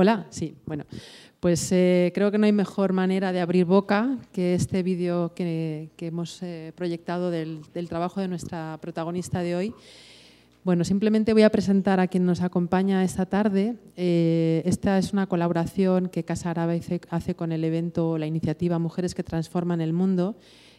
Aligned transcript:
Hola, 0.00 0.26
sí, 0.30 0.54
bueno, 0.64 0.86
pues 1.40 1.70
eh, 1.72 2.10
creo 2.14 2.30
que 2.30 2.38
no 2.38 2.46
hay 2.46 2.52
mejor 2.52 2.94
manera 2.94 3.32
de 3.32 3.40
abrir 3.42 3.66
boca 3.66 4.16
que 4.32 4.54
este 4.54 4.82
vídeo 4.82 5.34
que, 5.34 5.90
hemos 5.98 6.42
eh, 6.42 6.72
proyectado 6.74 7.30
del, 7.30 7.60
trabajo 7.86 8.22
de 8.22 8.28
nuestra 8.28 8.78
protagonista 8.80 9.42
de 9.42 9.56
hoy. 9.56 9.74
Bueno, 10.64 10.84
simplemente 10.84 11.34
voy 11.34 11.42
a 11.42 11.50
presentar 11.50 12.00
a 12.00 12.08
quien 12.08 12.24
nos 12.24 12.40
acompaña 12.40 13.04
esta 13.04 13.26
tarde. 13.26 13.76
Eh, 13.94 14.62
esta 14.64 14.96
es 14.96 15.12
una 15.12 15.26
colaboración 15.26 16.08
que 16.08 16.24
Casa 16.24 16.48
Árabe 16.48 16.80
hace 17.10 17.34
con 17.34 17.52
el 17.52 17.62
evento, 17.62 18.16
la 18.16 18.26
iniciativa 18.26 18.78
Mujeres 18.78 19.14
que 19.14 19.22
Transforman 19.22 19.82
el 19.82 19.92
Mundo, 19.92 20.34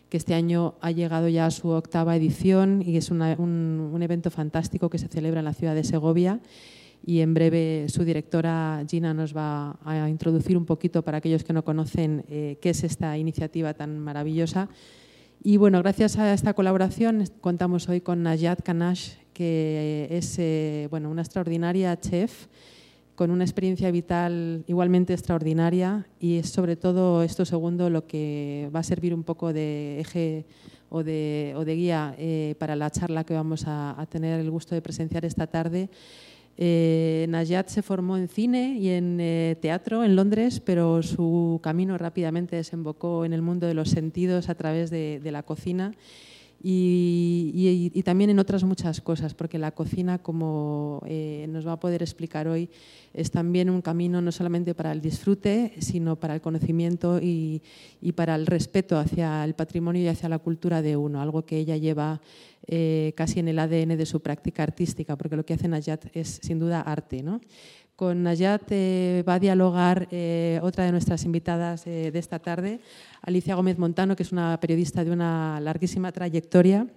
que 0.10 0.18
este 0.18 0.34
año 0.34 0.74
ha 0.82 0.90
llegado 0.90 1.28
ya 1.28 1.46
a 1.46 1.52
su 1.52 1.68
octava 1.68 2.16
edición 2.16 2.82
y 2.84 2.98
es 2.98 3.12
un, 3.12 3.22
un 3.22 4.02
evento 4.02 4.32
fantástico 4.32 4.90
que 4.90 4.98
se 4.98 5.10
celebra 5.10 5.42
en 5.42 5.46
la 5.46 5.54
ciudad 5.54 5.76
de 5.76 5.84
Segovia 5.84 6.40
y 7.06 7.22
en 7.22 7.34
breve 7.34 7.86
su 7.90 8.04
directora 8.04 8.84
Gina 8.88 9.14
nos 9.14 9.36
va 9.36 9.78
a 9.84 10.10
introducir 10.10 10.58
un 10.58 10.66
poquito 10.66 11.02
para 11.02 11.18
aquellos 11.18 11.44
que 11.44 11.54
no 11.54 11.64
conocen 11.64 12.24
eh, 12.30 12.58
qué 12.62 12.70
es 12.70 12.84
esta 12.84 13.18
iniciativa 13.18 13.74
tan 13.74 14.00
maravillosa. 14.00 14.70
Y 15.44 15.58
bueno, 15.58 15.80
gracias 15.80 16.18
a 16.18 16.34
esta 16.34 16.54
colaboración 16.54 17.24
contamos 17.42 17.90
hoy 17.90 18.02
con 18.02 18.22
Najat 18.22 18.62
Kanash, 18.62 19.14
que 19.34 20.08
es 20.12 20.38
eh, 20.38 20.88
bueno, 20.92 21.10
una 21.10 21.24
extraordinaria 21.24 22.00
chef 22.00 22.48
con 23.16 23.32
una 23.32 23.44
experiencia 23.44 23.92
vital 23.92 24.64
igualmente 24.68 25.14
extraordinaria 25.14 26.08
y 26.20 26.38
es 26.38 26.50
sobre 26.50 26.76
todo 26.76 27.24
esto 27.24 27.46
segundo 27.46 27.90
lo 27.90 28.08
que 28.08 28.70
va 28.74 28.80
a 28.80 28.84
servir 28.84 29.14
un 29.14 29.24
poco 29.24 29.54
de 29.54 30.00
eje 30.00 30.46
o 30.90 31.04
de, 31.04 31.54
o 31.56 31.66
de 31.66 31.76
guía 31.76 32.16
eh, 32.18 32.56
para 32.60 32.76
la 32.76 32.90
charla 32.90 33.24
que 33.24 33.34
vamos 33.34 33.68
a, 33.68 34.00
a 34.00 34.06
tener 34.06 34.40
el 34.40 34.52
gusto 34.52 34.76
de 34.76 34.82
presenciar 34.82 35.26
esta 35.26 35.48
tarde. 35.48 35.90
Eh, 36.64 37.26
Najat 37.28 37.70
se 37.70 37.82
formó 37.82 38.18
en 38.18 38.28
cine 38.28 38.78
y 38.78 38.90
en 38.90 39.18
eh, 39.20 39.58
teatro 39.60 40.04
en 40.04 40.16
Londres, 40.16 40.60
pero 40.60 41.02
su 41.02 41.60
camino 41.64 41.98
rápidamente 41.98 42.56
desembocó 42.56 43.26
en 43.26 43.34
el 43.34 43.42
mundo 43.42 43.66
de 43.66 43.74
los 43.74 43.90
sentidos 43.90 44.48
a 44.48 44.54
través 44.54 44.92
de, 44.92 45.20
la 45.24 45.42
cocina 45.42 45.92
y, 46.64 48.02
también 48.04 48.30
en 48.30 48.40
otras 48.40 48.64
muchas 48.64 49.02
cosas, 49.02 49.34
porque 49.34 49.58
la 49.58 49.72
cocina, 49.72 50.20
como 50.20 51.02
eh, 51.08 51.48
nos 51.50 51.66
va 51.66 51.74
a 51.74 51.80
poder 51.80 52.02
explicar 52.02 52.48
hoy, 52.48 52.70
es 53.14 53.32
también 53.32 53.70
un 53.70 53.82
camino 53.82 54.22
no 54.22 54.32
solamente 54.32 54.76
para 54.76 54.92
el 54.92 55.02
disfrute, 55.02 55.74
sino 55.80 56.18
para 56.18 56.36
el 56.36 56.42
conocimiento 56.42 57.20
y, 57.22 57.62
para 58.16 58.36
el 58.36 58.46
respeto 58.46 58.98
hacia 58.98 59.44
el 59.44 59.54
patrimonio 59.56 60.04
y 60.04 60.08
hacia 60.08 60.30
la 60.30 60.40
cultura 60.40 60.82
de 60.82 60.96
uno, 60.96 61.22
algo 61.22 61.46
que 61.46 61.58
ella 61.58 61.78
lleva 61.78 62.22
eh, 62.68 63.14
casi 63.16 63.40
en 63.40 63.48
el 63.48 63.58
ADN 63.58 63.98
de 63.98 64.06
su 64.06 64.22
práctica 64.22 64.64
artística, 64.64 65.16
porque 65.16 65.36
lo 65.36 65.46
que 65.46 65.56
hace 65.56 65.68
Nayat 65.68 66.16
es 66.16 66.40
sin 66.44 66.60
duda 66.60 66.82
arte. 66.82 67.24
¿no? 67.24 67.42
Con 68.02 68.24
Nayat 68.24 68.64
eh, 68.72 69.24
va 69.30 69.36
a 69.36 69.40
dialogar 69.40 70.08
eh, 70.10 70.60
otra 70.64 70.86
de 70.86 70.92
nuestras 70.92 71.24
invitadas 71.24 71.86
de 71.86 72.12
esta 72.16 72.40
tarde, 72.40 72.80
Alicia 73.22 73.54
Gómez 73.54 73.78
Montano, 73.78 74.16
que 74.16 74.24
es 74.24 74.32
una 74.32 74.60
periodista 74.60 75.04
de 75.04 75.12
una 75.12 75.60
larguísima 75.60 76.12
trayectoria 76.12 76.88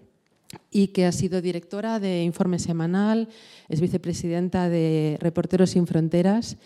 y 0.70 0.88
que 0.88 1.04
ha 1.04 1.12
sido 1.12 1.42
directora 1.42 2.00
de 2.00 2.22
Informe 2.22 2.58
Semanal, 2.58 3.28
es 3.68 3.82
vicepresidenta 3.82 4.70
de 4.70 5.18
Reporteros 5.20 5.70
sin 5.70 5.86
Fronteras 5.86 6.56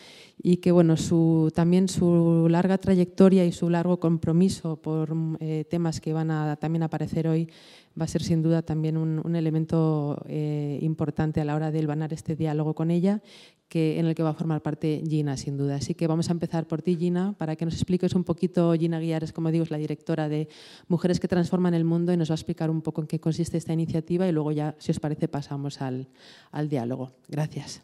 y 0.40 0.58
que 0.58 0.70
bueno, 0.70 0.96
su, 0.96 1.50
también 1.54 1.88
su 1.88 2.46
larga 2.48 2.78
trayectoria 2.78 3.44
y 3.44 3.52
su 3.52 3.68
largo 3.70 3.98
compromiso 3.98 4.76
por 4.76 5.16
eh, 5.40 5.64
temas 5.68 6.00
que 6.00 6.12
van 6.12 6.30
a 6.30 6.56
también 6.56 6.84
aparecer 6.84 7.26
hoy 7.26 7.50
va 7.98 8.04
a 8.04 8.08
ser 8.08 8.22
sin 8.22 8.42
duda 8.42 8.62
también 8.62 8.96
un, 8.96 9.36
elemento 9.36 10.22
eh, 10.26 10.78
importante 10.82 11.40
a 11.40 11.44
la 11.44 11.54
hora 11.54 11.70
de 11.70 11.78
elbanar 11.78 12.12
este 12.12 12.36
diálogo 12.36 12.74
con 12.74 12.90
ella, 12.90 13.20
que, 13.68 13.98
en 13.98 14.06
el 14.06 14.14
que 14.14 14.22
va 14.22 14.30
a 14.30 14.34
formar 14.34 14.62
parte 14.62 15.02
Gina, 15.06 15.36
sin 15.36 15.56
duda. 15.56 15.76
Así 15.76 15.94
que 15.94 16.06
vamos 16.06 16.28
a 16.28 16.32
empezar 16.32 16.66
por 16.66 16.82
ti, 16.82 16.96
Gina, 16.96 17.34
para 17.38 17.56
que 17.56 17.64
nos 17.64 17.74
expliques 17.74 18.14
un 18.14 18.24
poquito. 18.24 18.72
Gina 18.74 18.98
Guiares, 18.98 19.32
como 19.32 19.50
digo, 19.50 19.64
es 19.64 19.70
la 19.70 19.78
directora 19.78 20.28
de 20.28 20.48
Mujeres 20.88 21.20
que 21.20 21.28
Transforman 21.28 21.74
el 21.74 21.84
Mundo 21.84 22.12
y 22.12 22.16
nos 22.16 22.30
va 22.30 22.34
a 22.34 22.36
explicar 22.36 22.70
un 22.70 22.82
poco 22.82 23.00
en 23.00 23.06
qué 23.06 23.20
consiste 23.20 23.58
esta 23.58 23.72
iniciativa 23.72 24.26
y 24.26 24.32
luego 24.32 24.52
ya, 24.52 24.74
si 24.78 24.90
os 24.90 25.00
parece, 25.00 25.28
pasamos 25.28 25.82
al, 25.82 26.08
al 26.50 26.68
diálogo. 26.68 27.12
Gracias. 27.28 27.82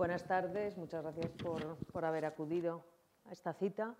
Buenas 0.00 0.24
tardes, 0.24 0.78
muchas 0.78 1.02
gracias 1.02 1.30
por, 1.92 2.04
haber 2.06 2.24
acudido 2.24 2.82
a 3.26 3.32
esta 3.32 3.52
cita. 3.52 3.94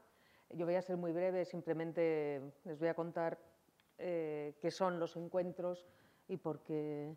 Yo 0.48 0.64
voy 0.64 0.76
a 0.76 0.80
ser 0.80 0.96
muy 0.96 1.12
breve, 1.12 1.44
simplemente 1.44 2.40
les 2.64 2.78
voy 2.78 2.88
a 2.88 2.94
contar 2.94 3.38
eh, 4.00 4.54
qué 4.60 4.70
son 4.70 4.98
los 4.98 5.16
encuentros 5.16 5.86
y 6.28 6.36
por 6.36 6.60
qué, 6.60 7.14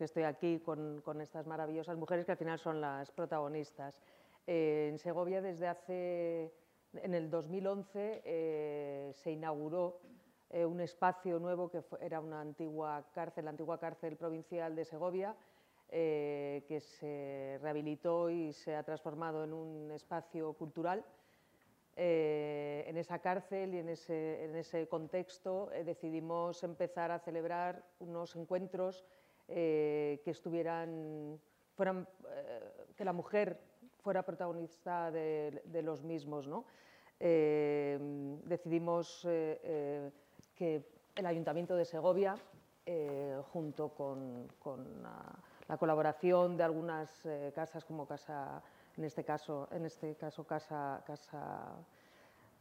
estoy 0.00 0.24
aquí 0.24 0.60
con, 0.60 1.20
estas 1.20 1.46
maravillosas 1.46 1.96
mujeres 1.96 2.26
que 2.26 2.32
al 2.32 2.38
final 2.38 2.58
son 2.58 2.80
las 2.80 3.10
protagonistas. 3.10 3.98
Eh, 4.46 4.88
en 4.90 4.98
Segovia 4.98 5.40
desde 5.40 5.68
hace, 5.68 6.52
en 6.94 7.14
el 7.14 7.30
2011 7.30 8.22
eh, 8.24 9.12
se 9.14 9.30
inauguró 9.30 10.00
un 10.52 10.80
espacio 10.80 11.38
nuevo 11.38 11.70
que 11.70 11.80
era 12.00 12.20
una 12.20 12.40
antigua 12.40 13.04
cárcel, 13.14 13.44
la 13.44 13.52
antigua 13.52 13.78
cárcel 13.78 14.16
provincial 14.16 14.74
de 14.74 14.84
Segovia, 14.84 15.36
eh, 15.92 16.64
que 16.68 16.78
se 16.78 17.58
rehabilitó 17.60 18.30
y 18.30 18.52
se 18.52 18.76
ha 18.76 18.84
transformado 18.84 19.42
en 19.42 19.52
un 19.52 19.90
espacio 19.90 20.52
cultural. 20.52 21.04
Eh, 21.96 22.84
en 22.86 22.96
esa 22.96 23.18
cárcel 23.18 23.74
y 23.74 23.78
en 23.78 23.88
ese, 23.88 24.86
contexto 24.88 25.72
eh, 25.72 25.82
decidimos 25.84 26.62
empezar 26.62 27.10
a 27.10 27.18
celebrar 27.18 27.84
unos 27.98 28.36
encuentros 28.36 29.04
que 29.48 30.22
estuvieran, 30.26 31.40
fueran, 31.74 32.06
que 32.96 33.04
la 33.04 33.12
mujer 33.12 33.58
fuera 33.98 34.22
protagonista 34.22 35.10
de, 35.10 35.82
los 35.82 36.04
mismos. 36.04 36.48
decidimos 37.18 39.26
que 40.54 40.84
el 41.16 41.26
Ayuntamiento 41.26 41.74
de 41.74 41.84
Segovia, 41.84 42.36
junto 43.52 43.88
con, 43.88 44.46
con 44.60 45.02
la 45.70 45.78
colaboración 45.78 46.56
de 46.56 46.64
algunas 46.64 47.24
eh, 47.24 47.52
casas 47.54 47.84
como 47.84 48.04
Casa, 48.04 48.60
en 49.00 49.06
este 49.06 49.24
caso, 49.24 49.66
en 49.72 49.86
este 49.86 50.14
caso 50.14 50.44
Casa, 50.44 51.02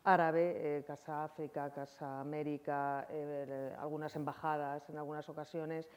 Árabe, 0.05 0.77
eh, 0.77 0.83
Casa 0.87 1.25
África, 1.25 1.69
Casa 1.69 2.21
América, 2.21 3.05
eh, 3.09 3.75
algunas 3.77 4.15
embajadas 4.15 4.89
en 4.89 4.97
algunas 4.97 5.27
ocasiones, 5.29 5.89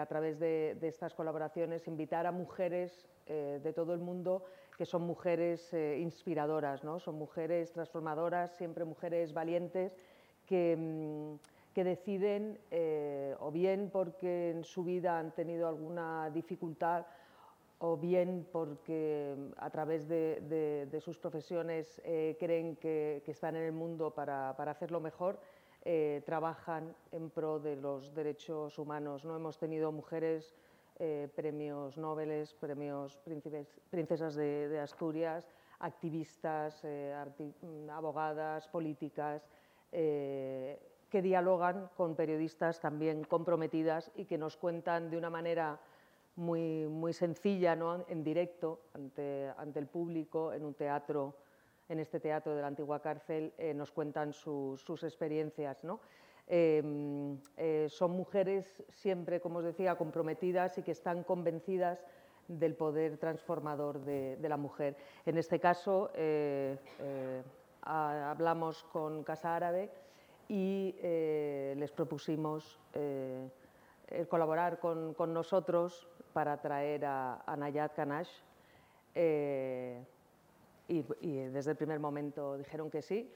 a 0.00 0.06
través 0.06 0.38
de, 0.38 0.78
estas 0.80 1.12
colaboraciones, 1.14 1.86
invitar 1.88 2.26
a 2.26 2.32
mujeres 2.32 3.06
de 3.26 3.72
todo 3.74 3.92
el 3.92 4.00
mundo 4.00 4.46
que 4.78 4.86
son 4.86 5.02
mujeres 5.02 5.74
inspiradoras, 5.74 6.84
¿no? 6.84 6.98
son 6.98 7.16
mujeres 7.16 7.70
transformadoras, 7.72 8.56
siempre 8.56 8.86
mujeres 8.86 9.34
valientes 9.34 9.94
que 10.46 10.74
mm, 10.74 11.36
que 11.78 11.84
deciden, 11.84 12.58
eh, 12.72 13.36
o 13.38 13.52
bien 13.52 13.90
porque 13.92 14.50
en 14.50 14.64
su 14.64 14.82
vida 14.82 15.16
han 15.16 15.30
tenido 15.30 15.68
alguna 15.68 16.28
dificultad, 16.30 17.06
o 17.78 17.96
bien 17.96 18.46
porque 18.50 19.34
mm, 19.36 19.52
a 19.58 19.70
través 19.70 20.08
de, 20.08 20.98
sus 21.00 21.18
profesiones 21.18 22.00
eh, 22.04 22.36
creen 22.38 22.76
que, 22.76 23.22
están 23.26 23.56
en 23.56 23.62
el 23.62 23.72
mundo 23.72 24.12
para, 24.12 24.50
hacerlo 24.50 25.00
mejor, 25.00 25.38
eh, 25.84 26.22
trabajan 26.26 26.94
en 27.12 27.30
pro 27.30 27.60
de 27.60 27.76
los 27.76 28.14
derechos 28.14 28.78
humanos. 28.78 29.24
¿no? 29.24 29.36
Hemos 29.36 29.58
tenido 29.58 29.92
mujeres, 29.92 30.54
premios 31.36 31.96
Nobel, 31.96 32.48
premios 32.58 33.16
princesas 33.88 34.34
de, 34.34 34.80
Asturias, 34.80 35.46
activistas, 35.78 36.82
mm, 36.82 37.88
abogadas, 37.90 38.66
políticas 38.66 39.48
que 39.90 41.22
dialogan 41.22 41.88
con 41.96 42.14
periodistas 42.14 42.80
también 42.80 43.24
comprometidas 43.24 44.10
y 44.14 44.24
que 44.24 44.38
nos 44.38 44.56
cuentan 44.56 45.08
de 45.08 45.16
una 45.16 45.30
manera 45.30 45.78
muy, 46.38 46.86
muy 46.86 47.12
sencilla, 47.12 47.76
en 48.08 48.22
directo, 48.22 48.80
ante, 48.94 49.52
ante 49.58 49.80
el 49.80 49.88
público, 49.88 50.52
en 50.52 50.64
un 50.64 50.72
teatro, 50.72 51.34
en 51.88 51.98
este 51.98 52.20
teatro 52.20 52.54
de 52.54 52.62
la 52.62 52.68
antigua 52.68 53.02
cárcel, 53.02 53.52
eh, 53.58 53.74
nos 53.74 53.90
cuentan 53.90 54.32
sus 54.32 55.02
experiencias. 55.02 55.82
¿no? 55.82 55.98
Em, 56.46 57.38
eh, 57.56 57.88
son 57.90 58.12
mujeres 58.12 58.84
siempre, 58.88 59.40
como 59.40 59.58
os 59.58 59.64
decía, 59.64 59.96
comprometidas 59.96 60.78
y 60.78 60.82
que 60.82 60.92
están 60.92 61.24
convencidas 61.24 62.04
del 62.46 62.76
poder 62.76 63.18
transformador 63.18 63.98
de, 64.04 64.48
la 64.48 64.56
mujer. 64.56 64.96
En 65.26 65.38
este 65.38 65.58
caso, 65.58 66.10
eh, 66.14 66.78
hablamos 67.82 68.84
con 68.84 69.24
Casa 69.24 69.56
Árabe, 69.56 69.90
y 70.50 70.94
les 71.02 71.92
propusimos 71.92 72.80
colaborar 74.30 74.78
con, 74.78 75.14
nosotros 75.34 76.08
para 76.28 76.60
traer 76.60 77.04
a, 77.04 77.56
Nayat 77.56 77.94
Kanash 77.94 78.30
eh, 79.14 80.04
y, 80.88 81.02
desde 81.48 81.72
el 81.72 81.76
primer 81.76 82.00
momento 82.00 82.56
dijeron 82.56 82.90
que 82.90 83.02
sí 83.02 83.30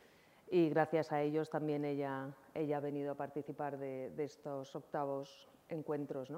y 0.51 0.69
gracias 0.69 1.13
a 1.13 1.23
ellos 1.23 1.51
también 1.51 1.85
ella, 1.85 2.29
ella 2.55 2.77
ha 2.77 2.81
venido 2.81 3.13
a 3.13 3.15
participar 3.15 3.79
de, 3.79 4.13
estos 4.19 4.75
octavos 4.77 5.49
encuentros. 5.69 6.31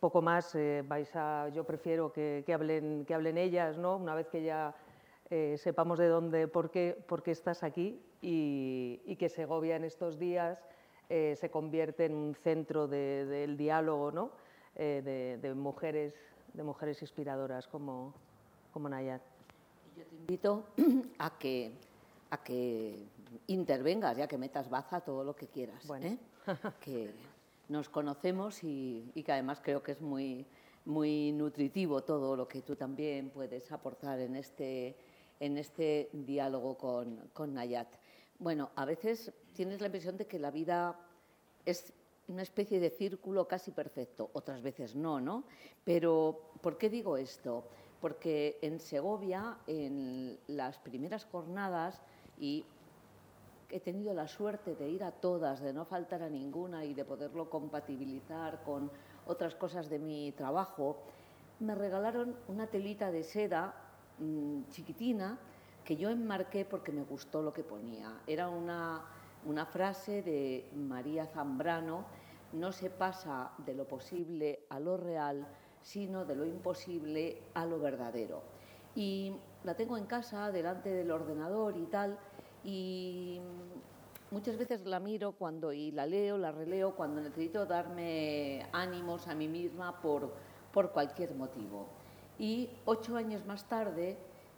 poco 0.00 0.20
más, 0.20 0.56
vais 0.86 1.16
a, 1.16 1.48
yo 1.48 1.64
prefiero 1.64 2.12
que, 2.12 2.44
hablen, 2.52 3.04
que 3.06 3.14
hablen 3.14 3.38
ellas, 3.38 3.78
¿no? 3.78 3.96
una 3.96 4.14
vez 4.14 4.28
que 4.28 4.42
ya 4.42 4.74
sepamos 5.56 5.98
de 5.98 6.08
dónde, 6.08 6.46
por 6.46 6.70
qué, 6.70 7.02
por 7.08 7.22
qué 7.22 7.30
estás 7.30 7.62
aquí 7.62 8.02
y, 8.24 9.16
que 9.16 9.28
Segovia 9.28 9.76
en 9.76 9.84
estos 9.84 10.18
días 10.18 10.62
se 11.08 11.50
convierte 11.50 12.06
en 12.06 12.14
un 12.14 12.34
centro 12.34 12.88
del 12.88 13.56
diálogo 13.56 14.10
¿no? 14.10 14.30
de, 14.74 15.52
mujeres, 15.54 16.14
de 16.52 16.62
mujeres 16.62 17.02
inspiradoras 17.02 17.66
como, 17.68 18.14
como 18.72 18.88
Nayat. 18.88 19.22
Yo 19.96 20.04
te 20.04 20.16
invito 20.16 20.64
a 21.18 21.38
que, 21.38 21.72
a 22.30 22.42
que 22.42 23.06
intervengas, 23.46 24.16
ya 24.16 24.26
que 24.26 24.38
metas 24.38 24.68
baza 24.68 25.00
todo 25.00 25.24
lo 25.24 25.34
que 25.36 25.46
quieras. 25.46 25.88
¿eh? 26.00 26.18
que 26.80 27.10
nos 27.68 27.88
conocemos 27.88 28.62
y, 28.62 29.10
que 29.24 29.32
además 29.32 29.60
creo 29.62 29.82
que 29.82 29.92
es 29.92 30.00
muy, 30.00 30.46
muy 30.84 31.32
nutritivo 31.32 32.02
todo 32.02 32.36
lo 32.36 32.48
que 32.48 32.62
tú 32.62 32.76
también 32.76 33.30
puedes 33.30 33.70
aportar 33.72 34.20
en 34.20 34.36
este, 34.36 34.96
en 35.40 35.58
este 35.58 36.10
diálogo 36.12 36.76
con, 36.76 37.28
con 37.32 37.54
Nayat. 37.54 37.88
Bueno, 38.38 38.70
a 38.74 38.84
veces 38.84 39.32
tienes 39.52 39.80
la 39.80 39.86
impresión 39.86 40.16
de 40.16 40.26
que 40.26 40.38
la 40.38 40.50
vida 40.50 40.98
es 41.64 41.92
una 42.28 42.42
especie 42.42 42.80
de 42.80 42.90
círculo 42.90 43.46
casi 43.46 43.70
perfecto, 43.70 44.30
otras 44.32 44.62
veces 44.62 44.94
no, 44.94 45.20
¿no? 45.20 45.44
Pero, 45.84 46.52
¿por 46.60 46.78
qué 46.78 46.88
digo 46.88 47.16
esto? 47.16 47.64
Porque 48.00 48.58
en 48.62 48.80
Segovia, 48.80 49.58
en 49.66 50.38
las 50.48 50.78
primeras 50.78 51.24
jornadas, 51.26 52.02
y 52.38 52.64
he 53.70 53.80
tenido 53.80 54.14
la 54.14 54.28
suerte 54.28 54.74
de 54.74 54.88
ir 54.88 55.04
a 55.04 55.12
todas, 55.12 55.60
de 55.60 55.72
no 55.72 55.84
faltar 55.84 56.22
a 56.22 56.28
ninguna 56.28 56.84
y 56.84 56.94
de 56.94 57.04
poderlo 57.04 57.48
compatibilizar 57.50 58.62
con 58.62 58.90
otras 59.26 59.54
cosas 59.54 59.88
de 59.88 59.98
mi 59.98 60.32
trabajo, 60.32 60.98
me 61.60 61.74
regalaron 61.74 62.36
una 62.48 62.66
telita 62.66 63.10
de 63.10 63.22
seda 63.22 63.74
mm, 64.18 64.70
chiquitina 64.70 65.38
que 65.84 65.96
yo 65.96 66.10
enmarqué 66.10 66.64
porque 66.64 66.92
me 66.92 67.02
gustó 67.02 67.42
lo 67.42 67.52
que 67.52 67.62
ponía. 67.62 68.20
Era 68.26 68.48
una, 68.48 69.02
una 69.44 69.66
frase 69.66 70.22
de 70.22 70.68
María 70.74 71.26
Zambrano, 71.26 72.04
no 72.52 72.72
se 72.72 72.88
pasa 72.90 73.52
de 73.58 73.74
lo 73.74 73.86
posible 73.86 74.60
a 74.70 74.80
lo 74.80 74.96
real, 74.96 75.46
sino 75.82 76.24
de 76.24 76.36
lo 76.36 76.46
imposible 76.46 77.42
a 77.54 77.66
lo 77.66 77.78
verdadero. 77.78 78.42
Y 78.94 79.34
la 79.64 79.74
tengo 79.74 79.96
en 79.96 80.06
casa, 80.06 80.50
delante 80.50 80.90
del 80.90 81.10
ordenador 81.10 81.76
y 81.76 81.86
tal, 81.86 82.18
y 82.62 83.40
muchas 84.30 84.56
veces 84.56 84.86
la 84.86 85.00
miro 85.00 85.32
cuando 85.32 85.72
y 85.72 85.90
la 85.90 86.06
leo, 86.06 86.38
la 86.38 86.52
releo 86.52 86.94
cuando 86.94 87.20
necesito 87.20 87.66
darme 87.66 88.66
ánimos 88.72 89.28
a 89.28 89.34
mí 89.34 89.48
misma 89.48 90.00
por, 90.00 90.32
por 90.72 90.92
cualquier 90.92 91.34
motivo. 91.34 91.88
Y 92.38 92.70
ocho 92.86 93.16
años 93.16 93.44
más 93.46 93.68
tarde, 93.68 94.16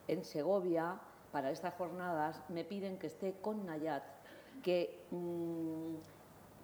en 0.08 0.24
Segovia, 0.24 1.00
para 1.36 1.50
estas 1.50 1.74
jornadas, 1.74 2.42
me 2.48 2.64
piden 2.64 2.96
que 2.96 3.08
esté 3.08 3.34
con 3.42 3.66
Nayat, 3.66 4.02
que, 4.62 5.04
mm, 5.10 5.96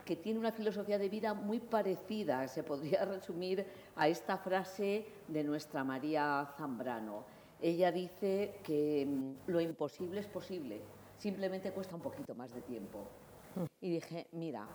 que 0.02 0.16
tiene 0.16 0.38
una 0.38 0.50
filosofía 0.50 0.96
de 0.96 1.10
vida 1.10 1.34
muy 1.34 1.60
parecida, 1.60 2.48
se 2.48 2.62
podría 2.62 3.04
resumir 3.04 3.66
a 3.94 4.08
esta 4.08 4.38
frase 4.38 5.04
de 5.28 5.44
nuestra 5.44 5.84
María 5.84 6.54
Zambrano. 6.56 7.22
Ella 7.60 7.92
dice 7.92 8.60
que 8.64 9.04
mm, 9.06 9.50
lo 9.50 9.60
imposible 9.60 10.20
es 10.20 10.26
posible, 10.26 10.80
simplemente 11.18 11.70
cuesta 11.72 11.94
un 11.94 12.00
poquito 12.00 12.34
más 12.34 12.54
de 12.54 12.62
tiempo. 12.62 13.00
Y 13.78 13.90
dije, 13.90 14.28
mira, 14.32 14.66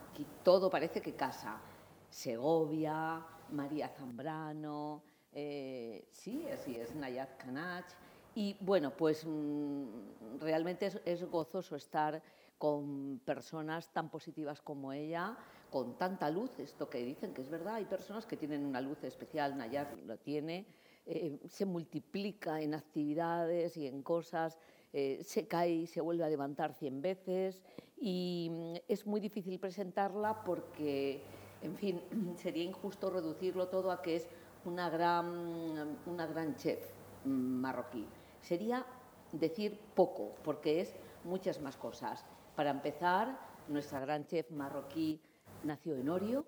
todo 0.43 0.69
parece 0.69 1.01
que 1.01 1.13
casa. 1.13 1.59
Segovia, 2.07 3.25
María 3.49 3.89
Zambrano, 3.89 5.01
eh, 5.31 6.07
sí, 6.11 6.47
así 6.53 6.75
es, 6.75 6.93
Nayat 6.93 7.35
Kanach. 7.37 8.06
Y 8.37 8.55
bueno, 8.59 8.91
pues 8.95 9.25
mm, 9.25 10.37
realmente 10.39 10.91
es, 11.05 11.23
gozoso 11.27 11.75
estar 11.75 12.21
con 12.59 13.19
personas 13.25 13.91
tan 13.91 14.11
positivas 14.11 14.61
como 14.61 14.93
ella, 14.93 15.35
con 15.71 15.97
tanta 15.97 16.29
luz, 16.29 16.51
esto 16.59 16.87
que 16.87 16.99
dicen 16.99 17.33
que 17.33 17.41
es 17.41 17.49
verdad, 17.49 17.73
hay 17.73 17.85
personas 17.85 18.27
que 18.27 18.37
tienen 18.37 18.63
una 18.63 18.79
luz 18.79 19.03
especial, 19.03 19.57
Nayat 19.57 19.91
lo 20.05 20.17
tiene, 20.17 20.67
eh, 21.07 21.39
se 21.47 21.65
multiplica 21.65 22.61
en 22.61 22.75
actividades 22.75 23.75
y 23.75 23.87
en 23.87 24.03
cosas 24.03 24.59
eh, 24.93 25.19
se 25.23 25.47
cae 25.47 25.71
y 25.71 25.87
se 25.87 26.01
vuelve 26.01 26.23
a 26.23 26.29
levantar 26.29 26.75
100 26.75 27.01
veces 27.01 27.63
y 27.99 28.51
mm, 28.51 28.73
es 28.87 29.07
muy 29.07 29.19
difícil 29.19 29.59
presentarla 29.59 30.43
porque, 30.43 31.23
en 31.63 31.75
fin, 31.75 32.01
sería 32.37 32.65
injusto 32.65 33.09
reducirlo 33.09 33.69
todo 33.69 33.89
a 33.89 34.03
que 34.03 34.17
es 34.17 34.27
una 34.63 34.91
gran, 34.91 35.97
una 36.05 36.27
gran 36.27 36.55
chef 36.55 36.87
mm, 37.25 37.29
marroquí. 37.29 38.05
Sería 38.47 38.85
decir 39.33 39.77
poco, 39.93 40.31
porque 40.41 40.79
es 40.79 40.95
muchas 41.25 41.59
más 41.59 41.75
cosas. 41.75 42.23
Para 42.55 42.69
empezar, 42.69 43.37
nuestra 43.67 43.99
gran 43.99 44.25
chef 44.25 44.49
marroquí 44.51 45.19
nació 45.65 45.97
en 45.97 46.07
Orio, 46.07 46.45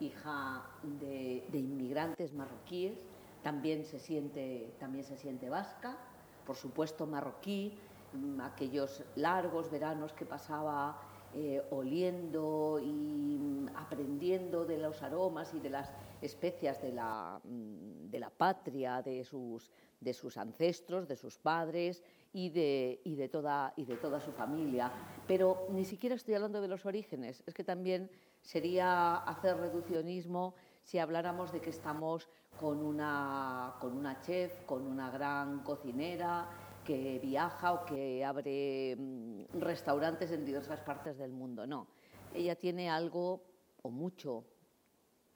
hija 0.00 0.66
de, 0.82 1.44
inmigrantes 1.52 2.34
marroquíes, 2.34 2.98
también 3.44 3.84
se, 3.84 4.00
siente, 4.00 4.74
también 4.80 5.04
se 5.04 5.16
siente 5.16 5.48
vasca, 5.48 5.96
por 6.44 6.56
supuesto 6.56 7.06
marroquí, 7.06 7.78
mm, 8.14 8.40
aquellos 8.40 9.04
largos 9.14 9.70
veranos 9.70 10.12
que 10.14 10.26
pasaba 10.26 11.00
eh, 11.34 11.62
oliendo 11.70 12.80
y 12.82 13.38
mm, 13.38 13.76
aprendiendo 13.76 14.64
de 14.64 14.78
los 14.78 15.04
aromas 15.04 15.54
y 15.54 15.60
de 15.60 15.70
las 15.70 15.92
especias 16.20 16.80
de 16.82 16.92
la, 16.92 17.40
mm, 17.44 18.10
de 18.10 18.18
la 18.18 18.30
patria, 18.30 19.02
de 19.02 19.24
sus, 19.24 19.70
de 20.00 20.12
sus, 20.12 20.36
ancestros, 20.36 21.08
de 21.08 21.16
sus 21.16 21.38
padres 21.38 22.02
y 22.32 22.50
de, 22.50 23.00
y, 23.04 23.14
de 23.14 23.28
toda, 23.28 23.72
y 23.76 23.84
de 23.84 23.96
toda 23.96 24.20
su 24.20 24.32
familia. 24.32 24.92
Pero 25.26 25.66
ni 25.70 25.84
siquiera 25.84 26.14
estoy 26.14 26.34
hablando 26.34 26.60
de 26.60 26.68
los 26.68 26.86
orígenes, 26.86 27.42
es 27.46 27.54
que 27.54 27.64
también 27.64 28.10
sería 28.42 29.16
hacer 29.16 29.56
reduccionismo 29.56 30.54
si 30.82 30.98
habláramos 30.98 31.52
de 31.52 31.60
que 31.60 31.70
estamos 31.70 32.28
con 32.58 32.84
una, 32.84 33.74
con 33.80 33.96
una 33.96 34.20
chef, 34.20 34.64
con 34.64 34.86
una 34.86 35.10
gran 35.10 35.62
cocinera 35.62 36.48
que 36.84 37.18
viaja 37.18 37.72
o 37.74 37.84
que 37.84 38.24
abre 38.24 38.96
mm, 38.96 39.60
restaurantes 39.60 40.30
en 40.32 40.44
diversas 40.44 40.80
partes 40.80 41.18
del 41.18 41.32
mundo. 41.32 41.66
No, 41.66 41.86
ella 42.34 42.56
tiene 42.56 42.88
algo 42.88 43.42
o 43.82 43.90
mucho 43.90 44.44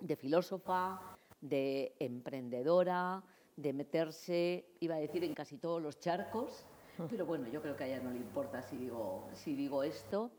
de 0.02 0.16
filósofa, 0.16 1.00
de 1.40 1.94
emprendedora, 1.98 3.22
de 3.56 3.72
meterse, 3.72 4.66
iba 4.80 4.96
a 4.96 4.98
decir, 4.98 5.24
en 5.24 5.34
casi 5.34 5.56
todos 5.56 5.80
los 5.80 5.98
charcos, 6.00 6.64
pero 7.10 7.26
bueno, 7.26 7.48
yo 7.48 7.62
creo 7.62 7.76
que 7.76 7.84
a 7.84 7.86
ella 7.86 8.00
no 8.00 8.10
le 8.10 8.18
importa 8.18 8.62
si 8.62 8.76
digo, 8.76 9.28
si 9.34 9.54
digo 9.54 9.82
esto. 9.82 10.30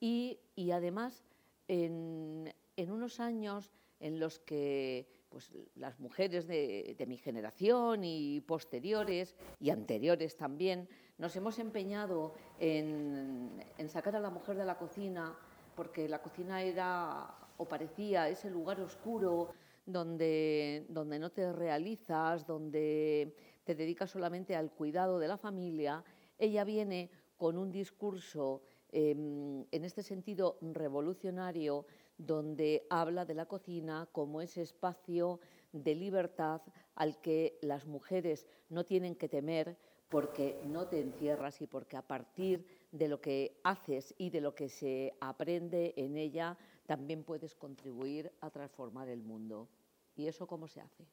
Y, 0.00 0.38
y 0.56 0.70
además, 0.70 1.24
en, 1.68 2.52
en 2.76 2.90
unos 2.90 3.20
años 3.20 3.70
en 4.00 4.18
los 4.18 4.38
que 4.38 5.06
pues, 5.30 5.50
las 5.76 6.00
mujeres 6.00 6.46
de, 6.48 7.04
mi 7.06 7.16
generación 7.16 8.04
y 8.04 8.40
posteriores 8.40 9.36
y 9.60 9.70
anteriores 9.70 10.36
también 10.36 10.88
nos 11.18 11.36
hemos 11.36 11.58
empeñado 11.58 12.34
en, 12.58 13.62
sacar 13.88 14.16
a 14.16 14.20
la 14.20 14.30
mujer 14.30 14.56
de 14.56 14.64
la 14.64 14.76
cocina 14.76 15.36
porque 15.76 16.08
la 16.08 16.20
cocina 16.20 16.62
era 16.62 17.32
o 17.60 17.66
parecía 17.68 18.30
ese 18.30 18.48
lugar 18.48 18.80
oscuro 18.80 19.50
donde, 19.84 20.86
donde 20.88 21.18
no 21.18 21.30
te 21.30 21.52
realizas, 21.52 22.46
donde 22.46 23.36
te 23.64 23.74
dedicas 23.74 24.10
solamente 24.10 24.56
al 24.56 24.70
cuidado 24.70 25.18
de 25.18 25.28
la 25.28 25.36
familia, 25.36 26.02
ella 26.38 26.64
viene 26.64 27.10
con 27.36 27.58
un 27.58 27.70
discurso 27.70 28.62
em, 28.90 29.66
en 29.70 29.84
este 29.84 30.02
sentido 30.02 30.56
revolucionario 30.62 31.84
donde 32.16 32.86
habla 32.88 33.26
de 33.26 33.34
la 33.34 33.44
cocina 33.44 34.08
como 34.10 34.40
ese 34.40 34.62
espacio 34.62 35.38
de 35.72 35.94
libertad 35.94 36.62
al 36.94 37.20
que 37.20 37.58
las 37.60 37.86
mujeres 37.86 38.46
no 38.70 38.84
tienen 38.84 39.14
que 39.16 39.28
temer 39.28 39.76
porque 40.08 40.58
no 40.66 40.88
te 40.88 41.00
encierras 41.00 41.60
y 41.60 41.66
porque 41.66 41.96
a 41.98 42.02
partir 42.02 42.66
de 42.90 43.08
lo 43.08 43.20
que 43.20 43.60
haces 43.64 44.14
y 44.18 44.30
de 44.30 44.40
lo 44.40 44.54
que 44.54 44.68
se 44.68 45.14
aprende 45.20 45.92
en 45.96 46.16
ella 46.16 46.58
también 46.90 47.22
puedes 47.22 47.54
contribuir 47.54 48.32
a 48.40 48.50
transformar 48.50 49.08
el 49.08 49.22
mundo. 49.22 49.68
¿Y 50.16 50.26
eso 50.26 50.48
cómo 50.48 50.66
se 50.66 50.80
hace? 50.80 51.06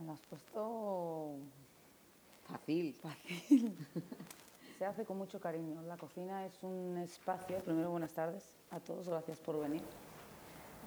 Me 0.00 0.12
has 0.12 0.20
puesto 0.20 1.38
fácil. 2.42 2.92
Fácil. 2.92 3.74
se 4.78 4.84
hace 4.84 5.06
con 5.06 5.16
mucho 5.16 5.40
cariño. 5.40 5.80
La 5.80 5.96
cocina 5.96 6.44
es 6.44 6.62
un 6.62 6.98
espacio, 6.98 7.56
primero 7.60 7.90
buenas 7.90 8.12
tardes 8.12 8.54
a 8.70 8.80
todos, 8.80 9.08
gracias 9.08 9.40
por 9.40 9.58
venir. 9.58 9.82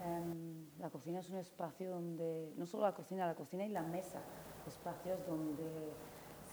Em, 0.05 0.67
la 0.77 0.91
cocina 0.91 1.21
es 1.21 1.29
un 1.31 1.37
espacio 1.37 1.89
donde, 1.89 2.53
no 2.57 2.67
solo 2.67 2.83
la 2.83 2.93
cocina, 2.93 3.25
la 3.25 3.33
cocina 3.33 3.65
y 3.65 3.69
la 3.69 3.81
mesa, 3.81 4.21
espacios 4.67 5.17
donde 5.25 5.65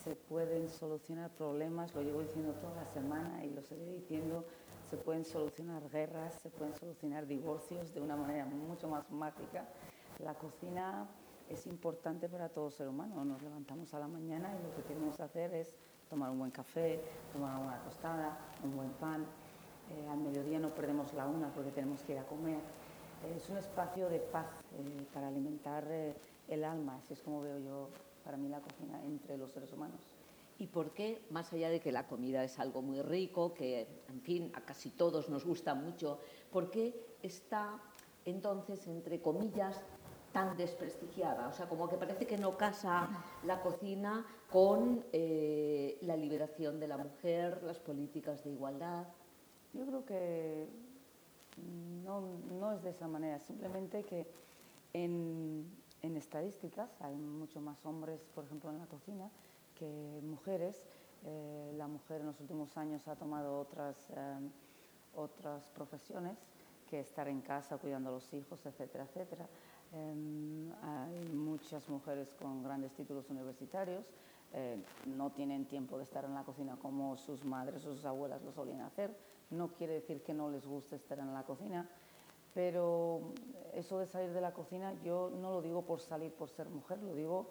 se 0.03 0.17
pueden 0.17 0.71
solucionar 0.71 1.31
problemas, 1.33 1.95
lo 1.95 2.01
llevo 2.01 2.23
diciendo 2.23 2.55
toda 2.55 2.77
la 2.77 2.87
semana 2.87 3.45
y 3.45 3.51
lo 3.51 3.63
seguiré 3.63 3.93
diciendo, 3.93 4.47
se 4.91 4.97
pueden 4.97 5.25
solucionar 5.25 5.89
guerras, 5.89 6.35
se 6.43 6.51
pueden 6.51 6.75
solucionar 6.75 7.25
divorcios 7.25 7.95
de 7.95 8.01
una 8.01 8.17
manera 8.17 8.45
mucho 8.45 8.89
más 8.89 9.09
mágica, 9.11 9.69
La 10.19 10.35
cocina 10.35 11.07
es 11.49 11.67
importante 11.67 12.29
para 12.29 12.49
todo 12.49 12.71
ser 12.71 12.89
humano. 12.89 13.25
Nos 13.25 13.41
levantamos 13.41 13.95
a 13.95 14.01
la 14.01 14.09
mañana 14.09 14.51
y 14.59 14.63
lo 14.63 14.75
que 14.75 14.83
queremos 14.83 15.19
hacer 15.21 15.55
es 15.55 15.75
tomar 16.11 16.31
un 16.31 16.41
buen 16.41 16.51
café, 16.51 17.01
tomar 17.33 17.57
una 17.59 17.83
tostada, 17.85 18.37
un 18.63 18.77
buen 18.77 18.91
pan. 18.91 19.25
Eh, 19.91 20.09
al 20.09 20.19
mediodía 20.19 20.59
no 20.59 20.75
perdemos 20.75 21.15
la 21.15 21.27
una 21.27 21.49
porque 21.55 21.71
tenemos 21.71 22.03
que 22.03 22.13
ir 22.13 22.19
a 22.19 22.27
comer. 22.27 22.59
Eh, 22.59 23.35
es 23.37 23.49
un 23.49 23.57
espacio 23.57 24.09
de 24.09 24.19
paz 24.19 24.47
eh, 24.77 25.07
para 25.15 25.29
alimentar 25.29 25.87
el 26.49 26.65
alma, 26.65 26.97
así 26.97 27.15
es 27.15 27.23
como 27.23 27.41
veo 27.41 27.59
yo 27.61 27.89
para 28.25 28.37
mí 28.37 28.49
la 28.49 28.61
cocina 28.61 29.01
entre 29.05 29.39
los 29.39 29.51
seres 29.53 29.73
humanos. 29.73 30.20
¿Y 30.61 30.67
por 30.67 30.91
qué, 30.91 31.25
más 31.31 31.51
allá 31.55 31.71
de 31.71 31.81
que 31.81 31.91
la 31.91 32.07
comida 32.07 32.45
es 32.45 32.59
algo 32.59 32.83
muy 32.83 33.01
rico, 33.01 33.55
que 33.55 33.89
en 34.11 34.21
fin 34.21 34.53
a 34.55 34.61
casi 34.61 34.91
todos 34.91 35.31
nos 35.31 35.47
gusta 35.47 35.75
mucho, 35.75 36.19
por 36.53 36.71
qué 36.71 37.17
está 37.23 37.81
entonces, 38.27 38.87
entre 38.87 39.23
comillas, 39.23 39.83
tan 40.35 40.59
desprestigiada? 40.59 41.49
O 41.49 41.53
sea, 41.55 41.67
como 41.67 41.89
que 41.89 41.97
parece 41.97 42.27
que 42.27 42.37
no 42.37 42.59
casa 42.59 43.09
la 43.45 43.63
cocina 43.63 44.27
con 44.51 45.03
eh, 45.15 45.97
la 46.03 46.15
liberación 46.15 46.79
de 46.79 46.89
la 46.89 46.99
mujer, 46.99 47.63
las 47.63 47.79
políticas 47.79 48.45
de 48.45 48.51
igualdad. 48.51 49.07
Yo 49.73 49.87
creo 49.87 50.05
que 50.05 50.69
no, 52.05 52.21
no 52.51 52.73
es 52.73 52.83
de 52.83 52.91
esa 52.91 53.09
manera, 53.09 53.39
simplemente 53.39 54.03
que 54.03 54.27
en, 54.93 55.65
en 56.03 56.17
estadísticas 56.19 56.91
hay 57.01 57.17
mucho 57.17 57.63
más 57.63 57.83
hombres, 57.87 58.21
por 58.35 58.45
ejemplo, 58.45 58.69
en 58.69 58.79
la 58.79 58.87
cocina 58.87 59.31
que 59.81 60.21
mujeres. 60.23 60.83
Eh, 61.25 61.73
la 61.77 61.89
mujer 61.89 62.21
en 62.21 62.27
los 62.29 62.41
últimos 62.41 62.77
años 62.77 63.09
ha 63.09 63.17
tomado 63.17 63.59
otras, 63.59 63.97
eh, 64.11 64.51
otras 65.15 65.67
profesiones 65.69 66.39
que 66.89 67.01
estar 67.01 67.29
en 67.29 67.41
casa 67.41 67.79
cuidando 67.79 68.11
a 68.11 68.13
los 68.13 68.33
hijos, 68.35 68.65
etcétera, 68.65 69.05
etcétera. 69.05 69.49
Em, 69.93 70.71
hay 70.83 71.29
muchas 71.33 71.89
mujeres 71.89 72.35
con 72.35 72.63
grandes 72.63 72.93
títulos 72.93 73.29
universitarios, 73.31 74.05
eh, 74.53 74.83
no 75.07 75.31
tienen 75.31 75.67
tiempo 75.67 75.97
de 75.97 76.05
estar 76.05 76.25
en 76.25 76.35
la 76.35 76.45
cocina 76.45 76.77
como 76.77 77.17
sus 77.17 77.45
madres 77.45 77.85
o 77.87 77.95
sus 77.95 78.05
abuelas 78.05 78.43
lo 78.43 78.53
solían 78.53 78.81
hacer. 78.83 79.17
No 79.51 79.69
quiere 79.73 79.95
decir 79.95 80.23
que 80.23 80.35
no 80.35 80.51
les 80.51 80.67
guste 80.67 80.97
estar 80.97 81.19
en 81.19 81.33
la 81.33 81.45
cocina, 81.45 81.89
pero 82.55 83.33
eso 83.73 83.99
de 83.99 84.07
salir 84.07 84.33
de 84.33 84.41
la 84.41 84.53
cocina 84.53 84.95
yo 85.03 85.31
no 85.31 85.51
lo 85.51 85.63
digo 85.63 85.83
por 85.83 86.01
salir 86.01 86.33
por 86.33 86.51
ser 86.51 86.69
mujer, 86.69 87.03
lo 87.03 87.15
digo 87.15 87.47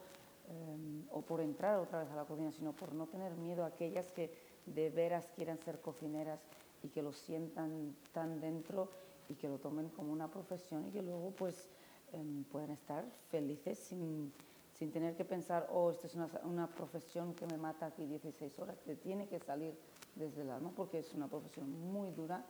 em, 0.50 1.06
o 1.12 1.22
por 1.22 1.42
entrar 1.42 1.80
otra 1.80 2.00
vez 2.00 2.12
a 2.12 2.16
la 2.16 2.26
cocina, 2.26 2.52
sino 2.52 2.74
por 2.74 2.94
no 2.94 3.08
tener 3.08 3.36
miedo 3.36 3.64
a 3.64 3.68
aquellas 3.68 4.12
que 4.12 4.32
de 4.66 4.90
veras 4.90 5.30
quieran 5.36 5.60
ser 5.60 5.82
cocineras 5.82 6.40
y 6.84 6.90
que 6.90 7.02
lo 7.02 7.12
sientan 7.12 7.96
tan 8.14 8.40
dentro 8.40 8.90
y 9.28 9.36
que 9.36 9.48
lo 9.48 9.60
tomen 9.60 9.90
como 9.90 10.12
una 10.12 10.30
profesión 10.30 10.88
y 10.88 10.92
que 10.92 11.02
luego 11.02 11.32
pues 11.32 11.70
em, 12.14 12.44
puedan 12.46 12.72
estar 12.72 13.06
felices 13.30 13.78
sin, 13.78 14.34
sin, 14.74 14.92
tener 14.92 15.16
que 15.16 15.26
pensar, 15.26 15.68
oh, 15.72 15.92
esta 15.92 16.08
es 16.08 16.16
una, 16.16 16.30
una, 16.44 16.68
profesión 16.68 17.34
que 17.34 17.46
me 17.46 17.58
mata 17.58 17.88
aquí 17.88 18.06
16 18.06 18.60
horas, 18.60 18.78
te 18.80 18.96
tiene 18.96 19.28
que 19.28 19.40
salir 19.40 19.78
desde 20.16 20.42
el 20.42 20.50
alma 20.50 20.72
porque 20.76 21.00
es 21.00 21.14
una 21.14 21.28
profesión 21.28 21.70
muy 21.92 22.12
dura, 22.12 22.44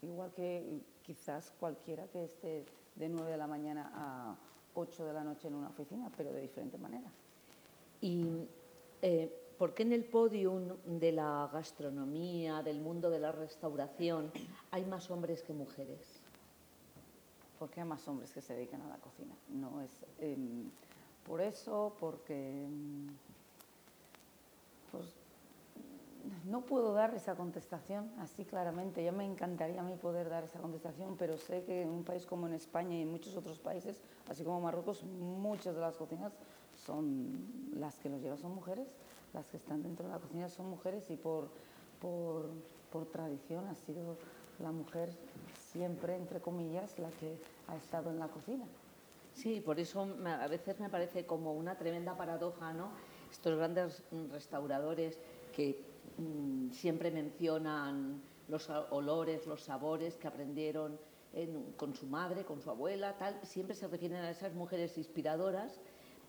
igual 0.00 0.32
que 0.32 0.80
quizás 1.02 1.52
cualquiera 1.60 2.06
que 2.08 2.24
esté 2.24 2.64
de 2.94 3.08
9 3.08 3.30
de 3.30 3.36
la 3.36 3.46
mañana 3.46 3.90
a 3.94 4.36
8 4.74 5.04
de 5.04 5.12
la 5.12 5.24
noche 5.24 5.48
en 5.48 5.54
una 5.54 5.68
oficina, 5.68 6.10
pero 6.16 6.32
de 6.32 6.40
diferente 6.40 6.78
manera. 6.78 7.10
Y 8.02 8.48
eh, 9.00 9.32
¿por 9.58 9.74
qué 9.74 9.84
en 9.84 9.92
el 9.92 10.04
podium 10.04 10.76
de 10.84 11.12
la 11.12 11.48
gastronomía, 11.52 12.62
del 12.62 12.80
mundo 12.80 13.10
de 13.10 13.20
la 13.20 13.30
restauración, 13.30 14.30
hay 14.72 14.84
más 14.84 15.10
hombres 15.10 15.42
que 15.42 15.52
mujeres? 15.52 16.20
Porque 17.60 17.80
hay 17.80 17.86
más 17.86 18.06
hombres 18.08 18.32
que 18.32 18.40
se 18.40 18.54
dedican 18.54 18.82
a 18.82 18.88
la 18.88 18.96
cocina. 18.96 19.34
No 19.48 19.80
es 19.80 19.92
em, 20.18 20.68
por 21.24 21.40
eso, 21.40 21.94
porque 22.00 22.64
em, 22.64 23.06
pues, 24.90 25.14
no 26.44 26.62
puedo 26.62 26.92
dar 26.92 27.14
esa 27.14 27.36
contestación 27.36 28.10
así 28.18 28.44
claramente. 28.44 29.04
Ya 29.04 29.12
me 29.12 29.24
encantaría 29.24 29.80
a 29.80 29.84
mí 29.84 29.94
poder 29.94 30.28
dar 30.28 30.42
esa 30.42 30.58
contestación, 30.58 31.16
pero 31.16 31.36
sé 31.36 31.62
que 31.62 31.82
en 31.82 31.90
un 31.90 32.02
país 32.02 32.26
como 32.26 32.48
en 32.48 32.54
España 32.54 32.96
y 32.96 33.02
en 33.02 33.12
muchos 33.12 33.36
otros 33.36 33.60
países, 33.60 34.00
así 34.28 34.42
como 34.42 34.60
Marruecos, 34.60 35.04
muchas 35.04 35.76
de 35.76 35.80
las 35.80 35.96
cocinas 35.96 36.32
son 36.84 37.72
las 37.74 37.98
que 37.98 38.08
los 38.08 38.20
llevan 38.20 38.38
son 38.38 38.54
mujeres, 38.54 38.88
las 39.32 39.46
que 39.46 39.56
están 39.56 39.82
dentro 39.82 40.06
de 40.06 40.12
la 40.12 40.18
cocina 40.18 40.48
son 40.48 40.68
mujeres 40.68 41.10
y 41.10 41.16
por, 41.16 41.48
por, 42.00 42.50
por 42.90 43.06
tradición 43.06 43.66
ha 43.68 43.74
sido 43.74 44.16
la 44.58 44.72
mujer 44.72 45.10
siempre, 45.56 46.16
entre 46.16 46.40
comillas, 46.40 46.98
la 46.98 47.10
que 47.10 47.38
ha 47.68 47.76
estado 47.76 48.10
en 48.10 48.18
la 48.18 48.28
cocina. 48.28 48.64
Sí, 49.32 49.60
por 49.60 49.80
eso 49.80 50.06
a 50.26 50.46
veces 50.48 50.78
me 50.78 50.90
parece 50.90 51.24
como 51.24 51.54
una 51.54 51.78
tremenda 51.78 52.16
paradoja, 52.16 52.74
¿no? 52.74 52.90
Estos 53.30 53.56
grandes 53.56 54.02
restauradores 54.30 55.18
que 55.56 55.92
Mm, 56.18 56.70
siempre 56.70 57.10
mencionan 57.10 58.20
los 58.48 58.68
olores, 58.90 59.46
los 59.46 59.62
sabores 59.62 60.16
que 60.16 60.28
aprendieron 60.28 60.98
con 61.78 61.94
su 61.94 62.06
madre, 62.06 62.44
con 62.44 62.60
su 62.60 62.68
abuela, 62.68 63.16
tal. 63.16 63.40
Siempre 63.42 63.74
se 63.74 63.88
refieren 63.88 64.18
a 64.18 64.30
esas 64.30 64.52
mujeres 64.52 64.98
inspiradoras, 64.98 65.80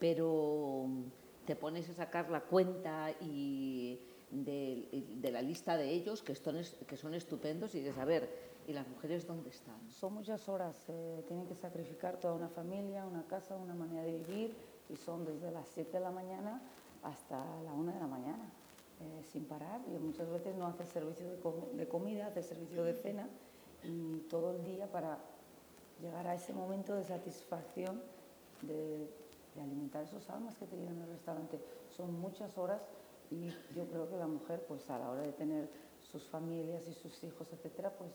pero 0.03 0.83
mm, 0.85 1.03
te 1.45 1.55
pones 1.55 1.89
a 1.89 1.93
sacar 1.93 2.29
la 2.29 2.41
cuenta 2.41 3.09
y 3.21 4.01
de, 4.29 5.29
la 5.31 5.41
lista 5.41 5.77
de 5.77 5.91
ellos, 5.91 6.21
que, 6.21 6.35
son, 6.35 6.61
que 6.85 6.97
son 6.97 7.13
estupendos, 7.13 7.73
y 7.73 7.79
de 7.79 7.93
saber, 7.93 8.29
¿y 8.67 8.73
las 8.73 8.85
mujeres 8.85 9.25
dónde 9.25 9.49
están? 9.51 9.79
Son 9.89 10.13
muchas 10.13 10.49
horas, 10.49 10.75
eh, 10.89 11.23
tienen 11.25 11.47
que 11.47 11.55
sacrificar 11.55 12.19
toda 12.19 12.33
una 12.33 12.49
familia, 12.49 13.05
una 13.05 13.25
casa, 13.27 13.55
una 13.55 13.75
manera 13.75 14.03
de 14.03 14.17
vivir, 14.17 14.57
y 14.89 14.97
son 14.97 15.23
desde 15.23 15.49
las 15.51 15.69
7 15.69 15.89
de 15.93 15.99
la 16.01 16.11
mañana 16.11 16.61
hasta 17.01 17.37
la 17.63 17.71
1 17.71 17.93
de 17.93 17.99
la 18.01 18.07
mañana. 18.07 18.51
Eh, 18.99 19.23
sin 19.31 19.45
parar 19.45 19.79
y 19.87 19.97
muchas 19.99 20.29
veces 20.29 20.53
no 20.55 20.67
hace 20.67 20.85
servicio 20.85 21.25
de, 21.29 21.87
comida, 21.87 22.27
hace 22.27 22.43
servicio 22.43 22.83
de 22.83 22.93
cena 22.93 23.27
y 23.83 24.19
todo 24.29 24.51
el 24.51 24.63
día 24.63 24.85
para 24.91 25.17
llegar 26.01 26.27
a 26.27 26.35
ese 26.35 26.53
momento 26.53 26.93
de 26.93 27.03
satisfacción 27.03 28.01
de, 28.61 29.09
alimentar 29.61 30.03
esos 30.03 30.29
almas 30.29 30.55
que 30.57 30.65
te 30.65 30.75
llevan 30.75 31.01
al 31.01 31.09
restaurante. 31.09 31.59
Son 31.95 32.19
muchas 32.19 32.57
horas 32.57 32.81
y 33.31 33.47
yo 33.75 33.85
creo 33.91 34.09
que 34.09 34.17
la 34.17 34.27
mujer, 34.27 34.65
pues 34.67 34.89
a 34.89 34.99
la 34.99 35.09
hora 35.09 35.21
de 35.21 35.33
tener 35.33 35.69
sus 36.11 36.23
familias 36.23 36.87
y 36.87 36.93
sus 36.93 37.23
hijos, 37.23 37.47
etcétera, 37.51 37.91
pues, 37.97 38.11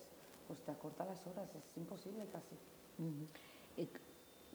pues 0.47 0.61
te 0.61 0.71
acorta 0.71 1.05
las 1.05 1.27
horas, 1.27 1.49
es 1.55 1.77
imposible 1.77 2.27
casi. 2.33 2.57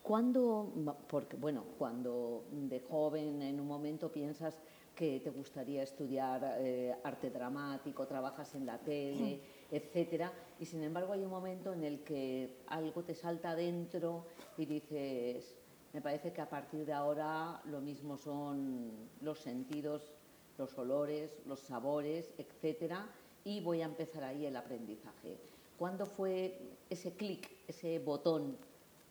¿Cuándo, 0.02 0.70
porque 1.08 1.38
bueno, 1.38 1.64
cuando 1.78 2.44
de 2.52 2.82
joven 2.82 3.42
en 3.42 3.60
un 3.62 3.68
momento 3.68 4.12
piensas 4.12 4.60
que 4.96 5.22
te 5.22 5.30
gustaría 5.30 5.82
estudiar 5.82 6.58
eh, 6.60 6.94
arte 7.04 7.30
dramático, 7.30 8.06
trabajas 8.06 8.54
en 8.54 8.66
la 8.66 8.78
tele, 8.78 9.40
etcétera, 9.72 10.32
y 10.60 10.66
sin 10.66 10.84
embargo 10.84 11.14
hay 11.14 11.24
un 11.24 11.32
momento 11.32 11.74
en 11.74 11.84
el 11.84 12.04
que 12.04 12.58
algo 12.68 13.04
te 13.04 13.16
salta 13.16 13.52
adentro 13.52 14.26
y 14.58 14.66
dices, 14.66 15.58
me 15.94 16.02
parece 16.02 16.34
que 16.34 16.42
a 16.42 16.50
partir 16.50 16.86
de 16.86 16.94
ahora 16.94 17.62
lo 17.66 17.80
mismo 17.80 18.18
son 18.18 18.92
los 19.22 19.40
sentidos, 19.40 20.12
los 20.58 20.78
olores, 20.78 21.32
los 21.46 21.60
sabores, 21.60 22.34
etcétera, 22.38 23.08
y 23.44 23.62
voy 23.62 23.82
a 23.82 23.86
empezar 23.86 24.24
ahí 24.24 24.46
el 24.46 24.56
aprendizaje. 24.56 25.38
¿Cuándo 25.78 26.06
fue 26.06 26.60
ese 26.90 27.14
clic, 27.14 27.50
ese 27.68 28.00
botón 28.00 28.58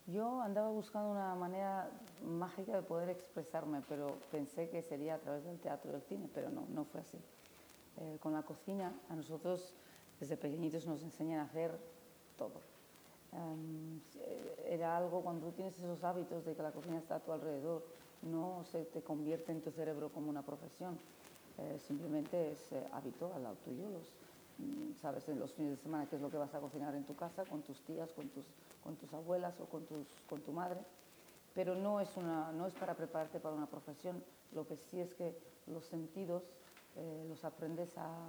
yo 0.06 0.40
andaba 0.40 0.68
buscando 0.70 1.10
una 1.10 1.34
manera 1.34 1.88
mágica 2.24 2.74
de 2.74 2.82
poder 2.82 3.08
expresarme, 3.08 3.82
pero 3.88 4.18
pensé 4.30 4.68
que 4.68 4.82
sería 4.82 5.14
a 5.14 5.18
través 5.18 5.44
del 5.44 5.60
teatro 5.60 5.92
del 5.92 6.02
cine, 6.02 6.28
pero 6.34 6.50
no, 6.50 6.66
no 6.70 6.84
fue 6.84 7.00
así. 7.00 7.18
Eh, 7.98 8.18
con 8.20 8.32
la 8.32 8.42
cocina, 8.42 8.92
a 9.08 9.14
nosotros 9.14 9.74
desde 10.18 10.36
pequeñitos 10.36 10.86
nos 10.86 11.02
enseñan 11.02 11.40
a 11.40 11.44
hacer 11.44 11.78
todo. 12.36 12.71
Era 14.66 14.96
algo 14.96 15.22
cuando 15.22 15.46
tú 15.46 15.52
tienes 15.52 15.78
esos 15.78 16.02
hábitos 16.04 16.44
de 16.44 16.54
que 16.54 16.62
la 16.62 16.72
cocina 16.72 16.98
está 16.98 17.16
a 17.16 17.20
tu 17.20 17.32
alrededor, 17.32 17.82
no 18.22 18.64
se 18.64 18.84
te 18.84 19.02
convierte 19.02 19.52
en 19.52 19.62
tu 19.62 19.70
cerebro 19.70 20.10
como 20.10 20.30
una 20.30 20.42
profesión, 20.42 20.98
eh, 21.58 21.78
simplemente 21.78 22.52
es 22.52 22.72
eh, 22.72 22.86
habitual 22.92 23.44
al 23.46 23.56
tuyo. 23.56 23.88
Los, 23.90 24.06
Mm, 24.58 24.94
sabes 25.00 25.28
en 25.28 25.38
los 25.38 25.52
fines 25.52 25.72
de 25.72 25.82
semana 25.82 26.06
qué 26.06 26.16
es 26.16 26.22
lo 26.22 26.30
que 26.30 26.36
vas 26.36 26.54
a 26.54 26.60
cocinar 26.60 26.94
en 26.94 27.04
tu 27.04 27.16
casa, 27.16 27.44
con 27.44 27.62
tus 27.62 27.80
tías, 27.82 28.12
con 28.12 28.28
tus, 28.28 28.44
con 28.82 28.96
tus 28.96 29.12
abuelas 29.14 29.58
o 29.60 29.66
con, 29.66 29.84
tus, 29.86 30.06
con 30.28 30.40
tu 30.42 30.52
madre. 30.52 30.80
Pero 31.54 31.74
no 31.74 32.00
es, 32.00 32.16
una, 32.16 32.52
no 32.52 32.66
es 32.66 32.74
para 32.74 32.94
prepararte 32.94 33.40
para 33.40 33.54
una 33.54 33.66
profesión, 33.66 34.22
lo 34.52 34.66
que 34.66 34.76
sí 34.76 35.00
es 35.00 35.14
que 35.14 35.36
los 35.66 35.84
sentidos 35.84 36.42
eh, 36.96 37.26
los 37.28 37.44
aprendes 37.44 37.96
a, 37.98 38.28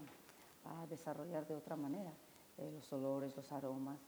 a, 0.66 0.88
desarrollar 0.88 1.48
de 1.48 1.56
otra 1.56 1.76
manera. 1.76 2.12
Eh, 2.58 2.72
los 2.74 2.92
olores, 2.94 3.36
los 3.36 3.52
aromas, 3.52 4.00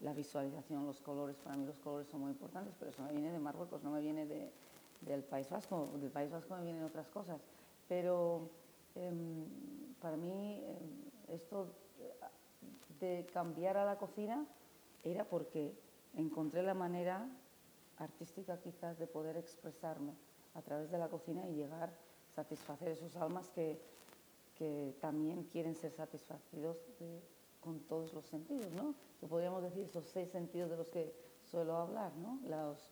la 0.00 0.12
visualización, 0.12 0.86
los 0.86 1.00
colores. 1.00 1.36
Para 1.36 1.56
mí 1.56 1.66
los 1.66 1.78
colores 1.78 2.08
son 2.08 2.20
muy 2.20 2.30
importantes, 2.32 2.74
pero 2.78 2.90
eso 2.90 3.02
me 3.02 3.12
viene 3.12 3.32
de 3.32 3.38
Marruecos, 3.38 3.82
no 3.82 3.90
me 3.90 4.00
viene 4.00 4.26
de, 4.26 4.50
del 5.00 5.22
País 5.22 5.48
Vasco. 5.48 5.90
Del 6.00 6.10
País 6.10 6.30
Vasco 6.30 6.54
me 6.56 6.62
vienen 6.62 6.84
otras 6.84 7.08
cosas. 7.08 7.40
Pero 7.88 8.50
Em, 8.94 9.94
para 10.00 10.16
mí 10.16 10.62
em, 10.62 11.34
esto 11.34 11.74
de 13.00 13.26
cambiar 13.32 13.76
a 13.76 13.84
la 13.84 13.98
cocina 13.98 14.46
era 15.02 15.24
porque 15.24 15.74
encontré 16.14 16.62
la 16.62 16.74
manera 16.74 17.28
artística 17.98 18.60
quizás 18.60 18.98
de 18.98 19.06
poder 19.08 19.36
expresarme 19.36 20.14
a 20.54 20.62
través 20.62 20.90
de 20.90 20.98
la 20.98 21.08
cocina 21.08 21.48
y 21.48 21.54
llegar 21.54 21.90
a 21.90 22.34
satisfacer 22.34 22.88
esos 22.88 23.16
almas 23.16 23.50
que, 23.50 23.80
que 24.56 24.94
también 25.00 25.42
quieren 25.44 25.74
ser 25.74 25.90
satisfacidos 25.92 26.76
con 27.64 27.80
todos 27.80 28.12
los 28.12 28.26
sentidos, 28.26 28.70
¿no? 28.72 28.94
Que 29.18 29.26
podríamos 29.26 29.62
decir 29.62 29.84
esos 29.84 30.04
seis 30.04 30.30
sentidos 30.30 30.70
de 30.70 30.76
los 30.76 30.90
que 30.90 31.12
suelo 31.50 31.76
hablar, 31.76 32.12
¿no? 32.16 32.38
Los 32.46 32.90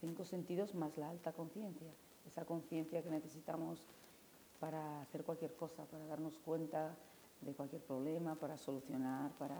cinco 0.00 0.24
sentidos 0.24 0.74
más 0.74 0.96
la 0.96 1.10
alta 1.10 1.32
conciencia, 1.32 1.88
esa 2.26 2.44
conciencia 2.44 3.02
que 3.02 3.10
necesitamos 3.10 3.86
para 4.60 5.00
hacer 5.00 5.24
cualquier 5.24 5.54
cosa, 5.54 5.84
para 5.86 6.04
darnos 6.06 6.38
cuenta 6.38 6.94
de 7.40 7.52
cualquier 7.54 7.82
problema, 7.82 8.34
para 8.34 8.58
solucionar, 8.58 9.32
para 9.38 9.56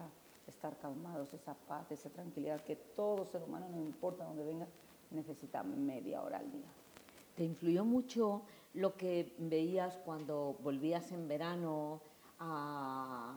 estar 0.47 0.77
calmados, 0.79 1.33
esa 1.33 1.55
paz, 1.55 1.91
esa 1.91 2.11
tranquilidad 2.11 2.63
que 2.63 2.77
todo 2.77 3.25
ser 3.25 3.43
humano, 3.43 3.67
no 3.71 3.81
importa 3.81 4.25
dónde 4.25 4.45
venga, 4.45 4.67
necesita 5.11 5.63
media 5.63 6.23
hora 6.23 6.39
al 6.39 6.53
día. 6.53 6.69
¿Te 7.37 7.45
influyó 7.45 7.85
mucho 7.85 8.43
lo 8.75 8.95
que 8.97 9.35
veías 9.39 9.97
cuando 10.05 10.57
volvías 10.63 11.11
en 11.13 11.27
verano 11.29 12.01
a, 12.39 13.35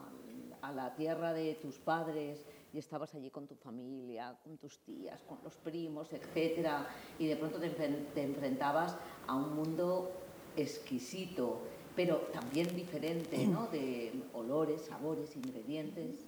la 0.72 0.94
tierra 0.94 1.32
de 1.32 1.54
tus 1.54 1.78
padres 1.78 2.44
y 2.72 2.78
estabas 2.78 3.14
allí 3.14 3.30
con 3.30 3.46
tu 3.46 3.54
familia, 3.54 4.36
con 4.42 4.58
tus 4.58 4.78
tías, 4.80 5.22
con 5.22 5.38
los 5.44 5.54
primos, 5.56 6.12
etcétera, 6.12 6.88
y 7.18 7.26
de 7.28 7.36
pronto 7.36 7.58
te, 7.58 7.70
te 7.70 8.22
enfrentabas 8.22 8.96
a 9.26 9.34
un 9.36 9.54
mundo 9.54 10.10
exquisito, 10.56 11.58
pero 11.94 12.18
también 12.32 12.74
diferente, 12.74 13.46
¿no? 13.46 13.66
De 13.72 14.12
olores, 14.32 14.82
sabores, 14.82 15.36
ingredientes. 15.36 16.26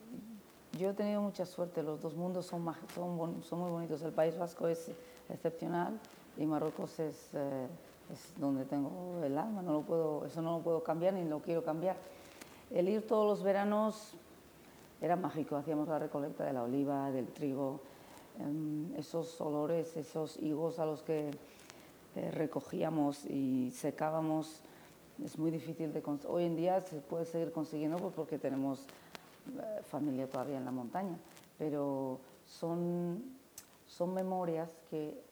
Yo 0.79 0.91
he 0.91 0.95
tenido 0.95 1.21
mucha 1.23 1.47
suerte, 1.47 1.83
los 1.83 2.01
dos 2.01 2.15
mundos 2.15 2.47
son, 2.47 2.65
son, 2.95 3.43
son 3.43 3.59
muy 3.59 3.71
bonitos. 3.71 4.03
El 4.03 4.13
País 4.13 4.37
Vasco 4.39 4.69
es 4.69 4.91
excepcional 5.29 5.99
y 6.37 6.45
Marruecos 6.45 6.99
es, 6.99 7.31
eh, 7.35 7.67
es, 8.13 8.39
donde 8.39 8.65
tengo 8.65 9.23
el 9.25 9.39
alma, 9.39 9.63
no 9.63 9.73
lo 9.73 9.83
puedo, 9.83 10.27
eso 10.27 10.43
no 10.43 10.59
lo 10.59 10.63
puedo 10.63 10.83
cambiar 10.83 11.15
ni 11.15 11.25
lo 11.25 11.41
quiero 11.41 11.65
cambiar. 11.65 11.97
El 12.71 12.89
ir 12.89 13.07
todos 13.07 13.27
los 13.27 13.43
veranos 13.43 14.17
era 15.01 15.17
mágico, 15.17 15.57
hacíamos 15.57 15.89
la 15.89 15.99
recolecta 15.99 16.45
de 16.45 16.53
la 16.53 16.63
oliva, 16.63 17.11
del 17.11 17.27
trigo, 17.29 17.81
em, 18.39 18.95
esos 18.97 19.41
olores, 19.41 19.97
esos 19.97 20.39
higos 20.39 20.79
a 20.79 20.87
los 20.87 21.03
que 21.03 21.31
eh, 22.17 22.31
recogíamos 22.31 23.27
y 23.27 23.71
secábamos, 23.73 24.63
es 25.23 25.39
muy 25.39 25.51
difícil 25.51 25.93
de 25.93 26.03
conseguir. 26.03 26.35
Hoy 26.35 26.45
en 26.45 26.57
día 26.57 26.81
se 26.81 27.01
puede 27.01 27.27
seguir 27.27 27.53
consiguiendo 27.53 27.99
pues, 27.99 28.15
porque 28.15 28.39
tenemos 28.39 28.87
eh, 29.49 29.83
familia 29.83 30.29
todavía 30.29 30.57
en 30.57 30.65
la 30.65 30.71
montaña, 30.71 31.19
pero 31.59 32.21
son, 32.47 33.23
son 33.87 34.15
memorias 34.15 34.71
que 34.91 35.23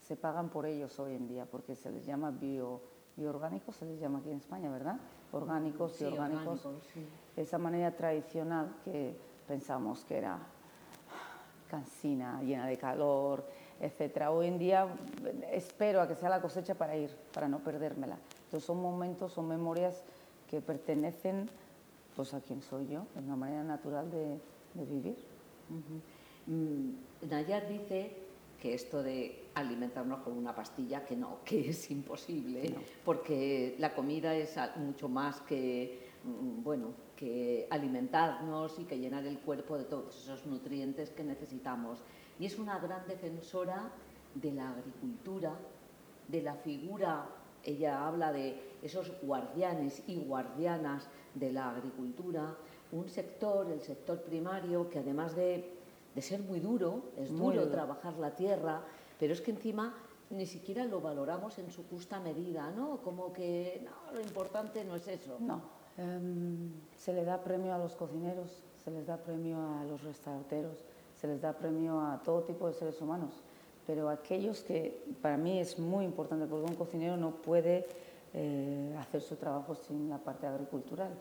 se 0.00 0.16
pagan 0.16 0.48
por 0.48 0.66
ellos 0.66 0.98
hoy 0.98 1.14
en 1.14 1.28
día, 1.28 1.46
porque 1.46 1.76
se 1.76 1.90
les 1.90 2.04
llama 2.04 2.30
bio, 2.32 2.80
bioorgánicos, 3.16 3.76
se 3.76 3.86
les 3.86 4.00
llama 4.00 4.18
aquí 4.18 4.30
en 4.30 4.38
España, 4.38 4.68
¿verdad? 4.70 4.98
Orgánicos 5.30 6.00
y 6.00 6.04
orgánicos. 6.04 6.66
Esa 7.36 7.58
manera 7.58 7.92
tradicional 7.96 8.76
que 8.84 9.16
pensamos 9.46 10.04
que 10.04 10.18
era 10.18 10.38
cansina, 11.68 12.42
llena 12.42 12.66
de 12.66 12.76
calor, 12.76 13.44
etcétera. 13.80 14.30
Hoy 14.30 14.46
en 14.46 14.58
día 14.58 14.86
espero 15.50 16.02
a 16.02 16.08
que 16.08 16.14
sea 16.14 16.28
la 16.28 16.40
cosecha 16.40 16.74
para 16.74 16.96
ir, 16.96 17.10
para 17.32 17.48
no 17.48 17.60
perdérmela. 17.60 18.18
Entonces 18.44 18.64
son 18.64 18.80
momentos, 18.82 19.32
son 19.32 19.48
memorias 19.48 20.04
que 20.48 20.60
pertenecen 20.60 21.48
pues 22.14 22.34
a 22.34 22.40
quién 22.40 22.60
soy 22.60 22.88
yo, 22.88 23.06
es 23.16 23.22
una 23.22 23.36
manera 23.36 23.64
natural 23.64 24.10
de, 24.10 24.38
vivir. 24.74 25.16
Mm, 26.46 27.28
Nayar 27.30 27.66
dice 27.68 28.16
que 28.60 28.74
esto 28.74 29.02
de 29.02 29.46
alimentarnos 29.54 30.20
con 30.20 30.36
una 30.36 30.54
pastilla, 30.54 31.04
que 31.04 31.16
no, 31.16 31.38
que 31.44 31.70
es 31.70 31.90
imposible, 31.90 32.74
porque 33.04 33.76
la 33.78 33.94
comida 33.94 34.34
es 34.34 34.58
mucho 34.76 35.08
más 35.08 35.40
que, 35.40 36.11
bueno, 36.24 36.94
que 37.16 37.66
alimentarnos 37.70 38.78
y 38.78 38.84
que 38.84 38.98
llenar 38.98 39.26
el 39.26 39.40
cuerpo 39.40 39.76
de 39.76 39.84
todos 39.84 40.16
esos 40.22 40.46
nutrientes 40.46 41.10
que 41.10 41.24
necesitamos. 41.24 41.98
Y 42.38 42.46
es 42.46 42.58
una 42.58 42.78
gran 42.78 43.06
defensora 43.06 43.90
de 44.34 44.52
la 44.52 44.70
agricultura, 44.70 45.54
de 46.28 46.42
la 46.42 46.54
figura 46.54 47.28
ella 47.64 48.06
habla 48.06 48.32
de 48.32 48.60
esos 48.82 49.12
guardianes 49.22 50.02
y 50.08 50.16
guardianas 50.16 51.08
de 51.34 51.52
la 51.52 51.70
agricultura, 51.70 52.56
un 52.90 53.08
sector, 53.08 53.70
el 53.70 53.80
sector 53.80 54.22
primario, 54.22 54.90
que 54.90 54.98
además 54.98 55.36
de, 55.36 55.78
ser 56.18 56.40
muy 56.40 56.60
duro, 56.60 57.04
es 57.16 57.30
duro, 57.30 57.68
trabajar 57.68 58.14
la 58.18 58.34
tierra, 58.34 58.82
pero 59.18 59.32
es 59.32 59.40
que 59.40 59.52
encima 59.52 59.94
ni 60.30 60.46
siquiera 60.46 60.84
lo 60.84 61.00
valoramos 61.00 61.58
en 61.58 61.70
su 61.70 61.84
justa 61.88 62.18
medida, 62.18 62.70
¿no? 62.70 62.98
Como 63.02 63.32
que 63.32 63.82
no, 63.84 64.12
lo 64.12 64.20
importante 64.20 64.84
no 64.84 64.96
es 64.96 65.06
eso. 65.06 65.36
No, 65.40 65.62
em, 65.98 66.70
se 66.96 67.12
le 67.12 67.24
da 67.24 67.42
premio 67.42 67.74
a 67.74 67.78
los 67.78 67.94
cocineros, 67.94 68.62
se 68.84 68.90
les 68.90 69.06
da 69.06 69.16
premio 69.16 69.58
a 69.58 69.84
los 69.84 70.02
restauranteros, 70.02 70.78
se 71.16 71.26
les 71.26 71.40
da 71.40 71.52
premio 71.52 72.00
a 72.00 72.20
todo 72.22 72.42
tipo 72.42 72.66
de 72.66 72.74
seres 72.74 73.00
humanos 73.00 73.42
pero 73.86 74.08
aquellos 74.08 74.62
que 74.62 75.02
para 75.20 75.36
mí 75.36 75.58
es 75.58 75.78
muy 75.78 76.04
importante 76.04 76.46
porque 76.46 76.70
un 76.70 76.76
cocinero 76.76 77.16
no 77.16 77.32
puede 77.32 77.86
eh, 78.34 78.94
hacer 78.98 79.20
su 79.20 79.36
trabajo 79.36 79.74
sin 79.74 80.08
la 80.08 80.18
parte 80.18 80.46
agricultural. 80.46 81.12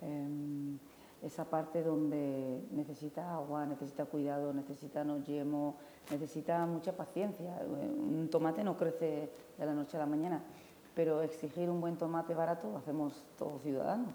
Em, 0.00 0.78
esa 1.22 1.44
parte 1.44 1.82
donde 1.82 2.62
necesita 2.72 3.34
agua, 3.34 3.66
necesita 3.66 4.04
cuidado, 4.04 4.52
necesita 4.52 5.02
no 5.02 5.22
yemo, 5.24 5.76
necesita 6.10 6.64
mucha 6.66 6.92
paciencia. 6.92 7.58
Un 7.66 8.28
tomate 8.30 8.62
no 8.62 8.76
crece 8.76 9.30
de 9.58 9.66
la 9.66 9.74
noche 9.74 9.96
a 9.96 10.00
la 10.00 10.06
mañana, 10.06 10.42
pero 10.96 11.20
exigir 11.20 11.68
un 11.68 11.82
buen 11.82 11.98
tomate 11.98 12.34
barato 12.34 12.70
lo 12.70 12.78
hacemos 12.78 13.22
todo 13.36 13.58
ciudadano. 13.58 14.06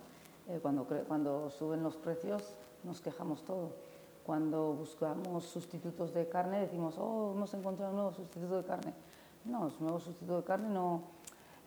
Eh, 0.47 0.57
cuando, 0.59 0.87
cuando 1.07 1.51
suben 1.51 1.83
los 1.83 1.95
precios 1.95 2.55
nos 2.83 2.99
quejamos 2.99 3.43
todo. 3.43 3.69
Cuando 4.25 4.73
buscamos 4.73 5.45
sustitutos 5.45 6.11
de 6.11 6.27
carne 6.27 6.61
decimos, 6.61 6.95
oh, 6.97 7.33
hemos 7.35 7.53
encontrado 7.53 7.91
un 7.91 7.97
nuevo 7.97 8.13
sustituto 8.13 8.57
de 8.57 8.63
carne. 8.63 8.93
No, 9.45 9.67
un 9.67 9.73
nuevo 9.79 9.99
sustituto 9.99 10.37
de 10.37 10.43
carne 10.43 10.69
no, 10.69 11.03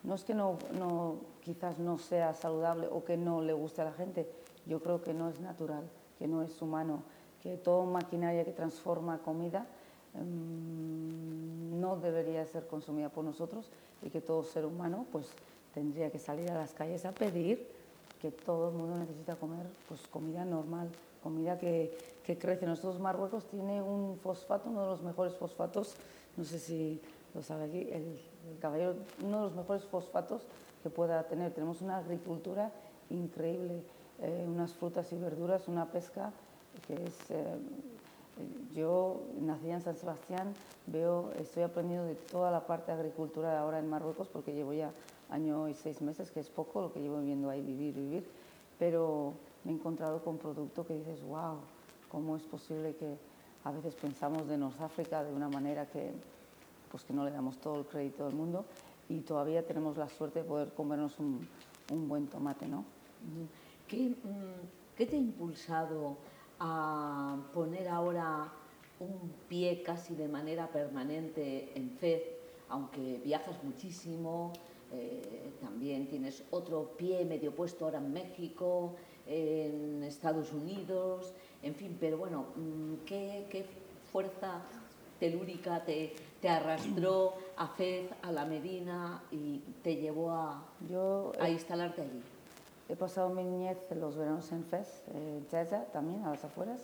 no 0.03 0.15
es 0.15 0.25
que 0.25 0.35
no, 0.35 0.57
no, 0.77 1.15
quizás 1.39 1.79
no 1.79 1.97
sea 1.97 2.33
saludable 2.33 2.89
o 2.91 3.05
que 3.05 3.15
no 3.15 3.41
le 3.41 3.53
guste 3.53 3.81
a 3.81 3.85
la 3.85 3.93
gente, 3.93 4.29
yo 4.65 4.81
creo 4.81 5.01
que 5.01 5.13
no 5.13 5.29
es 5.29 5.39
natural, 5.39 5.89
que 6.19 6.27
no 6.27 6.41
es 6.41 6.61
humano, 6.61 7.03
que 7.41 7.55
toda 7.55 7.85
maquinaria 7.85 8.43
que 8.43 8.51
transforma 8.51 9.19
comida 9.19 9.65
em, 10.19 11.79
no 11.79 11.97
debería 11.97 12.45
ser 12.45 12.67
consumida 12.67 13.09
por 13.09 13.23
nosotros 13.23 13.69
y 14.01 14.09
que 14.09 14.21
todo 14.21 14.43
ser 14.43 14.65
humano 14.65 15.05
pues 15.11 15.27
tendría 15.73 16.09
que 16.09 16.19
salir 16.19 16.49
a 16.51 16.55
las 16.55 16.73
calles 16.73 17.05
a 17.05 17.11
pedir 17.11 17.67
que 18.21 18.31
todo 18.31 18.69
el 18.69 18.75
mundo 18.75 18.97
necesita 18.97 19.35
comer 19.35 19.67
pues 19.87 20.01
comida 20.07 20.45
normal, 20.45 20.89
comida 21.21 21.57
que, 21.59 21.95
que 22.25 22.37
crece. 22.37 22.65
Nosotros 22.65 22.99
Marruecos 22.99 23.45
tiene 23.45 23.81
un 23.81 24.17
fosfato, 24.17 24.69
uno 24.69 24.81
de 24.81 24.87
los 24.87 25.01
mejores 25.03 25.35
fosfatos, 25.35 25.95
no 26.37 26.43
sé 26.43 26.59
si 26.59 26.99
lo 27.33 27.43
sabe 27.43 27.65
aquí, 27.65 27.87
el, 27.91 28.19
caballero, 28.59 28.95
uno 29.23 29.37
de 29.37 29.43
los 29.43 29.55
mejores 29.55 29.83
fosfatos 29.83 30.43
que 30.81 30.89
pueda 30.89 31.23
tener. 31.27 31.53
Tenemos 31.53 31.81
una 31.81 31.97
agricultura 31.97 32.71
increíble, 33.09 33.83
eh, 34.21 34.45
unas 34.47 34.73
frutas 34.73 35.11
y 35.11 35.17
verduras, 35.17 35.67
una 35.67 35.91
pesca 35.91 36.31
que 36.87 36.93
es... 36.93 37.29
Eh, 37.29 37.55
yo 38.73 39.21
nací 39.39 39.69
en 39.69 39.81
San 39.81 39.95
Sebastián, 39.95 40.53
veo, 40.87 41.31
estoy 41.39 41.63
aprendiendo 41.63 42.05
de 42.05 42.15
toda 42.15 42.51
la 42.51 42.65
parte 42.67 42.91
de 42.91 42.99
agricultura 42.99 43.59
ahora 43.59 43.79
en 43.79 43.89
Marruecos 43.89 44.27
porque 44.27 44.53
llevo 44.53 44.73
ya 44.73 44.91
año 45.29 45.69
y 45.69 45.73
seis 45.73 46.01
meses, 46.01 46.31
que 46.31 46.39
es 46.39 46.49
poco 46.49 46.81
lo 46.81 46.93
que 46.93 47.01
llevo 47.01 47.19
viviendo 47.19 47.49
ahí, 47.49 47.61
vivir, 47.61 47.95
vivir, 47.95 48.27
pero 48.77 49.33
me 49.63 49.71
he 49.71 49.75
encontrado 49.75 50.23
con 50.23 50.37
producto 50.37 50.85
que 50.85 50.95
dices, 50.95 51.21
wow, 51.23 51.57
¿cómo 52.09 52.35
es 52.35 52.43
posible 52.43 52.95
que 52.95 53.17
a 53.63 53.71
veces 53.71 53.95
pensamos 53.95 54.47
de 54.47 54.57
North 54.57 54.79
África 54.81 55.23
de 55.23 55.33
una 55.33 55.49
manera 55.49 55.87
que, 55.87 56.11
pues 56.91 57.03
que 57.03 57.13
no 57.13 57.25
le 57.25 57.31
damos 57.31 57.57
todo 57.57 57.79
el 57.79 57.85
crédito 57.85 58.25
del 58.25 58.35
mundo 58.35 58.65
y 59.09 59.21
todavía 59.21 59.65
tenemos 59.65 59.97
la 59.97 60.09
suerte 60.09 60.43
de 60.43 60.45
poder 60.45 60.73
comernos 60.73 61.19
un, 61.19 61.47
un 61.91 62.07
buen 62.07 62.27
tomate, 62.27 62.67
¿no? 62.67 62.83
¿Qué, 63.87 64.09
mm, 64.09 64.95
¿Qué 64.95 65.05
te 65.05 65.15
ha 65.15 65.19
impulsado 65.19 66.17
a 66.59 67.37
poner 67.53 67.87
ahora 67.87 68.51
un 68.99 69.31
pie 69.49 69.83
casi 69.83 70.15
de 70.15 70.27
manera 70.27 70.67
permanente 70.67 71.71
en 71.75 71.91
FED, 71.91 72.21
aunque 72.69 73.21
viajas 73.23 73.61
muchísimo, 73.63 74.53
eh, 74.91 75.51
también 75.61 76.07
tienes 76.07 76.43
otro 76.51 76.91
pie 76.97 77.25
medio 77.25 77.53
puesto 77.53 77.85
ahora 77.85 77.97
en 77.97 78.13
México, 78.13 78.95
en 79.27 80.03
Estados 80.03 80.53
Unidos, 80.53 81.33
en 81.63 81.75
fin, 81.75 81.97
pero 81.99 82.17
bueno, 82.17 82.45
mm, 82.55 83.05
¿qué, 83.05 83.65
fuerza 84.11 84.61
telúrica 85.19 85.83
te, 85.83 86.13
te, 86.39 86.47
arrastró 86.47 87.33
a 87.57 87.67
Fez, 87.67 88.09
a 88.21 88.31
la 88.31 88.45
Medina 88.45 89.23
y 89.31 89.59
te 89.83 89.95
llevó 89.97 90.31
a, 90.31 90.63
Yo, 90.87 91.33
a 91.39 91.49
instalarte 91.49 92.03
allí? 92.03 92.21
He 92.87 92.95
pasado 92.95 93.29
mi 93.29 93.43
niñez 93.43 93.77
los 93.95 94.15
veranos 94.15 94.51
en 94.51 94.63
Fez, 94.63 95.03
eh, 95.13 95.41
también, 95.91 96.23
a 96.23 96.29
las 96.31 96.43
afueras. 96.43 96.81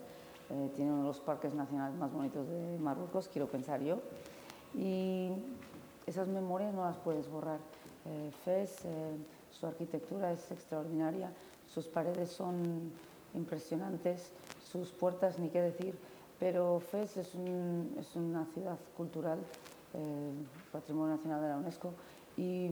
Eh, 0.49 0.69
tiene 0.75 0.91
uno 0.91 1.01
de 1.01 1.07
los 1.07 1.19
parques 1.19 1.53
nacionales 1.53 1.97
más 1.97 2.11
bonitos 2.11 2.47
de 2.47 2.77
Marruecos, 2.79 3.27
quiero 3.27 3.47
pensar 3.47 3.81
yo. 3.81 3.99
Y 4.73 5.31
esas 6.07 6.27
memorias 6.27 6.73
no 6.73 6.83
las 6.85 6.97
puedes 6.97 7.29
borrar. 7.29 7.59
Eh, 8.05 8.31
Fez, 8.43 8.83
eh, 8.85 9.15
su 9.51 9.67
arquitectura 9.67 10.31
es 10.31 10.51
extraordinaria, 10.51 11.31
sus 11.67 11.87
paredes 11.87 12.31
son 12.31 12.91
impresionantes, 13.35 14.31
sus 14.63 14.91
puertas 14.91 15.37
ni 15.37 15.49
qué 15.49 15.61
decir, 15.61 15.95
pero 16.39 16.79
Fez 16.79 17.17
es, 17.17 17.35
es 17.35 18.15
una 18.15 18.45
ciudad 18.47 18.77
cultural, 18.97 19.39
eh, 19.93 20.31
Patrimonio 20.71 21.15
Nacional 21.15 21.41
de 21.41 21.49
la 21.49 21.57
UNESCO, 21.57 21.93
y 22.37 22.71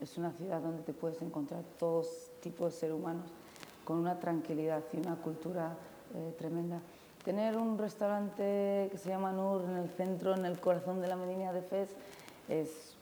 es 0.00 0.16
una 0.16 0.32
ciudad 0.32 0.60
donde 0.60 0.82
te 0.82 0.92
puedes 0.92 1.20
encontrar 1.22 1.62
todos 1.78 2.30
tipos 2.40 2.72
de 2.72 2.80
seres 2.80 2.96
humanos 2.96 3.30
con 3.84 3.98
una 3.98 4.18
tranquilidad 4.20 4.84
y 4.92 4.98
una 4.98 5.16
cultura 5.16 5.76
eh, 6.14 6.34
tremenda. 6.38 6.80
Tener 7.24 7.56
un 7.56 7.78
restaurante 7.78 8.88
que 8.90 8.98
se 8.98 9.08
llama 9.08 9.32
Nur 9.32 9.64
en 9.64 9.76
el 9.76 9.88
centro, 9.90 10.34
en 10.34 10.44
el 10.44 10.60
corazón 10.60 11.00
de 11.00 11.08
la 11.08 11.16
Medina 11.16 11.52
de 11.52 11.62
Fez, 11.62 11.90
es 12.48 12.94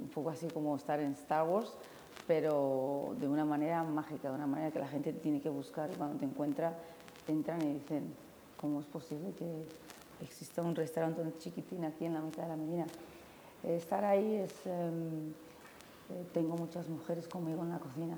un 0.00 0.08
poco 0.08 0.30
así 0.30 0.46
como 0.48 0.76
estar 0.76 1.00
en 1.00 1.12
Star 1.12 1.48
Wars, 1.48 1.72
pero 2.26 3.14
de 3.18 3.26
una 3.26 3.44
manera 3.44 3.82
mágica, 3.82 4.28
de 4.28 4.34
una 4.34 4.46
manera 4.46 4.70
que 4.70 4.78
la 4.78 4.88
gente 4.88 5.12
tiene 5.12 5.40
que 5.40 5.48
buscar 5.48 5.90
y 5.90 5.96
cuando 5.96 6.18
te 6.18 6.24
encuentra, 6.24 6.74
entran 7.26 7.60
y 7.62 7.74
dicen, 7.74 8.14
¿cómo 8.60 8.80
es 8.80 8.86
posible 8.86 9.32
que 9.32 9.66
exista 10.22 10.62
un 10.62 10.74
restaurante 10.74 11.22
chiquitín 11.38 11.84
aquí 11.84 12.04
en 12.04 12.14
la 12.14 12.20
mitad 12.20 12.44
de 12.44 12.48
la 12.50 12.56
Medina? 12.56 12.86
Estar 13.62 14.04
ahí 14.04 14.36
es... 14.36 14.66
Em, 14.66 15.34
eh, 16.10 16.26
tengo 16.32 16.56
muchas 16.56 16.88
mujeres 16.88 17.28
conmigo 17.28 17.62
en 17.62 17.70
la 17.70 17.78
cocina. 17.78 18.16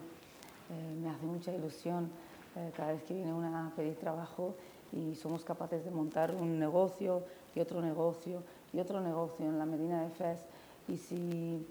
Eh, 0.71 0.97
me 1.01 1.09
hace 1.09 1.27
mucha 1.27 1.55
ilusión 1.55 2.11
eh, 2.57 2.73
cada 2.77 2.93
vez 2.93 3.03
que 3.05 3.15
viene 3.15 3.33
una 3.33 3.69
a 3.69 3.71
pedir 3.71 3.97
trabajo 3.97 4.55
y 4.93 5.15
somos 5.15 5.45
capaces 5.45 5.85
de 5.85 5.91
montar 5.91 6.35
un 6.35 6.59
negocio 6.59 7.23
y 7.55 7.61
otro 7.61 7.81
negocio 7.81 8.43
y 8.73 8.81
otro 8.81 9.01
negocio 9.01 9.47
en 9.47 9.59
la 9.59 9.67
Medina 9.67 10.03
de 10.03 10.11
Fez. 10.11 10.41
Y 10.89 10.97
si, 10.97 11.67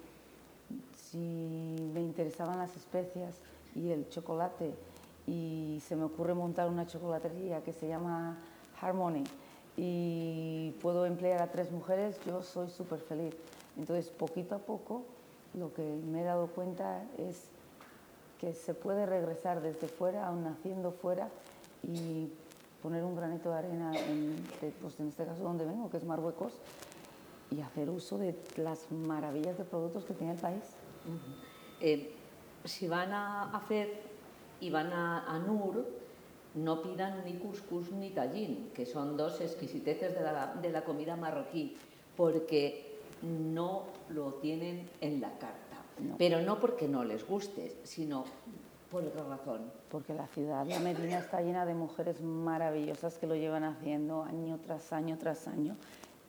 si 0.95 1.91
me 1.93 2.01
interesaban 2.01 2.58
las 2.58 2.75
especias 2.75 3.36
y 3.75 3.91
el 3.91 4.08
chocolate 4.10 4.73
y 5.28 5.82
se 5.86 5.95
me 5.95 6.04
ocurre 6.04 6.34
montar 6.34 6.69
una 6.69 6.86
chocolatería 6.86 7.63
que 7.63 7.73
se 7.73 7.88
llama 7.88 8.38
Harmony 8.80 9.23
y 9.78 10.71
puedo 10.82 11.06
emplear 11.06 11.41
a 11.41 11.51
tres 11.51 11.71
mujeres, 11.71 12.17
yo 12.25 12.41
soy 12.41 12.69
súper 12.69 12.99
feliz. 12.99 13.36
Entonces, 13.78 14.10
poquito 14.10 14.56
a 14.56 14.60
poco, 14.60 15.04
lo 15.58 15.74
que 15.74 15.84
me 15.84 16.22
he 16.22 16.24
dado 16.24 16.48
cuenta 16.48 17.04
es 17.18 17.50
que 18.39 18.54
se 18.54 18.74
puede 18.74 19.06
regresar 19.06 19.62
desde 19.62 19.88
fuera, 19.88 20.28
aún 20.28 20.44
naciendo 20.44 20.91
fuera, 20.91 21.30
y 21.84 22.30
poner 22.82 23.04
un 23.04 23.15
granito 23.15 23.50
de 23.52 23.58
arena, 23.58 23.91
en, 23.96 24.36
pues 24.82 25.00
en 25.00 25.08
este 25.08 25.26
caso 25.26 25.44
donde 25.44 25.65
vengo, 25.65 25.89
que 25.89 25.98
es 25.98 26.04
Marruecos, 26.04 26.54
y 27.52 27.62
hacer 27.62 27.89
uso 27.89 28.18
de 28.18 28.36
las 28.58 28.91
maravillas 28.91 29.58
de 29.58 29.63
productos 29.63 30.06
que 30.06 30.13
tiene 30.13 30.34
el 30.34 30.39
país. 30.39 30.63
Eh, 31.80 32.13
si 32.63 32.88
van 32.88 33.12
a 33.12 33.56
hacer 33.56 34.02
y 34.60 34.70
van 34.70 34.91
a, 34.91 35.26
a, 35.26 35.39
Nur, 35.39 35.86
no 36.56 36.82
pidan 36.82 37.24
ni 37.26 37.34
couscous 37.38 37.91
ni 37.91 38.10
tallín, 38.12 38.72
que 38.74 38.86
son 38.86 39.18
dos 39.18 39.41
exquisiteces 39.41 40.15
de 40.15 40.22
la, 40.22 40.56
de 40.62 40.70
la 40.70 40.84
comida 40.84 41.15
marroquí, 41.15 41.78
porque 42.18 42.94
no 43.21 43.84
lo 44.10 44.34
tienen 44.36 44.89
en 45.01 45.21
la 45.21 45.30
carta. 45.38 45.56
Pero 46.17 46.41
no 46.41 46.60
porque 46.60 46.88
no 46.88 47.04
les 47.04 47.25
guste, 47.25 47.78
sino 47.84 48.25
por 48.91 49.04
otra 49.04 49.23
razón. 49.23 49.71
Porque 49.89 50.13
la 50.13 50.28
ciudad, 50.28 50.65
la 50.65 50.80
Medina, 50.80 51.19
está 51.19 51.41
llena 51.41 51.65
de 51.65 51.73
mujeres 51.73 52.21
maravillosas 52.21 53.17
que 53.17 53.28
lo 53.28 53.36
llevan 53.36 53.63
haciendo 53.63 54.23
año 54.23 54.60
tras 54.65 54.91
año 54.93 55.17
tras 55.17 55.47
año 55.47 55.75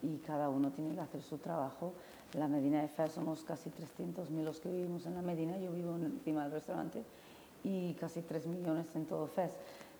y 0.02 0.18
cada 0.18 0.48
uno 0.48 0.70
tiene 0.70 0.94
que 0.94 1.00
hacer 1.00 1.22
su 1.22 1.38
trabajo. 1.38 1.92
La 2.34 2.48
Medina 2.48 2.82
de 2.82 2.88
Fez 2.88 3.12
somos 3.12 3.44
casi 3.44 3.70
300.000 3.70 4.42
los 4.42 4.60
que 4.60 4.68
vivimos 4.68 5.06
en 5.06 5.14
la 5.14 5.22
Medina, 5.22 5.58
yo 5.58 5.72
vivo 5.72 5.96
encima 5.96 6.44
del 6.44 6.52
restaurante 6.52 7.02
y 7.64 7.94
casi 7.94 8.22
3 8.22 8.46
millones 8.46 8.86
en 8.94 9.06
todo 9.06 9.26
Fez. 9.26 9.52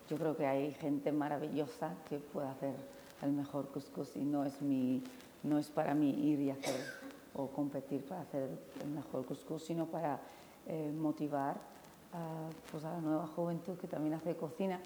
Yo 0.09 0.17
creo 0.17 0.37
que 0.37 0.47
hay 0.47 0.73
gente 0.75 1.11
maravillosa 1.13 1.95
que 2.09 2.19
puede 2.19 2.49
hacer 2.49 2.75
el 3.23 3.33
mejor 3.33 3.69
couscous 3.69 4.17
y 4.17 4.25
no 4.25 4.45
es 4.45 4.61
mi 4.61 5.03
no 5.47 5.59
es 5.59 5.69
para 5.71 5.95
mí 5.95 6.11
ir 6.11 6.41
y 6.41 6.51
hacer 6.51 6.81
o 7.35 7.49
competir 7.49 8.05
para 8.05 8.23
hacer 8.23 8.49
el 8.83 8.91
mejor 8.91 9.25
couscous, 9.25 9.65
sino 9.65 9.87
para 9.87 10.19
eh, 10.67 10.93
motivar 10.93 11.57
a, 12.13 12.49
pues 12.71 12.85
a 12.85 12.93
la 12.93 13.01
nueva 13.01 13.27
juventud 13.27 13.77
que 13.77 13.87
también 13.87 14.15
hace 14.15 14.35
cocina 14.37 14.81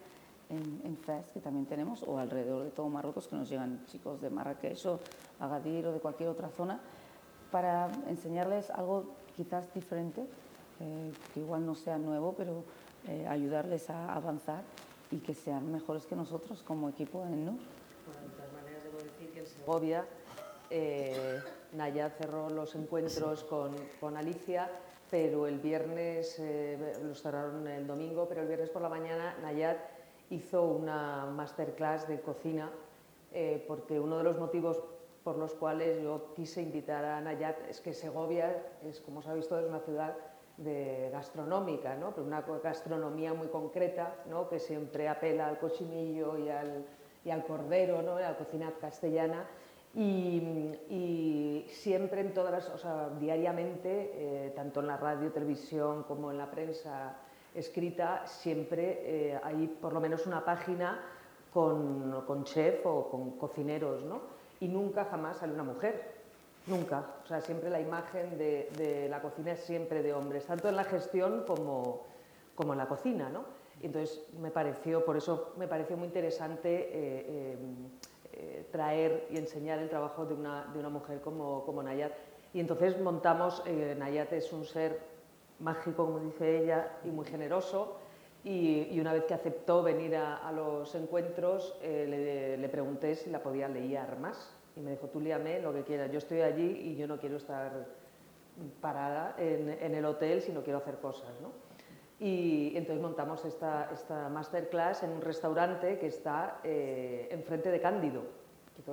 en, 0.48 0.80
en 0.84 0.96
Fez, 0.96 1.30
que 1.30 1.40
también 1.40 1.66
tenemos, 1.66 2.02
o 2.02 2.18
alrededor 2.18 2.64
de 2.64 2.70
todo 2.70 2.88
Marruecos, 2.88 3.28
que 3.28 3.36
nos 3.36 3.48
llegan 3.48 3.86
chicos 3.86 4.20
de 4.20 4.30
Marrakech 4.30 4.84
o 4.86 4.98
Agadir 5.38 5.86
o 5.86 5.92
de 5.92 6.00
cualquier 6.00 6.28
otra 6.28 6.48
zona, 6.48 6.80
para 7.52 7.88
enseñarles 8.08 8.70
algo 8.70 9.04
quizás 9.36 9.72
diferente, 9.72 10.26
eh, 10.80 11.12
que 11.32 11.40
igual 11.40 11.64
no 11.64 11.74
sea 11.74 11.98
nuevo, 11.98 12.34
pero 12.36 12.64
eh, 13.08 13.26
ayudarles 13.28 13.90
a 13.90 14.12
avanzar 14.14 14.62
y 15.10 15.18
que 15.18 15.34
sean 15.34 15.70
mejores 15.70 16.04
que 16.06 16.16
nosotros 16.16 16.62
como 16.62 16.88
equipo 16.88 17.24
en 17.24 17.44
NUR. 17.44 17.54
Bueno, 17.54 18.22
de 18.22 18.36
todas 18.36 18.52
maneras, 18.52 18.82
debo 18.82 18.98
decir 18.98 19.30
que 19.32 19.40
en 19.40 19.46
Segovia 19.46 20.04
eh, 20.70 21.40
cerró 22.18 22.48
los 22.48 22.74
encuentros 22.74 23.44
con, 23.44 24.16
Alicia, 24.16 24.70
pero 25.10 25.46
el 25.46 25.58
viernes, 25.58 26.36
eh, 26.38 26.94
los 27.02 27.20
cerraron 27.20 27.66
el 27.66 27.86
domingo, 27.86 28.26
pero 28.28 28.42
el 28.42 28.48
viernes 28.48 28.70
por 28.70 28.82
la 28.82 28.88
mañana 28.88 29.36
Nayat 29.42 29.78
hizo 30.30 30.62
una 30.62 31.26
masterclass 31.26 32.06
de 32.06 32.20
cocina, 32.20 32.70
eh, 33.32 33.64
porque 33.66 33.98
uno 33.98 34.18
de 34.18 34.24
los 34.24 34.38
motivos 34.38 34.80
por 35.24 35.36
los 35.36 35.54
cuales 35.54 36.02
yo 36.02 36.32
quise 36.34 36.62
invitar 36.62 37.04
a 37.04 37.20
Nayat 37.20 37.68
es 37.68 37.80
que 37.80 37.92
Segovia 37.92 38.64
es, 38.84 39.00
como 39.00 39.18
os 39.18 39.26
habéis 39.26 39.44
visto, 39.44 39.58
es 39.58 39.68
una 39.68 39.80
ciudad 39.80 40.16
de 40.56 41.08
gastronómica, 41.10 41.96
¿no? 41.96 42.10
pero 42.10 42.26
una 42.26 42.42
gastronomía 42.42 43.32
muy 43.34 43.48
concreta, 43.48 44.14
¿no? 44.28 44.48
que 44.48 44.58
siempre 44.58 45.08
apela 45.08 45.48
al 45.48 45.58
cochinillo 45.58 46.38
y 46.38 46.48
al, 46.48 46.84
y 47.24 47.30
al 47.30 47.44
cordero, 47.44 48.02
¿no? 48.02 48.16
a 48.16 48.20
la 48.20 48.36
cocina 48.36 48.72
castellana, 48.80 49.46
y, 49.94 51.66
siempre 51.68 52.20
en 52.20 52.34
todas 52.34 52.52
las, 52.52 52.68
o 52.68 52.78
sea, 52.78 53.08
diariamente, 53.18 54.12
eh, 54.14 54.52
tanto 54.54 54.80
en 54.80 54.86
la 54.86 54.96
radio, 54.96 55.32
televisión 55.32 56.04
como 56.04 56.30
en 56.30 56.38
la 56.38 56.50
prensa 56.50 57.16
escrita, 57.54 58.26
siempre 58.26 59.00
eh, 59.02 59.40
hay 59.42 59.66
por 59.66 59.92
lo 59.92 60.00
menos 60.00 60.26
una 60.26 60.44
página 60.44 61.00
con, 61.52 62.44
chef 62.44 62.84
o 62.86 63.08
con 63.10 63.32
cocineros, 63.32 64.04
¿no? 64.04 64.20
Y 64.60 64.68
nunca 64.68 65.06
jamás 65.06 65.38
sale 65.38 65.54
una 65.54 65.64
mujer, 65.64 66.14
nunca. 66.66 67.04
O 67.24 67.26
sea, 67.26 67.40
siempre 67.40 67.70
la 67.70 67.80
imagen 67.80 68.38
de, 68.38 69.06
la 69.08 69.20
cocina 69.20 69.52
es 69.52 69.60
siempre 69.60 70.02
de 70.02 70.12
hombres, 70.12 70.44
tanto 70.46 70.68
en 70.68 70.76
la 70.76 70.84
gestión 70.84 71.44
como, 71.46 72.02
como 72.54 72.72
en 72.72 72.78
la 72.78 72.86
cocina, 72.86 73.28
¿no? 73.28 73.44
Entonces 73.82 74.22
me 74.38 74.50
pareció, 74.50 75.04
por 75.04 75.16
eso 75.16 75.54
me 75.56 75.66
pareció 75.66 75.96
muy 75.96 76.06
interesante 76.06 76.90
eh, 76.92 77.56
eh, 78.42 78.66
traer 78.72 79.26
y 79.30 79.36
enseñar 79.36 79.78
el 79.80 79.90
trabajo 79.90 80.24
de 80.24 80.32
una, 80.32 80.64
de 80.72 80.78
una 80.78 80.88
mujer 80.88 81.20
como, 81.20 81.62
como, 81.66 81.82
Nayat. 81.82 82.12
Y 82.54 82.60
entonces 82.60 82.98
montamos, 82.98 83.62
eh, 83.66 83.94
Nayat 83.98 84.32
es 84.32 84.50
un 84.52 84.64
ser 84.64 84.98
mágico, 85.58 86.06
como 86.06 86.20
dice 86.20 86.62
ella, 86.62 86.98
y 87.04 87.08
muy 87.08 87.26
generoso. 87.26 87.98
Y, 88.42 88.98
una 88.98 89.12
vez 89.12 89.24
que 89.24 89.34
aceptó 89.34 89.82
venir 89.82 90.16
a, 90.16 90.50
los 90.52 90.94
encuentros, 90.94 91.76
eh, 91.82 92.56
le, 92.58 92.68
pregunté 92.70 93.14
si 93.14 93.28
la 93.28 93.42
podía 93.42 93.68
leer 93.68 94.16
más. 94.16 94.56
Y 94.74 94.80
me 94.80 94.92
dijo, 94.92 95.08
tú 95.08 95.20
léame 95.20 95.60
lo 95.60 95.74
que 95.74 95.82
quieras, 95.82 96.10
yo 96.10 96.18
estoy 96.18 96.40
allí 96.40 96.80
y 96.82 96.96
yo 96.96 97.06
no 97.06 97.18
quiero 97.18 97.36
estar 97.36 97.86
parada 98.80 99.34
en, 99.36 99.68
en 99.68 99.94
el 99.94 100.04
hotel, 100.06 100.40
sino 100.40 100.62
quiero 100.62 100.78
hacer 100.78 100.96
cosas. 100.96 101.28
¿no? 101.42 101.69
Y 102.20 102.76
entonces 102.76 103.00
montamos 103.00 103.42
esta, 103.46 103.90
esta 103.90 104.28
masterclass 104.28 105.02
en 105.04 105.12
un 105.12 105.22
restaurante 105.22 105.98
que 105.98 106.08
está 106.08 106.60
eh, 106.62 107.28
enfrente 107.30 107.70
de 107.70 107.80
Cándido. 107.80 108.22
Que 108.76 108.92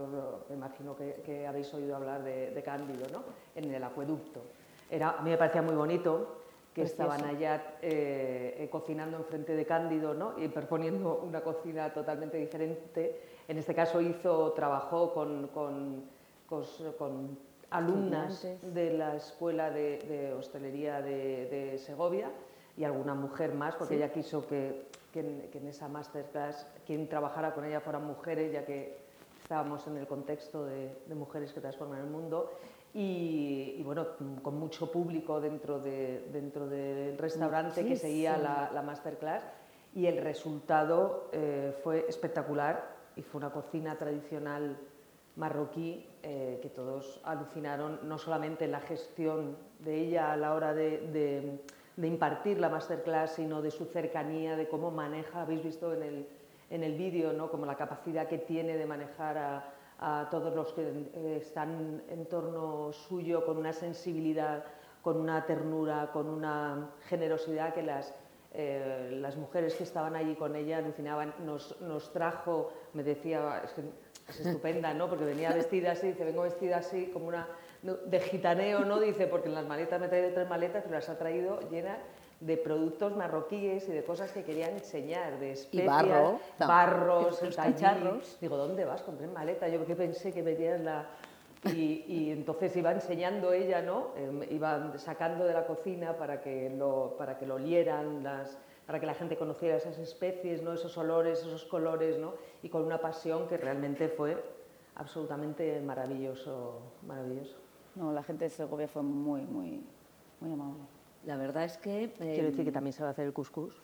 me 0.50 0.56
imagino 0.56 0.96
que, 0.96 1.46
habéis 1.46 1.74
oído 1.74 1.98
hablar 1.98 2.24
de, 2.24 2.62
Cándido, 2.63 3.06
¿no? 3.12 3.24
En 3.54 3.74
el 3.74 3.84
acueducto. 3.84 4.42
Era, 4.90 5.12
a 5.12 5.22
mí 5.22 5.30
me 5.30 5.38
parecía 5.38 5.62
muy 5.62 5.76
bonito 5.76 6.38
que 6.74 6.84
estaban 6.84 7.26
allá 7.26 7.76
eh, 7.82 8.56
eh, 8.60 8.70
cocinando 8.70 9.18
enfrente 9.18 9.56
de 9.56 9.66
Cándido 9.66 10.13
¿no? 10.13 10.34
y 10.38 10.48
proponiendo 10.48 11.22
una 11.28 11.42
cocina 11.42 11.92
totalmente 11.92 12.38
diferente. 12.38 13.20
En 13.48 13.58
este 13.58 13.74
caso 13.74 14.00
hizo, 14.00 14.54
trabajó 14.54 15.13
con, 15.13 15.48
con, 15.48 16.04
con, 16.48 17.38
alumnas 17.72 18.48
de 18.62 18.94
la 18.94 19.16
Escuela 19.16 19.70
de, 19.70 20.34
Hostelería 20.38 21.02
de, 21.02 21.48
de 21.48 21.78
Segovia 21.78 22.32
y 22.78 22.84
alguna 22.84 23.16
mujer 23.16 23.54
más, 23.54 23.76
porque 23.76 23.96
ella 23.96 24.12
quiso 24.12 24.48
que, 24.48 24.88
en, 25.13 25.68
esa 25.68 25.88
masterclass 25.88 26.68
quien 26.86 27.10
trabajara 27.10 27.56
con 27.56 27.66
ella 27.66 27.82
fueran 27.82 28.06
mujeres, 28.06 28.54
ya 28.54 28.63
que 28.63 29.00
estábamos 29.42 29.86
en 29.88 29.98
el 29.98 30.06
contexto 30.06 30.66
de, 30.66 30.96
mujeres 31.16 31.52
que 31.52 31.60
transforman 31.60 32.00
el 32.00 32.08
mundo. 32.08 32.52
Y, 32.94 33.82
bueno, 33.84 34.08
con 34.42 34.58
mucho 34.58 34.92
público 34.92 35.42
dentro, 35.42 35.80
de, 35.80 36.30
dentro 36.32 36.68
del 36.68 37.18
restaurante 37.18 37.86
que 37.86 37.96
seguía 37.96 38.38
la, 38.38 38.82
masterclass. 38.82 39.44
Y 39.96 40.06
el 40.06 40.22
resultado 40.22 41.30
eh, 41.32 41.76
fue 41.84 42.06
espectacular 42.08 42.96
y 43.16 43.24
fue 43.24 43.40
una 43.40 43.52
cocina 43.52 43.98
tradicional 43.98 44.78
marroquí, 45.38 46.06
eh, 46.24 46.60
que 46.62 46.70
todos 46.70 47.22
alucinaron 47.24 48.00
no 48.04 48.18
solamente 48.18 48.66
en 48.66 48.72
la 48.72 48.82
gestión 48.82 49.56
de 49.80 50.00
ella 50.00 50.34
a 50.34 50.38
la 50.38 50.54
hora 50.54 50.74
de, 50.74 51.63
impartir 52.06 52.60
la 52.60 52.70
masterclass, 52.70 53.32
sino 53.32 53.62
de 53.62 53.72
su 53.72 53.86
cercanía, 53.86 54.56
de 54.56 54.68
cómo 54.68 54.92
maneja, 54.92 55.42
habéis 55.42 55.64
visto 55.64 55.94
en 55.94 56.04
el, 56.04 56.28
en 56.70 56.84
el 56.84 56.96
vídeo, 56.96 57.34
¿no? 57.34 57.50
como 57.50 57.66
la 57.66 57.76
capacidad 57.76 58.28
que 58.28 58.38
tiene 58.38 58.78
de 58.78 58.86
manejar 58.86 59.38
a, 59.38 59.74
todos 60.30 60.54
los 60.54 60.74
que 60.74 60.84
eh, 60.84 61.40
están 61.42 62.04
en 62.08 62.28
torno 62.28 62.94
suyo 62.94 63.44
con 63.44 63.58
una 63.58 63.74
sensibilidad, 63.74 64.64
con 65.02 65.18
una 65.18 65.44
ternura, 65.48 66.12
con 66.14 66.30
una 66.30 66.92
generosidad 67.08 67.74
que 67.74 67.82
las, 67.82 68.14
eh, 68.54 69.18
las 69.20 69.38
mujeres 69.38 69.74
que 69.74 69.84
estaban 69.84 70.16
allí 70.16 70.36
con 70.36 70.56
ella 70.56 70.78
alucinaban. 70.78 71.34
Nos, 71.44 71.82
nos 71.82 72.14
trajo, 72.14 72.72
me 72.94 73.02
decía, 73.02 73.64
es 74.30 74.40
estupenda, 74.40 74.94
¿no? 74.94 75.10
Porque 75.10 75.26
venía 75.26 75.52
vestida 75.52 75.94
así, 75.94 76.10
dice, 76.10 76.26
vengo 76.26 76.44
vestida 76.44 76.78
así, 76.78 77.08
como 77.08 77.28
una 77.28 77.48
de 77.82 78.20
gitaneo, 78.20 78.86
¿no? 78.86 79.00
Dice, 79.00 79.28
porque 79.28 79.48
en 79.48 79.56
las 79.56 79.66
maletas 79.66 80.00
me 80.00 80.08
traído 80.08 80.34
tres 80.34 80.50
maletas, 80.50 80.84
pero 80.84 80.96
las 80.96 81.10
ha 81.10 81.18
traído 81.18 81.60
llenas 81.70 82.00
de 82.40 82.58
productos 82.58 83.16
marroquíes 83.16 83.88
y 83.90 83.92
de 83.92 84.04
cosas 84.04 84.32
que 84.32 84.44
quería 84.44 84.70
enseñar, 84.70 85.40
de 85.40 85.52
especias, 85.52 85.84
y 85.84 85.88
barro, 85.88 86.40
barros, 86.60 87.42
cacharros. 87.56 88.38
Digo, 88.40 88.58
¿dónde 88.58 88.86
vas 88.86 89.02
con 89.02 89.18
tres 89.18 89.32
maletas? 89.32 89.72
Yo 89.72 89.80
porque 89.80 89.96
pensé 89.96 90.34
que 90.34 90.42
venías 90.42 90.80
la... 90.82 91.08
Y, 91.66 92.06
y, 92.08 92.32
entonces 92.32 92.76
iba 92.78 92.92
enseñando 92.92 93.52
ella, 93.52 93.82
¿no? 93.82 94.10
Eh, 94.16 94.48
iba 94.52 94.96
sacando 95.00 95.44
de 95.44 95.54
la 95.54 95.66
cocina 95.66 96.16
para 96.16 96.40
que 96.40 96.70
lo, 96.70 97.16
para 97.18 97.40
que 97.40 97.48
lo 97.48 97.56
olieran 97.56 98.24
las, 98.24 98.60
para 98.86 99.00
que 99.00 99.08
la 99.08 99.16
gente 99.16 99.38
conociera 99.38 99.76
esas 99.76 99.98
especies, 99.98 100.62
¿no? 100.62 100.74
esos 100.74 100.98
olores, 100.98 101.40
esos 101.40 101.66
colores, 101.66 102.20
¿no? 102.20 102.36
y 102.62 102.70
con 102.70 102.84
una 102.84 103.02
pasión 103.02 103.48
que 103.48 103.58
realmente 103.58 104.08
fue 104.08 104.42
absolutamente 104.96 105.82
maravilloso. 105.82 106.80
maravilloso. 107.06 107.66
No, 107.98 108.12
la 108.12 108.24
gente 108.24 108.46
de 108.46 108.50
Segovia 108.50 108.88
fue 108.88 109.02
muy, 109.02 109.42
muy, 109.42 109.82
muy 110.40 110.52
amable. 110.52 110.84
La 111.26 111.36
verdad 111.36 111.66
es 111.66 111.78
que... 111.78 112.06
Eh, 112.06 112.12
Quiero 112.18 112.50
decir 112.50 112.64
que 112.64 112.72
también 112.72 112.94
se 112.94 113.02
va 113.02 113.10
a 113.10 113.12
hacer 113.12 113.26
el 113.26 113.34
couscous. 113.34 113.76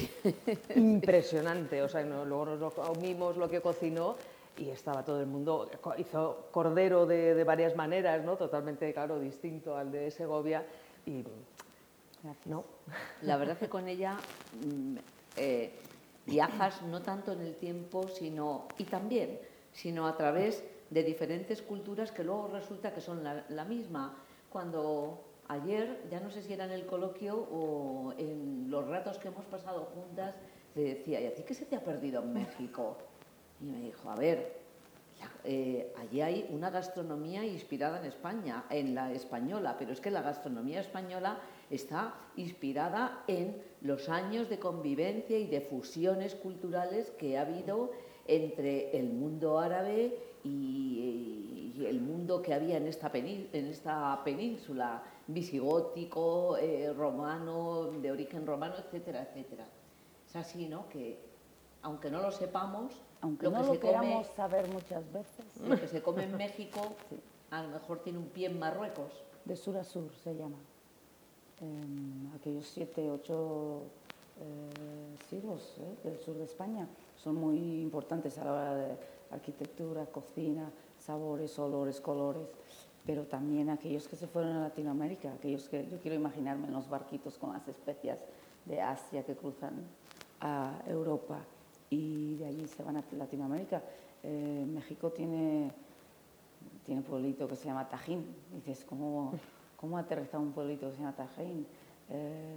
Impresionante, 0.76 1.80
o 1.82 1.88
sea, 1.88 2.02
luego 2.02 2.44
nos 2.44 2.74
comimos 2.74 3.36
lo 3.36 3.48
que 3.48 3.60
cocinó 3.60 4.16
y 4.58 4.68
estaba 4.70 5.04
todo 5.04 5.20
el 5.20 5.26
mundo, 5.26 5.70
hizo 5.98 6.48
cordero 6.50 7.06
de, 7.06 7.34
de 7.34 7.44
varias 7.44 7.76
maneras, 7.76 8.24
¿no? 8.24 8.36
totalmente, 8.36 8.92
claro, 8.92 9.20
distinto 9.20 9.76
al 9.76 9.92
de 9.92 10.10
Segovia 10.10 10.66
y 11.04 11.24
no. 12.44 12.64
La 13.22 13.36
verdad 13.36 13.54
es 13.54 13.60
que 13.60 13.68
con 13.68 13.88
ella 13.88 14.16
mm, 14.64 14.96
eh, 15.36 15.72
viajas 16.26 16.82
no 16.82 17.02
tanto 17.02 17.32
en 17.32 17.40
el 17.40 17.54
tiempo, 17.54 18.08
sino 18.08 18.66
y 18.78 18.84
también, 18.84 19.38
sino 19.72 20.06
a 20.06 20.16
través 20.16 20.64
de 20.90 21.02
diferentes 21.02 21.62
culturas 21.62 22.12
que 22.12 22.24
luego 22.24 22.48
resulta 22.48 22.92
que 22.92 23.00
son 23.00 23.24
la, 23.24 23.64
misma. 23.64 24.16
Cuando 24.50 25.24
ayer, 25.48 26.04
ya 26.10 26.20
no 26.20 26.30
sé 26.30 26.42
si 26.42 26.52
era 26.52 26.64
en 26.64 26.72
el 26.72 26.86
coloquio 26.86 27.36
o 27.36 28.12
en 28.18 28.70
los 28.70 28.86
ratos 28.86 29.18
que 29.18 29.28
hemos 29.28 29.44
pasado 29.46 29.86
juntas, 29.94 30.34
le 30.74 30.94
decía, 30.94 31.20
¿y 31.20 31.26
a 31.26 31.34
ti 31.34 31.42
qué 31.42 31.54
se 31.54 31.64
te 31.64 31.76
ha 31.76 31.80
perdido 31.82 32.22
en 32.22 32.32
México? 32.32 32.96
Y 33.60 33.64
me 33.64 33.80
dijo, 33.80 34.10
a 34.10 34.16
ver, 34.16 34.66
eh, 35.44 35.94
allí 35.98 36.20
hay 36.20 36.46
una 36.50 36.70
gastronomía 36.70 37.44
inspirada 37.44 38.00
en 38.00 38.06
España, 38.06 38.64
en 38.68 38.94
la 38.94 39.12
española, 39.12 39.76
pero 39.78 39.92
es 39.92 40.00
que 40.00 40.10
la 40.10 40.20
gastronomía 40.20 40.80
española 40.80 41.38
está 41.70 42.14
inspirada 42.36 43.22
en 43.26 43.56
los 43.80 44.08
años 44.08 44.48
de 44.48 44.58
convivencia 44.58 45.38
y 45.38 45.46
de 45.46 45.60
fusiones 45.60 46.34
culturales 46.34 47.10
que 47.12 47.38
ha 47.38 47.42
habido 47.42 47.92
entre 48.28 48.96
el 48.96 49.10
mundo 49.10 49.58
árabe 49.58 50.18
y, 50.44 51.74
el 51.86 52.00
mundo 52.00 52.40
que 52.40 52.54
había 52.54 52.78
en 52.78 52.86
esta, 52.86 53.10
en 53.12 53.66
esta 53.66 54.22
península, 54.24 55.02
visigótico, 55.26 56.56
eh, 56.56 56.92
romano, 56.96 57.90
de 58.00 58.10
origen 58.10 58.46
romano, 58.46 58.76
etcétera, 58.78 59.22
etcétera. 59.22 59.66
Es 60.26 60.36
así, 60.36 60.68
¿no? 60.68 60.88
Que 60.88 61.18
aunque 61.82 62.10
no 62.10 62.22
lo 62.22 62.32
sepamos, 62.32 62.94
aunque 63.20 63.50
no 63.50 63.62
lo 63.62 63.78
queramos 63.78 64.26
saber 64.28 64.66
muchas 64.68 65.04
veces, 65.12 65.44
lo 65.68 65.78
que 65.78 65.86
se 65.86 66.02
come 66.02 66.24
en 66.24 66.36
México 66.38 66.80
a 67.50 67.62
lo 67.62 67.68
mejor 67.68 68.00
tiene 68.00 68.18
un 68.18 68.28
pie 68.28 68.46
en 68.46 68.58
Marruecos. 68.58 69.12
De 69.44 69.54
sur 69.54 69.76
a 69.76 69.84
sur 69.84 70.10
se 70.24 70.34
llama 70.34 70.56
aquellos 72.34 72.66
siete, 72.66 73.10
ocho 73.10 73.82
eh, 74.40 75.16
siglos 75.30 75.76
eh, 75.78 76.08
del 76.08 76.18
sur 76.18 76.36
de 76.36 76.44
España 76.44 76.86
son 77.16 77.36
muy 77.36 77.80
importantes 77.80 78.38
a 78.38 78.44
la 78.44 78.52
hora 78.52 78.74
de 78.74 78.96
arquitectura, 79.30 80.06
cocina, 80.06 80.70
sabores, 80.98 81.58
olores, 81.58 82.00
colores, 82.00 82.46
pero 83.04 83.24
también 83.24 83.70
aquellos 83.70 84.08
que 84.08 84.16
se 84.16 84.26
fueron 84.26 84.52
a 84.52 84.60
Latinoamérica, 84.60 85.32
aquellos 85.32 85.68
que 85.68 85.86
yo 85.88 85.98
quiero 85.98 86.16
imaginarme 86.16 86.66
en 86.66 86.72
los 86.72 86.88
barquitos 86.88 87.38
con 87.38 87.52
las 87.52 87.66
especias 87.68 88.18
de 88.64 88.80
Asia 88.80 89.24
que 89.24 89.36
cruzan 89.36 89.74
a 90.40 90.80
Europa 90.86 91.38
y 91.88 92.34
de 92.36 92.46
allí 92.46 92.66
se 92.66 92.82
van 92.82 92.96
a 92.96 93.04
Latinoamérica. 93.12 93.82
Eh, 94.22 94.66
México 94.68 95.10
tiene, 95.10 95.70
tiene 96.84 97.00
un 97.00 97.06
pueblito 97.06 97.46
que 97.46 97.56
se 97.56 97.66
llama 97.66 97.88
Tajín, 97.88 98.26
dices, 98.52 98.84
¿cómo, 98.84 99.32
cómo 99.76 99.98
aterrizado 99.98 100.42
un 100.42 100.52
pueblito 100.52 100.86
que 100.88 100.96
se 100.96 100.98
llama 100.98 101.14
Tajín, 101.14 101.66
eh, 102.10 102.56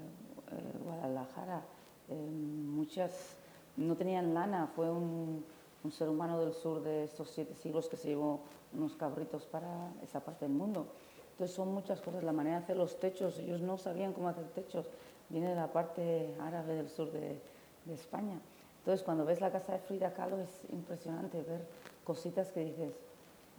eh, 0.52 0.78
Guadalajara. 0.84 1.64
Muchas 2.10 3.38
no 3.80 3.96
tenían 3.96 4.34
lana, 4.34 4.68
fue 4.76 4.90
un, 4.90 5.44
ser 5.92 6.10
humano 6.10 6.40
del 6.40 6.54
sur 6.54 6.84
de 6.84 7.06
estos 7.06 7.30
siete 7.30 7.56
siglos 7.56 7.88
que 7.88 7.96
se 7.96 8.10
llevó 8.10 8.42
unos 8.74 8.96
cabritos 8.96 9.46
para 9.46 9.92
esa 10.04 10.20
parte 10.20 10.46
del 10.46 10.54
mundo. 10.54 10.88
Entonces 11.32 11.56
son 11.56 11.74
muchas 11.74 12.02
cosas, 12.02 12.24
la 12.24 12.34
manera 12.34 12.58
de 12.58 12.64
hacer 12.64 12.78
los 12.78 13.00
techos, 13.00 13.40
ellos 13.40 13.62
no 13.62 13.78
sabían 13.78 14.12
cómo 14.12 14.28
hacer 14.28 14.46
techos, 14.50 14.90
viene 15.30 15.50
de 15.50 15.56
la 15.56 15.72
parte 15.72 16.36
árabe 16.42 16.76
del 16.76 16.90
sur 16.90 17.12
de, 17.12 17.40
de 17.86 17.94
España. 17.94 18.40
Entonces 18.80 19.04
cuando 19.04 19.26
ves 19.26 19.40
la 19.40 19.52
casa 19.52 19.74
de 19.74 19.80
Frida 19.80 20.14
Kahlo 20.14 20.40
es 20.40 20.66
impresionante 20.72 21.42
ver 21.42 21.66
cositas 22.04 22.52
que 22.52 22.66
dices, 22.66 22.94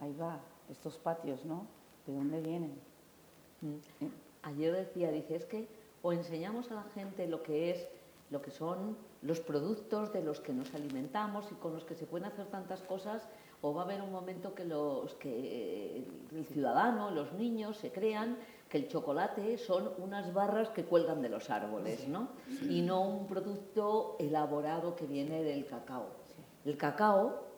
ahí 0.01 0.15
va, 0.21 0.41
estos 0.71 0.99
patios, 0.99 1.45
¿no? 1.45 1.67
¿De 2.07 2.15
dónde 2.15 2.41
vienen? 2.41 2.75
Mm. 3.63 4.07
Ayer 4.43 4.75
decía, 4.75 5.11
dice, 5.11 5.37
es 5.37 5.47
que 5.47 5.69
o 6.03 6.13
enseñamos 6.13 6.71
a 6.71 6.75
la 6.75 6.85
gente 6.95 7.27
lo 7.27 7.43
que 7.43 7.71
es, 7.71 7.89
lo 8.31 8.41
que 8.41 8.51
son 8.51 8.97
los 9.23 9.41
productos 9.41 10.13
de 10.13 10.23
los 10.23 10.41
que 10.41 10.53
nos 10.53 10.75
alimentamos 10.75 11.47
y 11.53 11.55
con 11.57 11.75
los 11.75 11.85
que 11.85 11.95
se 11.95 12.07
pueden 12.07 12.27
hacer 12.27 12.47
tantas 12.47 12.83
cosas, 12.83 13.29
o 13.63 13.75
va 13.75 13.83
a 13.83 13.85
haber 13.85 14.01
un 14.01 14.11
momento 14.11 14.55
que 14.55 14.65
los 14.65 15.15
que 15.15 16.05
el 16.33 16.47
ciudadano, 16.47 17.11
los 17.11 17.33
niños 17.35 17.77
se 17.77 17.93
crean 17.93 18.39
que 18.71 18.79
el 18.79 18.89
chocolate 18.89 19.59
son 19.59 19.91
unas 19.99 20.33
barras 20.33 20.71
que 20.71 20.85
cuelgan 20.85 21.21
de 21.21 21.29
los 21.29 21.51
árboles, 21.51 22.09
¿no? 22.09 22.29
Y 22.69 22.83
no 22.83 23.03
un 23.03 23.27
producto 23.27 24.17
elaborado 24.19 24.97
que 24.97 25.07
viene 25.07 25.43
del 25.43 25.67
cacao. 25.67 26.07
El 26.65 26.77
cacao 26.77 27.51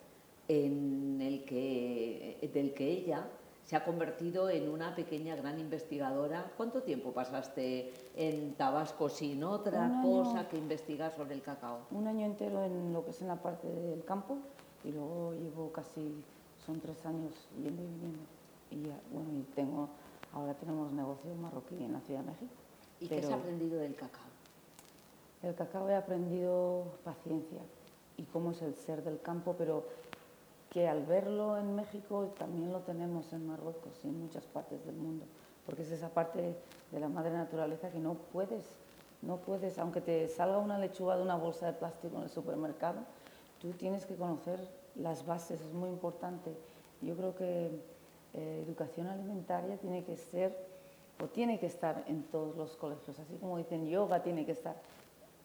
en 0.49 1.21
el 1.21 1.45
que, 1.45 2.51
del 2.53 2.75
que 2.75 2.91
ella 2.91 3.29
se 3.65 3.77
ha 3.77 3.85
convertido 3.85 4.51
en 4.51 4.69
una 4.69 4.95
pequeña 4.95 5.37
gran 5.37 5.59
investigadora. 5.59 6.51
¿Cuánto 6.57 6.83
tiempo 6.83 7.13
pasaste 7.13 7.93
en 8.17 8.55
Tabasco 8.55 9.09
sin 9.09 9.45
otra 9.45 10.01
cosa 10.03 10.49
que 10.49 10.59
investigar 10.59 11.13
sobre 11.13 11.35
el 11.35 11.43
cacao? 11.43 11.81
Un 11.91 12.07
año 12.07 12.27
entero 12.27 12.65
en 12.65 12.93
lo 12.93 13.05
que 13.05 13.11
es 13.13 13.23
en 13.23 13.29
la 13.29 13.37
parte 13.37 13.69
del 13.69 14.05
campo 14.05 14.39
y 14.85 14.93
luego 14.93 15.33
llevo 15.33 15.71
casi, 15.71 16.23
son 16.67 16.81
tres 16.81 17.05
años 17.07 17.33
yendo 17.57 17.83
y 17.83 17.87
viniendo. 17.87 18.23
Y 18.71 19.15
bueno, 19.15 19.39
y 19.39 19.43
tengo, 19.55 19.89
ahora 20.33 20.55
tenemos 20.55 20.93
negocio 20.93 21.35
marroquí 21.35 21.83
en 21.83 21.93
la 21.93 22.01
Ciudad 22.01 22.21
de 22.21 22.27
México. 22.27 22.53
¿Y 23.01 23.07
qué 23.07 23.19
has 23.19 23.31
aprendido 23.31 23.79
del 23.79 23.95
cacao? 23.95 24.23
El 25.43 25.55
cacao 25.55 25.89
he 25.89 25.95
aprendido 25.95 26.85
paciencia 27.05 27.61
y 28.17 28.25
cómo 28.25 28.53
es 28.53 28.63
el 28.63 28.75
ser 28.75 29.03
del 29.03 29.21
campo, 29.21 29.55
pero 29.59 29.85
que 30.73 30.89
al 30.89 31.05
verlo 31.05 31.59
en 31.59 31.75
México 31.75 32.33
también 32.39 32.73
lo 32.73 32.81
tenemos 32.81 33.31
en 33.35 33.47
Marruecos 33.47 33.93
y 34.05 34.09
en 34.09 34.19
muchas 34.19 34.47
partes 34.47 34.87
del 34.87 34.97
mundo, 34.97 35.27
porque 35.67 35.83
es 35.83 35.91
esa 35.91 36.09
parte 36.09 36.57
de 36.91 36.99
la 36.99 37.11
madre 37.11 37.33
naturaleza 37.33 37.91
que 37.91 37.99
no 37.99 38.15
puedes, 38.15 38.65
no 39.21 39.37
puedes, 39.37 39.79
aunque 39.79 40.01
te 40.01 40.31
salga 40.31 40.57
una 40.57 40.79
lechuga 40.79 41.19
de 41.19 41.25
una 41.25 41.37
bolsa 41.37 41.67
de 41.67 41.75
plástico 41.75 42.17
en 42.17 42.23
el 42.23 42.31
supermercado, 42.31 43.01
tú 43.61 43.73
tienes 43.73 44.07
que 44.07 44.17
conocer 44.17 44.67
las 44.95 45.27
bases, 45.27 45.61
es 45.61 45.75
muy 45.75 45.91
importante. 45.91 46.57
Yo 47.03 47.17
creo 47.17 47.35
que 47.35 47.67
eh, 48.33 48.63
educación 48.67 49.09
alimentaria 49.09 49.77
tiene 49.77 50.05
que 50.05 50.17
ser 50.17 50.57
o 51.23 51.27
tiene 51.27 51.61
que 51.61 51.67
estar 51.67 52.03
en 52.07 52.23
todos 52.23 52.57
los 52.57 52.77
colegios, 52.77 53.19
así 53.19 53.37
como 53.37 53.59
dicen 53.59 53.87
yoga 53.87 54.23
tiene 54.23 54.47
que 54.47 54.53
estar, 54.53 54.77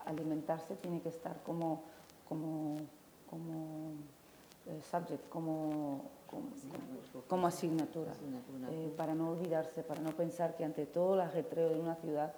alimentarse 0.06 0.78
tiene 0.78 1.02
que 1.02 1.10
estar 1.10 1.44
como, 1.44 1.84
como, 2.30 2.78
como 3.30 3.92
eh, 4.70 4.82
subject, 4.92 5.30
como, 5.30 6.10
como, 7.28 7.48
asignatura, 7.48 8.14
eh, 8.70 8.94
para 8.98 9.16
no 9.16 9.32
olvidarse, 9.32 9.82
para 9.84 10.02
no 10.02 10.12
pensar 10.12 10.56
que 10.58 10.66
ante 10.66 10.86
todo 10.86 11.14
el 11.16 11.22
ajetreo 11.22 11.70
de 11.70 11.80
una 11.80 11.96
ciudad 11.96 12.34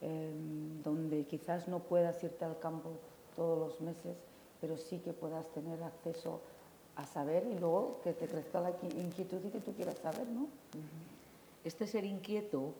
em, 0.00 0.82
donde 0.82 1.24
quizás 1.26 1.68
no 1.68 1.78
puedas 1.80 2.22
irte 2.24 2.44
al 2.44 2.58
campo 2.58 2.90
todos 3.36 3.58
los 3.58 3.80
meses, 3.80 4.16
pero 4.60 4.76
sí 4.76 4.98
que 4.98 5.12
puedas 5.12 5.46
tener 5.52 5.82
acceso 5.82 6.40
a 6.96 7.06
saber 7.06 7.46
y 7.46 7.58
luego 7.58 8.00
que 8.02 8.12
te 8.12 8.26
crezca 8.26 8.60
la 8.60 8.70
inquietud 8.70 9.38
y 9.44 9.50
que 9.50 9.60
tú 9.60 9.72
quieras 9.72 9.98
saber, 9.98 10.26
¿no? 10.28 10.48
Este 11.62 11.86
ser 11.86 12.04
inquieto 12.04 12.74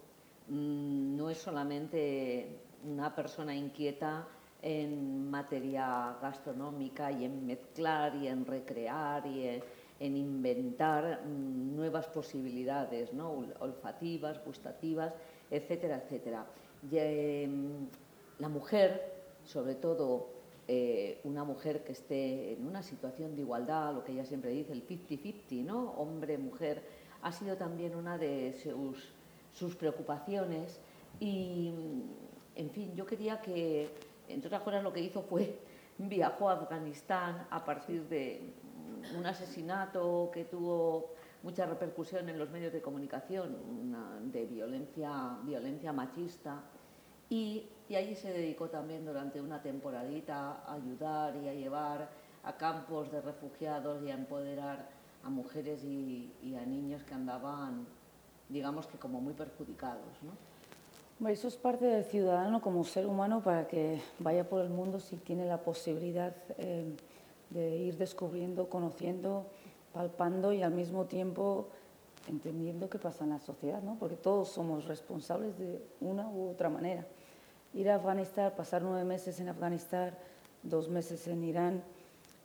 mm, 0.49 1.17
no 1.17 1.31
es 1.31 1.39
solamente 1.39 2.59
una 2.85 3.15
persona 3.15 3.55
inquieta 3.55 4.27
en 4.63 5.31
materia 5.31 6.17
gastronómica 6.21 7.11
y 7.11 7.25
en 7.25 7.47
mezclar 7.47 8.15
y 8.17 8.29
en 8.29 8.45
recrear 8.45 9.27
y 9.27 9.61
en, 9.99 10.17
inventar 10.17 11.23
mm, 11.25 11.77
nuevas 11.77 12.07
posibilidades 12.07 13.13
¿no? 13.13 13.45
olfativas, 13.59 14.43
gustativas, 14.45 15.13
etcétera, 15.51 16.03
etcétera. 16.05 16.47
Em, 16.91 17.87
la 18.39 18.49
mujer, 18.49 19.13
sobre 19.45 19.75
todo 19.75 20.29
eh, 20.69 21.21
una 21.25 21.45
mujer 21.45 21.85
que 21.85 21.93
esté 21.93 22.53
en 22.53 22.67
una 22.67 22.83
situación 22.83 23.35
de 23.35 23.43
igualdad, 23.43 23.93
lo 23.93 24.05
que 24.05 24.13
ella 24.13 24.25
siempre 24.25 24.51
dice, 24.51 24.73
el 24.73 24.87
50-50, 24.87 25.65
¿no? 25.65 25.91
hombre-mujer, 25.93 26.83
ha 27.23 27.33
sido 27.33 27.57
también 27.57 27.95
una 27.95 28.17
de 28.17 28.55
sus, 28.55 29.13
sus 29.53 29.77
preocupaciones 29.77 30.81
y, 31.19 31.73
en 32.57 32.71
fin, 32.71 32.95
yo 32.95 33.05
quería 33.05 33.41
que 33.41 33.91
entre 34.33 34.49
otras 34.49 34.63
cosas, 34.63 34.83
lo 34.83 34.93
que 34.93 35.01
hizo 35.01 35.23
fue 35.23 35.59
viajó 35.99 36.49
a 36.49 36.55
Afganistán 36.55 37.47
a 37.51 37.65
partir 37.65 38.09
de 38.09 38.53
un 39.17 39.27
asesinato 39.27 40.31
que 40.33 40.45
tuvo 40.45 41.15
mucha 41.43 41.67
repercusión 41.67 42.29
en 42.29 42.39
los 42.39 42.51
medios 42.51 42.73
de 42.73 42.81
comunicación, 42.81 43.57
de 44.33 44.47
violencia, 44.47 45.39
violencia 45.43 45.93
machista, 45.93 46.63
y, 47.29 47.69
y 47.89 47.95
allí 47.95 48.15
se 48.15 48.33
dedicó 48.33 48.69
también 48.69 49.05
durante 49.05 49.41
una 49.41 49.63
temporadita 49.63 50.63
a 50.67 50.75
ayudar 50.75 51.37
y 51.37 51.49
a 51.49 51.55
llevar 51.55 52.11
a 52.43 52.57
campos 52.57 53.11
de 53.13 53.21
refugiados 53.21 54.03
y 54.03 54.11
a 54.11 54.15
empoderar 54.15 54.89
a 55.23 55.31
mujeres 55.31 55.85
y, 55.85 56.33
y 56.43 56.57
a 56.57 56.65
niños 56.67 57.05
que 57.05 57.15
andaban, 57.15 57.87
digamos 58.49 58.87
que 58.87 58.99
como 58.99 59.21
muy 59.21 59.35
perjudicados. 59.35 60.23
¿no? 60.23 60.33
Eso 61.29 61.49
es 61.49 61.57
parte 61.57 61.85
del 61.85 62.05
ciudadano 62.05 62.63
como 62.63 62.83
ser 62.83 63.07
humano 63.07 63.43
para 63.43 63.69
que 63.69 64.01
vaya 64.19 64.49
por 64.49 64.63
el 64.63 64.71
mundo 64.71 64.99
si 64.99 65.17
tiene 65.17 65.45
la 65.45 65.59
posibilidad 65.59 66.35
eh, 66.57 66.97
de 67.51 67.77
ir 67.77 67.99
descubriendo, 67.99 68.71
conociendo, 68.71 69.45
palpando 69.93 70.51
y 70.55 70.63
al 70.63 70.73
mismo 70.73 71.05
tiempo 71.05 71.69
entendiendo 72.27 72.89
qué 72.89 72.99
pasa 72.99 73.25
en 73.25 73.31
la 73.31 73.39
sociedad, 73.39 73.83
¿no? 73.83 73.97
porque 74.01 74.17
todos 74.17 74.49
somos 74.49 74.87
responsables 74.87 75.59
de 75.59 75.83
una 76.01 76.27
u 76.27 76.49
otra 76.49 76.71
manera. 76.71 77.05
Ir 77.75 77.91
a 77.91 77.97
Afganistán, 77.97 78.55
pasar 78.57 78.83
nueve 78.83 79.05
meses 79.05 79.39
en 79.41 79.51
Afganistán, 79.51 80.15
dos 80.63 80.89
meses 80.89 81.29
en 81.29 81.45
Irán, 81.45 81.83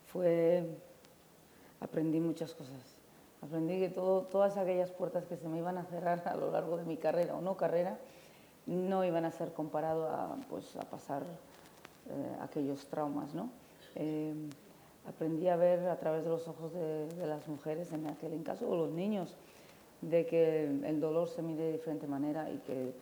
fue... 0.07 0.65
aprendí 1.79 2.19
muchas 2.19 2.53
cosas. 2.53 2.97
Aprendí 3.41 3.79
que 3.79 3.89
todo, 3.89 4.23
todas 4.23 4.57
aquellas 4.57 4.91
puertas 4.91 5.25
que 5.25 5.37
se 5.37 5.47
me 5.47 5.59
iban 5.59 5.77
a 5.77 5.85
cerrar 5.85 6.23
a 6.27 6.35
lo 6.35 6.51
largo 6.51 6.75
de 6.75 6.83
mi 6.83 6.97
carrera 6.97 7.35
o 7.35 7.41
no 7.41 7.55
carrera, 7.55 7.97
no 8.65 9.03
iban 9.05 9.25
a 9.25 9.31
ser 9.31 9.53
comparados 9.53 10.09
a, 10.11 10.35
pues, 10.49 10.75
a 10.75 10.81
pasar 10.81 11.23
eh, 12.09 12.37
aquellos 12.41 12.85
traumas. 12.87 13.33
¿no? 13.33 13.49
Eh, 13.95 14.33
aprendí 15.07 15.47
a 15.47 15.55
ver 15.55 15.87
a 15.87 15.97
través 15.97 16.23
de 16.23 16.29
los 16.29 16.47
ojos 16.47 16.73
de, 16.73 17.07
las 17.25 17.47
mujeres 17.47 17.91
en 17.91 18.07
aquel 18.07 18.41
caso, 18.43 18.67
o 18.67 18.75
los 18.75 18.91
niños, 18.91 19.35
de 20.01 20.25
que 20.25 20.65
el 20.65 20.99
dolor 20.99 21.27
se 21.27 21.41
mide 21.41 21.63
de 21.63 21.71
diferente 21.73 22.07
manera 22.07 22.49
y 22.51 22.57
que 22.59 22.93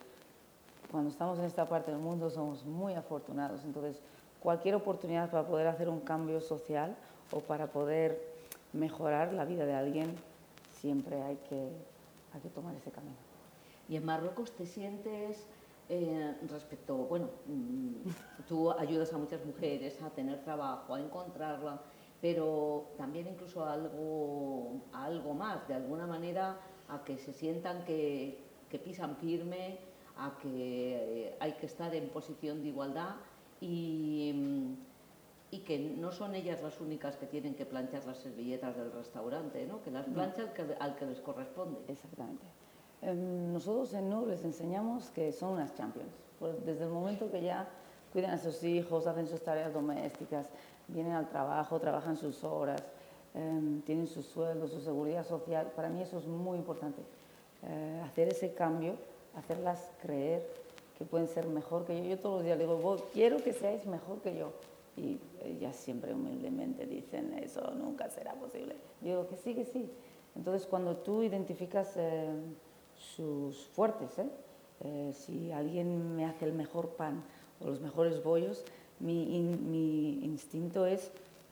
cuando 0.90 1.10
estamos 1.10 1.38
en 1.38 1.46
esta 1.46 1.68
parte 1.68 1.90
del 1.90 2.00
mundo 2.00 2.30
somos 2.30 2.64
muy 2.64 2.94
afortunados. 2.94 3.64
Entonces, 3.64 4.00
cualquier 4.40 4.74
oportunidad 4.74 5.30
para 5.30 5.46
poder 5.46 5.66
hacer 5.66 5.88
un 5.88 6.00
cambio 6.00 6.40
social 6.40 6.96
o 7.32 7.40
para 7.40 7.66
poder 7.66 8.34
mejorar 8.72 9.32
la 9.32 9.44
vida 9.44 9.66
de 9.66 9.74
alguien, 9.74 10.14
siempre 10.70 11.20
hay 11.22 11.36
que, 11.48 11.68
hay 12.32 12.40
que 12.40 12.48
tomar 12.50 12.74
ese 12.74 12.90
camino. 12.90 13.16
¿Y 13.88 13.96
en 13.96 14.04
Marruecos 14.04 14.52
te 14.52 14.66
sientes 14.66 15.46
eh, 15.88 16.34
respecto, 16.48 16.96
bueno, 16.96 17.28
mm, 17.46 18.08
tú 18.48 18.70
ayudas 18.72 19.12
a 19.12 19.18
muchas 19.18 19.44
mujeres 19.44 20.00
a 20.02 20.10
tener 20.10 20.42
trabajo, 20.42 20.94
a 20.94 21.00
encontrarla, 21.00 21.80
pero 22.20 22.92
también 22.96 23.28
incluso 23.28 23.64
a 23.64 23.74
algo, 23.74 24.80
algo 24.92 25.34
más, 25.34 25.68
de 25.68 25.74
alguna 25.74 26.06
manera 26.06 26.58
a 26.88 27.04
que 27.04 27.18
se 27.18 27.32
sientan 27.32 27.84
que, 27.84 28.42
pisan 28.82 29.16
firme, 29.16 29.78
a 30.16 30.36
que 30.42 31.28
eh, 31.28 31.36
hay 31.38 31.52
que 31.52 31.66
estar 31.66 31.94
en 31.94 32.08
posición 32.08 32.62
de 32.62 32.68
igualdad 32.68 33.16
y, 33.60 34.34
y, 35.52 35.58
que 35.60 35.78
no 35.78 36.10
son 36.10 36.34
ellas 36.34 36.60
las 36.60 36.80
únicas 36.80 37.16
que 37.16 37.26
tienen 37.26 37.54
que 37.54 37.66
planchar 37.66 38.04
las 38.04 38.18
servilletas 38.18 38.76
del 38.76 38.90
restaurante, 38.90 39.64
¿no? 39.66 39.80
que 39.82 39.92
las 39.92 40.06
plancha 40.06 40.52
al 40.80 40.96
que 40.96 41.06
les 41.06 41.20
corresponde. 41.20 41.78
Exactamente. 41.86 42.44
Em, 43.04 43.52
nosotros 43.52 43.92
en 43.92 44.08
NUR 44.08 44.28
les 44.28 44.44
enseñamos 44.44 45.10
que 45.10 45.30
son 45.32 45.52
unas 45.54 45.74
champions. 45.74 46.08
Desde 46.64 46.84
el 46.84 46.90
momento 46.90 47.30
que 47.30 47.42
ya 47.42 47.68
cuidan 48.12 48.32
a 48.32 48.38
sus 48.38 48.62
hijos, 48.64 49.06
hacen 49.06 49.28
sus 49.28 49.42
tareas 49.42 49.72
domésticas, 49.74 50.46
vienen 50.88 51.12
al 51.12 51.28
trabajo, 51.28 51.78
trabajan 51.80 52.16
sus 52.16 52.42
horas, 52.44 52.82
em, 53.34 53.82
tienen 53.82 54.06
su 54.06 54.22
sueldo, 54.22 54.68
su 54.68 54.80
seguridad 54.80 55.26
social, 55.26 55.70
para 55.76 55.88
mí 55.90 56.00
eso 56.00 56.18
es 56.18 56.26
muy 56.26 56.56
importante. 56.56 57.02
Eh, 57.62 58.00
hacer 58.04 58.28
ese 58.28 58.54
cambio, 58.54 58.94
hacerlas 59.34 59.90
creer 60.00 60.46
que 60.96 61.04
pueden 61.04 61.28
ser 61.28 61.46
mejor 61.46 61.84
que 61.84 62.02
yo. 62.02 62.08
Yo 62.08 62.18
todos 62.18 62.36
los 62.36 62.44
días 62.44 62.58
digo, 62.58 62.96
quiero 63.12 63.36
que 63.38 63.52
seáis 63.52 63.84
mejor 63.84 64.20
que 64.20 64.36
yo. 64.36 64.52
Y 64.96 65.18
ellas 65.42 65.76
siempre 65.76 66.14
humildemente 66.14 66.86
dicen, 66.86 67.34
eso 67.42 67.72
nunca 67.72 68.08
será 68.08 68.32
posible. 68.34 68.76
Yo 69.02 69.08
digo 69.08 69.28
que 69.28 69.36
sí, 69.36 69.54
que 69.54 69.64
sí. 69.64 69.90
Entonces, 70.34 70.66
cuando 70.66 70.96
tú 70.96 71.22
identificas... 71.22 71.98
Em, 71.98 72.54
sus 73.16 73.66
fuertes. 73.68 74.18
¿eh? 74.18 74.28
¿eh? 74.80 75.12
si 75.14 75.52
alguien 75.52 76.16
me 76.16 76.24
hace 76.24 76.44
el 76.44 76.52
mejor 76.52 76.90
pan 76.90 77.22
o 77.60 77.66
los 77.66 77.80
mejores 77.80 78.22
bollos, 78.22 78.64
mi, 79.00 79.36
instinto 80.22 80.86
es, 80.86 81.10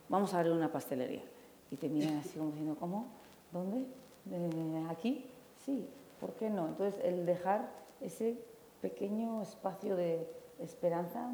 vamos 0.09 0.35
a 0.35 0.39
abrir 0.39 0.53
una 0.53 0.73
pastelería. 0.73 1.23
Y 1.71 1.77
te 1.77 1.89
miran 1.89 2.19
así 2.19 2.39
como 2.39 2.51
diciendo, 2.51 2.77
¿cómo? 2.79 3.07
¿Dónde? 3.53 3.87
¿Aquí? 4.91 5.27
Sí, 5.65 5.87
¿por 6.21 6.33
qué 6.35 6.51
no? 6.51 6.69
Entonces, 6.69 7.01
el 7.05 7.27
dejar 7.27 7.71
ese 8.01 8.37
pequeño 8.81 9.43
espacio 9.43 9.97
de 9.97 10.27
esperanza, 10.59 11.31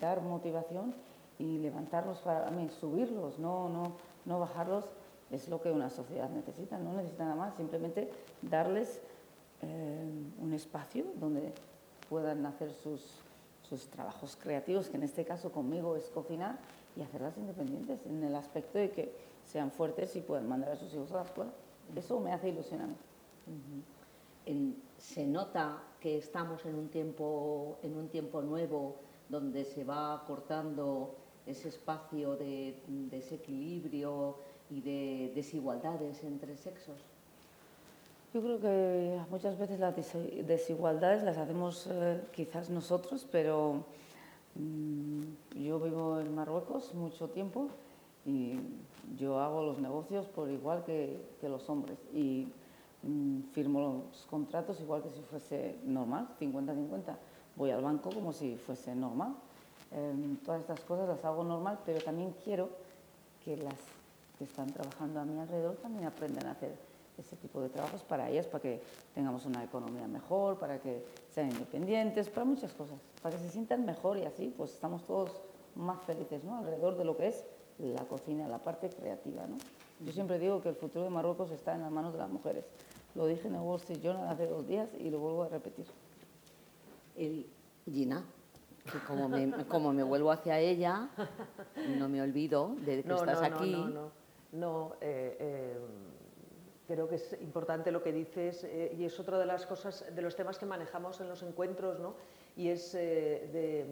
dar 0.00 0.20
motivación 0.20 0.94
y 1.38 1.58
levantarlos 1.58 2.18
para 2.18 2.50
mí, 2.50 2.68
subirlos, 2.68 3.38
no, 3.38 3.68
no, 3.68 3.92
no 4.26 4.40
bajarlos, 4.40 4.84
es 5.30 5.48
lo 5.48 5.60
que 5.60 5.70
una 5.70 5.90
sociedad 5.90 6.28
necesita. 6.28 6.78
No 6.78 6.92
necesita 6.92 7.24
nada 7.24 7.36
más, 7.36 7.56
simplemente 7.56 8.10
darles 8.42 9.00
eh, 9.62 10.10
un 10.38 10.52
espacio 10.52 11.04
donde 11.16 11.52
puedan 12.08 12.44
hacer 12.46 12.72
sus, 12.72 13.02
sus 13.62 13.86
trabajos 13.88 14.36
creativos, 14.36 14.88
que 14.88 14.96
en 14.96 15.04
este 15.04 15.24
caso 15.24 15.52
conmigo 15.52 15.96
es 15.96 16.04
cocinar, 16.10 16.58
y 16.96 17.02
hacerlas 17.02 17.36
independientes 17.36 18.04
en 18.06 18.22
el 18.22 18.34
aspecto 18.34 18.78
de 18.78 18.90
que 18.90 19.12
sean 19.44 19.70
fuertes 19.70 20.14
y 20.16 20.20
puedan 20.20 20.48
mandar 20.48 20.72
a 20.72 20.76
sus 20.76 20.92
hijos 20.94 21.12
a 21.12 21.16
la 21.16 21.22
escuela. 21.22 21.52
Eso 21.94 22.20
me 22.20 22.32
hace 22.32 22.48
ilusionante. 22.48 23.00
se 24.98 25.26
nota 25.26 25.82
que 26.00 26.18
estamos 26.18 26.64
en 26.66 26.74
un 26.74 26.88
tiempo, 26.88 27.78
en 27.82 27.96
un 27.96 28.08
tiempo 28.08 28.42
nuevo 28.42 28.96
donde 29.28 29.64
se 29.64 29.84
va 29.84 30.24
cortando 30.26 31.14
ese 31.46 31.68
espacio 31.68 32.36
de 32.36 32.82
desequilibrio 32.86 34.36
y 34.70 34.80
de 34.80 35.32
desigualdades 35.34 36.22
entre 36.24 36.56
sexos. 36.56 36.98
Yo 38.32 38.40
creo 38.40 38.60
que 38.60 39.20
muchas 39.28 39.58
veces 39.58 39.80
las 39.80 39.92
desigualdades 40.46 41.24
las 41.24 41.36
hacemos 41.36 41.88
eh, 41.90 42.22
quizás 42.30 42.70
nosotros, 42.70 43.26
pero 43.28 43.82
mm, 44.54 45.58
yo 45.64 45.80
vivo 45.80 46.20
en 46.20 46.32
Marruecos 46.32 46.94
mucho 46.94 47.30
tiempo 47.30 47.66
y 48.24 48.54
yo 49.18 49.40
hago 49.40 49.64
los 49.64 49.80
negocios 49.80 50.26
por 50.26 50.48
igual 50.48 50.84
que, 50.84 51.18
los 51.42 51.68
hombres 51.68 51.98
y 52.14 52.46
mm, 53.02 53.50
firmo 53.52 54.04
los 54.06 54.26
contratos 54.26 54.80
igual 54.80 55.02
que 55.02 55.10
si 55.10 55.22
fuese 55.22 55.74
normal, 55.84 56.28
50-50. 56.38 57.16
Voy 57.56 57.72
al 57.72 57.82
banco 57.82 58.10
como 58.10 58.32
si 58.32 58.56
fuese 58.58 58.94
normal. 58.94 59.34
Em, 59.90 60.36
todas 60.36 60.60
estas 60.60 60.78
cosas 60.82 61.08
las 61.08 61.24
hago 61.24 61.42
normal, 61.42 61.80
pero 61.84 62.00
también 62.00 62.32
quiero 62.44 62.68
que 63.44 63.56
las 63.56 63.74
que 64.38 64.44
están 64.44 64.68
trabajando 64.68 65.18
a 65.18 65.24
mi 65.24 65.36
alrededor 65.36 65.74
también 65.78 66.04
aprendan 66.04 66.46
a 66.46 66.52
hacer 66.52 66.89
ese 67.20 67.36
tipo 67.36 67.60
de 67.60 67.68
trabajos 67.68 68.02
para 68.02 68.28
ellas, 68.28 68.46
para 68.46 68.62
que 68.62 68.82
tengamos 69.14 69.46
una 69.46 69.62
economía 69.62 70.06
mejor, 70.08 70.58
para 70.58 70.78
que 70.78 71.04
sean 71.30 71.50
independientes, 71.50 72.28
para 72.28 72.44
muchas 72.44 72.72
cosas, 72.72 72.98
para 73.22 73.36
que 73.36 73.42
se 73.42 73.50
sientan 73.50 73.84
mejor 73.84 74.18
y 74.18 74.24
así 74.24 74.52
pues 74.56 74.72
estamos 74.72 75.04
todos 75.06 75.30
más 75.76 76.02
felices 76.02 76.42
¿no? 76.44 76.58
alrededor 76.58 76.96
de 76.96 77.04
lo 77.04 77.16
que 77.16 77.28
es 77.28 77.44
la 77.78 78.04
cocina, 78.04 78.48
la 78.48 78.58
parte 78.58 78.90
creativa. 78.90 79.46
¿no? 79.46 79.56
Yo 80.04 80.12
siempre 80.12 80.38
digo 80.38 80.60
que 80.60 80.68
el 80.68 80.74
futuro 80.74 81.04
de 81.04 81.10
Marruecos 81.10 81.50
está 81.50 81.74
en 81.74 81.82
las 81.82 81.90
manos 81.90 82.12
de 82.12 82.18
las 82.18 82.30
mujeres. 82.30 82.64
Lo 83.14 83.26
dije 83.26 83.48
en 83.48 83.54
el 83.54 83.60
Wall 83.60 83.80
Street 83.80 84.00
Journal 84.02 84.28
hace 84.28 84.46
dos 84.46 84.66
días 84.66 84.88
y 84.98 85.10
lo 85.10 85.18
vuelvo 85.18 85.42
a 85.44 85.48
repetir. 85.48 85.86
El 87.16 87.46
Gina, 87.90 88.24
que 88.84 88.98
como 89.06 89.28
me, 89.28 89.50
como 89.66 89.92
me 89.92 90.02
vuelvo 90.02 90.30
hacia 90.30 90.58
ella, 90.58 91.08
no 91.98 92.08
me 92.08 92.22
olvido 92.22 92.74
de 92.84 93.02
que 93.02 93.12
estás 93.12 93.42
aquí. 93.42 93.76
No, 94.52 94.92
eh, 95.00 95.78
creo 96.90 97.08
que 97.08 97.14
es 97.14 97.36
importante 97.40 97.92
lo 97.92 98.02
que 98.02 98.12
dices 98.12 98.66
y 98.98 99.04
es 99.04 99.20
otro 99.20 99.38
de 99.38 99.46
las 99.46 99.64
cosas, 99.64 100.04
de 100.12 100.22
los 100.22 100.34
temas 100.34 100.58
que 100.58 100.66
manejamos 100.66 101.20
en 101.20 101.28
los 101.28 101.42
encuentros, 101.42 102.00
¿no? 102.00 102.14
y 102.56 102.68
es 102.68 102.92
de, 102.92 103.86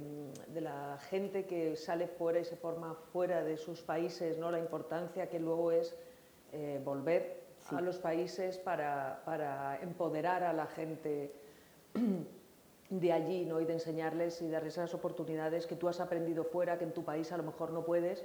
de, 0.48 0.60
la 0.60 0.98
gente 1.08 1.46
que 1.46 1.76
sale 1.76 2.08
fuera 2.08 2.40
y 2.40 2.44
se 2.44 2.56
forma 2.56 2.94
fuera 3.12 3.44
de 3.44 3.56
sus 3.56 3.82
países, 3.82 4.36
¿no? 4.36 4.50
la 4.50 4.58
importancia 4.58 5.28
que 5.28 5.38
luego 5.38 5.70
es 5.70 5.96
volver 6.84 7.48
a 7.70 7.80
los 7.80 7.98
países 7.98 8.58
para, 8.58 9.22
para, 9.24 9.78
empoderar 9.82 10.42
a 10.42 10.52
la 10.52 10.66
gente 10.66 11.32
de 12.90 13.12
allí 13.12 13.44
¿no? 13.44 13.60
y 13.60 13.64
de 13.64 13.74
enseñarles 13.74 14.40
y 14.42 14.48
darles 14.48 14.74
esas 14.74 14.94
oportunidades 14.94 15.66
que 15.66 15.76
tú 15.76 15.88
has 15.88 16.00
aprendido 16.00 16.44
fuera, 16.44 16.78
que 16.78 16.84
en 16.84 16.92
tu 16.92 17.04
país 17.04 17.30
a 17.32 17.36
lo 17.36 17.42
mejor 17.42 17.70
no 17.70 17.84
puedes, 17.84 18.24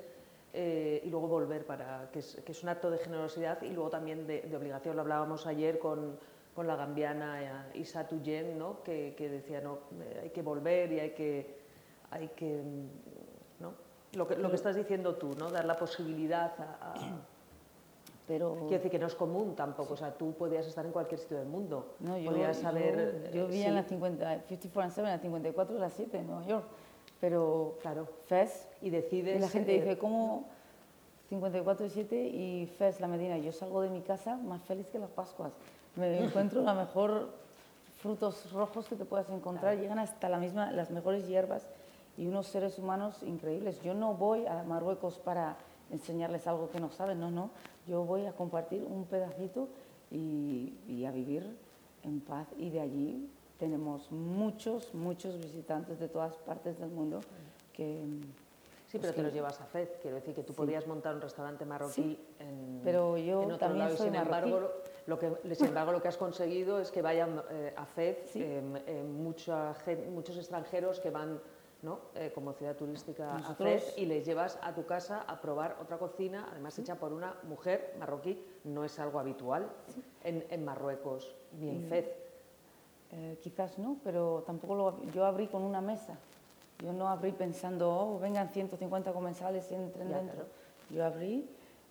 eh, 0.55 1.01
y 1.03 1.09
luego 1.09 1.27
volver, 1.27 1.65
para, 1.65 2.11
que 2.11 2.19
es, 2.19 2.39
que, 2.45 2.51
es, 2.51 2.61
un 2.61 2.69
acto 2.69 2.91
de 2.91 2.99
generosidad 2.99 3.61
y 3.63 3.71
luego 3.71 3.89
también 3.89 4.27
de, 4.27 4.41
de 4.41 4.55
obligación. 4.55 4.95
Lo 4.95 5.01
hablábamos 5.01 5.47
ayer 5.47 5.79
con, 5.79 6.19
con 6.53 6.67
la 6.67 6.75
gambiana 6.75 7.71
Isa 7.73 8.07
Tuyen, 8.07 8.59
¿no? 8.59 8.83
que, 8.83 9.15
que, 9.17 9.29
decía, 9.29 9.61
no, 9.61 9.79
eh, 9.99 10.19
hay 10.23 10.29
que 10.29 10.41
volver 10.41 10.91
y 10.91 10.99
hay 10.99 11.09
que... 11.11 11.63
Hay 12.11 12.27
que 12.29 12.61
¿no? 13.59 13.73
Lo, 14.13 14.27
que, 14.27 14.35
lo 14.35 14.49
que 14.51 14.55
estás 14.55 14.75
diciendo 14.75 15.15
tú, 15.15 15.33
¿no? 15.35 15.49
dar 15.49 15.65
la 15.65 15.75
posibilidad 15.75 16.53
a, 16.59 16.91
a 16.91 16.93
pero... 18.27 18.53
Quiero 18.53 18.69
decir 18.69 18.91
que 18.91 18.99
no 18.99 19.07
es 19.07 19.15
común 19.15 19.55
tampoco, 19.55 19.95
o 19.95 19.97
sea, 19.97 20.13
tú 20.13 20.33
podías 20.33 20.67
estar 20.67 20.85
en 20.85 20.91
cualquier 20.91 21.19
sitio 21.19 21.37
del 21.37 21.47
mundo, 21.47 21.95
no, 21.99 22.15
yo, 22.19 22.29
podías 22.29 22.57
saber... 22.57 23.31
Yo, 23.33 23.41
yo 23.41 23.47
vivía 23.47 23.63
sí. 23.63 23.69
en 23.69 23.75
la 23.75 23.83
50, 23.83 24.43
54 24.47 24.91
7, 24.93 24.99
en 24.99 25.15
la 25.15 25.19
54 25.19 25.75
y 25.75 25.79
la 25.79 25.89
7 25.89 26.17
en 26.19 26.27
Nueva 26.27 26.45
York, 26.45 26.65
pero 27.23 27.77
claro. 27.81 28.05
FES... 28.27 28.67
Y 28.81 28.89
decides... 28.89 29.37
Y 29.37 29.39
la 29.39 29.47
gente 29.47 29.73
eh, 29.73 29.79
dice, 29.79 29.97
¿cómo 29.97 30.43
54 31.29 31.85
y 31.85 31.89
7 31.89 32.15
y 32.27 32.65
FES, 32.77 32.99
la 32.99 33.07
Medina? 33.07 33.37
Yo 33.37 33.53
salgo 33.53 33.81
de 33.81 33.89
mi 33.89 34.01
casa 34.01 34.35
más 34.35 34.61
feliz 34.63 34.87
que 34.87 34.99
las 34.99 35.09
Pascuas. 35.09 35.53
Me 35.95 36.19
encuentro 36.25 36.61
la 36.63 36.73
mejor 36.73 37.29
frutos 38.01 38.51
rojos 38.51 38.89
que 38.89 38.97
te 38.97 39.05
puedas 39.05 39.29
encontrar, 39.29 39.77
llegan 39.77 39.99
hasta 39.99 40.27
la 40.27 40.37
misma, 40.37 40.73
las 40.73 40.91
mejores 40.91 41.25
hierbas 41.25 41.65
y 42.17 42.27
unos 42.27 42.47
seres 42.47 42.77
humanos 42.77 43.23
increíbles. 43.23 43.81
Yo 43.83 43.93
no 43.93 44.15
voy 44.15 44.45
a 44.45 44.61
Marruecos 44.63 45.17
para 45.17 45.55
enseñarles 45.91 46.45
algo 46.45 46.69
que 46.71 46.81
no 46.81 46.89
saben, 46.89 47.21
no, 47.21 47.31
no. 47.31 47.51
Yo 47.87 48.03
voy 48.03 48.25
a 48.25 48.33
compartir 48.33 48.83
un 48.83 49.05
pedacito 49.05 49.69
y, 50.11 50.73
y, 50.89 51.05
a 51.05 51.11
vivir 51.11 51.57
en 52.03 52.19
paz 52.19 52.47
y 52.57 52.69
de 52.69 52.81
allí 52.81 53.29
tenemos 53.63 54.11
muchos, 54.11 54.93
muchos 54.93 55.37
visitantes 55.37 55.97
de 55.97 56.09
todas 56.09 56.35
partes 56.35 56.77
del 56.79 56.89
mundo 56.89 57.21
que... 57.71 58.01
Sí, 58.87 58.99
pero 58.99 59.13
pues 59.13 59.15
te 59.15 59.23
los 59.23 59.33
llevas 59.33 59.59
a 59.61 59.65
FED, 59.65 59.87
quiero 60.01 60.17
decir 60.17 60.35
que 60.35 60.43
tú 60.43 60.51
sí. 60.51 60.57
podías 60.57 60.85
montar 60.85 61.15
un 61.15 61.21
restaurante 61.21 61.65
marroquí 61.65 61.93
sí, 61.93 62.27
en, 62.39 62.81
pero 62.83 63.17
yo 63.17 63.41
en 63.41 63.53
otro 63.53 63.57
también 63.57 63.85
lado 63.85 63.97
soy 63.97 64.09
y 64.09 64.11
sin 64.11 64.19
marroquí. 64.19 64.49
embargo, 64.51 64.71
lo 65.07 65.17
que, 65.17 65.55
sin 65.55 65.67
embargo 65.67 65.91
lo 65.93 66.01
que 66.01 66.09
has 66.09 66.17
conseguido 66.17 66.79
es 66.79 66.91
que 66.91 67.01
vayan 67.01 67.41
eh, 67.49 67.73
a 67.75 67.85
FED 67.85 68.17
sí. 68.25 68.41
eh, 68.43 68.61
eh, 68.85 69.03
mucha, 69.03 69.73
muchos 70.11 70.37
extranjeros 70.37 70.99
que 70.99 71.09
van 71.09 71.39
¿no? 71.81 71.99
Eh, 72.15 72.31
como 72.35 72.53
ciudad 72.53 72.75
turística 72.75 73.33
Nosotros... 73.33 73.59
a 73.59 73.63
Fez 73.63 73.97
y 73.97 74.05
les 74.05 74.25
llevas 74.25 74.57
a 74.61 74.73
tu 74.73 74.85
casa 74.85 75.21
a 75.21 75.41
probar 75.41 75.77
otra 75.81 75.97
cocina, 75.97 76.47
además 76.51 76.77
hecha 76.79 76.95
por 76.95 77.11
una 77.13 77.35
mujer 77.43 77.95
marroquí, 77.99 78.45
no 78.63 78.83
es 78.85 78.99
algo 78.99 79.19
habitual 79.19 79.69
en, 80.23 80.45
en, 80.49 80.63
Marruecos 80.63 81.35
ni 81.59 81.69
en 81.69 81.83
Fez. 81.89 82.23
Eh, 83.15 83.37
quizás 83.41 83.77
no, 83.77 83.97
pero 84.03 84.43
tampoco 84.45 84.75
lo, 84.75 85.11
yo 85.11 85.25
abrí 85.25 85.47
con 85.47 85.63
una 85.63 85.81
mesa. 85.81 86.17
Yo 86.83 86.91
no 86.91 87.07
abrí 87.07 87.31
pensando, 87.31 87.89
oh, 87.89 88.19
vengan 88.19 88.49
150 88.49 89.13
comensales 89.13 89.71
y 89.71 89.75
entren 89.75 90.09
ya, 90.09 90.17
dentro. 90.17 90.35
Claro. 90.35 90.49
Yo 90.89 91.05
abrí, 91.05 91.45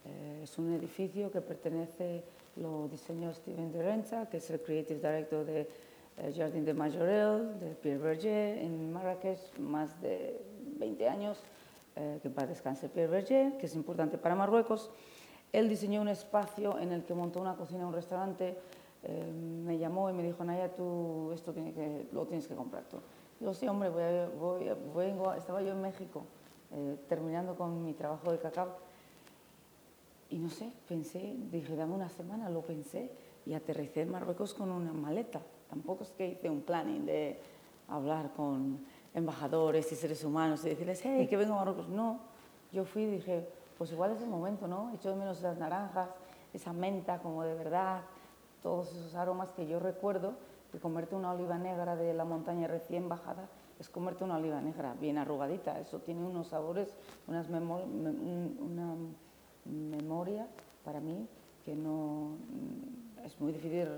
eh, 0.04 0.40
es 0.42 0.58
un 0.58 0.74
edificio 0.74 1.30
que 1.30 1.40
pertenece, 1.40 2.24
lo 2.56 2.88
diseñó 2.88 3.32
Steven 3.32 3.72
de 3.72 3.82
Renza, 3.82 4.28
que 4.28 4.38
es 4.38 4.50
el 4.50 4.60
Creative 4.60 4.98
Director 4.98 5.44
de 5.44 5.68
el 6.18 6.34
Jardín 6.34 6.64
de 6.64 6.74
Majorel, 6.74 7.58
de 7.58 7.74
Pierre 7.74 7.98
Berger, 7.98 8.58
en 8.58 8.92
Marrakech, 8.92 9.38
más 9.58 10.00
de 10.02 10.40
20 10.78 11.08
años, 11.08 11.38
eh, 11.96 12.18
que 12.22 12.30
para 12.30 12.48
descanse 12.48 12.88
Pierre 12.88 13.10
Berger, 13.10 13.56
que 13.56 13.66
es 13.66 13.74
importante 13.74 14.18
para 14.18 14.34
Marruecos. 14.34 14.90
Él 15.52 15.68
diseñó 15.68 16.00
un 16.00 16.08
espacio 16.08 16.78
en 16.78 16.92
el 16.92 17.04
que 17.04 17.14
montó 17.14 17.40
una 17.40 17.56
cocina, 17.56 17.86
un 17.86 17.92
restaurante, 17.92 18.56
eh, 19.04 19.32
me 19.32 19.78
llamó 19.78 20.10
y 20.10 20.12
me 20.12 20.22
dijo, 20.22 20.44
Naya, 20.44 20.74
tú 20.74 21.32
esto 21.32 21.52
tiene 21.52 21.72
que, 21.72 22.08
lo 22.12 22.26
tienes 22.26 22.46
que 22.46 22.54
comprar 22.54 22.84
tú. 22.84 22.98
Digo, 23.40 23.52
sí, 23.54 23.66
hombre, 23.66 23.88
voy, 23.88 24.70
voy, 24.92 25.06
vengo, 25.06 25.32
estaba 25.32 25.62
yo 25.62 25.72
en 25.72 25.80
México, 25.80 26.24
eh, 26.72 26.96
terminando 27.08 27.56
con 27.56 27.84
mi 27.84 27.94
trabajo 27.94 28.30
de 28.30 28.38
cacao, 28.38 28.76
y 30.30 30.38
no 30.38 30.48
sé, 30.48 30.72
pensé, 30.88 31.36
dije, 31.50 31.76
dame 31.76 31.94
una 31.94 32.08
semana, 32.08 32.48
lo 32.48 32.62
pensé, 32.62 33.10
y 33.44 33.52
aterricé 33.52 34.02
en 34.02 34.10
Marruecos 34.10 34.54
con 34.54 34.70
una 34.70 34.92
maleta. 34.92 35.42
Tampoco 35.68 36.04
es 36.04 36.12
que 36.12 36.26
hice 36.26 36.48
un 36.48 36.62
planning 36.62 37.04
de 37.04 37.38
hablar 37.88 38.32
con 38.32 38.84
embajadores 39.14 39.92
y 39.92 39.94
seres 39.94 40.24
humanos 40.24 40.64
y 40.64 40.70
decirles, 40.70 41.00
hey, 41.02 41.26
que 41.28 41.36
vengo 41.36 41.54
a 41.54 41.58
Marruecos. 41.58 41.88
No, 41.88 42.20
yo 42.72 42.84
fui 42.84 43.02
y 43.02 43.06
dije, 43.06 43.46
pues 43.76 43.92
igual 43.92 44.12
es 44.12 44.22
el 44.22 44.28
momento, 44.28 44.66
¿no? 44.66 44.90
Echo 44.94 45.10
de 45.10 45.16
menos 45.16 45.42
las 45.42 45.58
naranjas, 45.58 46.08
esa 46.54 46.72
menta 46.72 47.18
como 47.18 47.42
de 47.42 47.54
verdad, 47.54 48.02
todos 48.62 48.92
esos 48.92 49.14
aromas 49.14 49.52
que 49.52 49.66
yo 49.66 49.78
recuerdo, 49.78 50.34
que 50.70 50.78
comerte 50.78 51.14
una 51.14 51.32
oliva 51.32 51.58
negra 51.58 51.96
de 51.96 52.14
la 52.14 52.24
montaña 52.24 52.66
recién 52.66 53.08
bajada 53.08 53.48
es 53.82 53.88
comerte 53.88 54.22
una 54.22 54.36
oliva 54.36 54.60
negra 54.60 54.94
bien 55.00 55.18
arrugadita. 55.18 55.80
Eso 55.80 55.98
tiene 55.98 56.24
unos 56.24 56.46
sabores, 56.48 56.96
una 57.26 57.42
memoria 59.64 60.46
para 60.84 61.00
mí 61.00 61.26
que 61.64 61.74
no 61.74 62.36
es 63.24 63.40
muy 63.40 63.52
difícil 63.52 63.88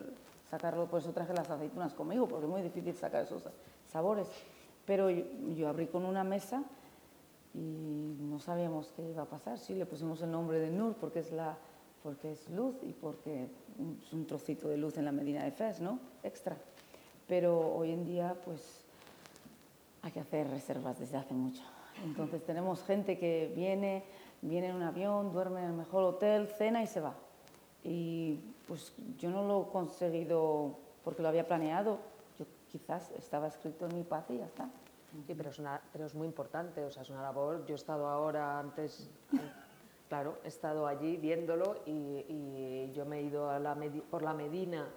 sacarlo, 0.51 0.87
por 0.87 1.01
eso 1.01 1.13
traje 1.13 1.33
las 1.35 1.51
aceitunas 1.51 1.95
conmigo, 1.95 2.27
porque 2.29 2.45
es 2.45 2.51
muy 2.51 2.63
difícil 2.63 2.95
sacar 2.95 3.25
esos 3.25 3.43
sabores. 3.87 4.29
Pero 4.87 5.11
yo, 5.11 5.25
yo, 5.55 5.69
abrí 5.69 5.87
con 5.87 6.05
una 6.05 6.25
mesa 6.25 6.63
y 7.55 8.17
no 8.21 8.39
sabíamos 8.39 8.93
qué 8.97 9.09
iba 9.11 9.23
a 9.23 9.27
pasar. 9.27 9.59
Sí, 9.59 9.75
le 9.75 9.87
pusimos 9.87 10.21
el 10.23 10.31
nombre 10.31 10.61
de 10.61 10.71
Nur 10.71 10.95
porque 10.95 11.21
es, 11.21 11.33
la, 11.33 11.57
porque 12.03 12.33
es 12.33 12.51
luz 12.51 12.75
y 12.83 12.93
porque 12.93 13.49
es 14.03 14.13
un 14.13 14.27
trocito 14.27 14.69
de 14.69 14.77
luz 14.77 14.97
en 14.99 15.05
la 15.05 15.13
Medina 15.13 15.45
de 15.45 15.51
Fez, 15.51 15.81
¿no? 15.81 15.99
Extra. 16.23 16.57
Pero 17.27 17.75
hoy 17.75 17.93
en 17.93 18.05
día, 18.05 18.37
pues, 18.45 18.85
hay 20.03 20.13
que 20.13 20.21
hacer 20.21 20.49
reservas 20.51 20.99
desde 20.99 21.17
hace 21.17 21.35
mucho. 21.35 21.63
Entonces 22.05 22.45
tenemos 22.45 22.83
gente 22.85 23.19
que 23.19 23.53
viene, 23.55 24.05
viene 24.43 24.69
en 24.69 24.77
un 24.77 24.83
avión, 24.83 25.33
duerme 25.33 25.61
en 25.61 25.69
el 25.69 25.73
mejor 25.73 26.05
hotel, 26.05 26.49
cena 26.49 26.83
y 26.83 26.87
se 26.87 27.01
va. 27.01 27.15
Y 27.83 28.41
pues 28.67 28.93
yo 29.19 29.31
no 29.31 29.47
lo 29.47 29.63
he 29.63 29.73
conseguido 29.73 30.79
porque 31.05 31.23
lo 31.23 31.29
había 31.29 31.47
planeado, 31.47 31.99
yo 32.39 32.47
quizás 32.71 33.11
estaba 33.13 33.47
escrito 33.47 33.87
en 33.87 33.97
mi 33.97 34.03
paz 34.03 34.25
y 34.31 34.39
ya 34.39 34.47
está. 34.47 34.69
Sí, 35.27 35.35
pero 35.35 35.51
es, 35.51 35.59
una, 35.59 35.81
pero 35.93 36.07
es 36.07 36.15
muy 36.15 36.27
importante, 36.27 36.83
o 36.85 36.91
sea, 36.91 37.03
es 37.03 37.11
una 37.11 37.23
labor. 37.23 37.65
Yo 37.67 37.75
he 37.75 37.79
estado 37.79 38.09
ahora 38.09 38.59
antes, 38.59 39.09
claro, 40.09 40.39
he 40.45 40.49
estado 40.49 40.87
allí 40.87 41.17
viéndolo 41.17 41.77
y, 41.87 42.25
y 42.29 42.93
yo 42.95 43.05
me 43.05 43.19
he 43.19 43.23
ido 43.23 43.51
a 43.51 43.59
la 43.59 43.77
por 44.11 44.23
la 44.23 44.35
Medina 44.35 44.89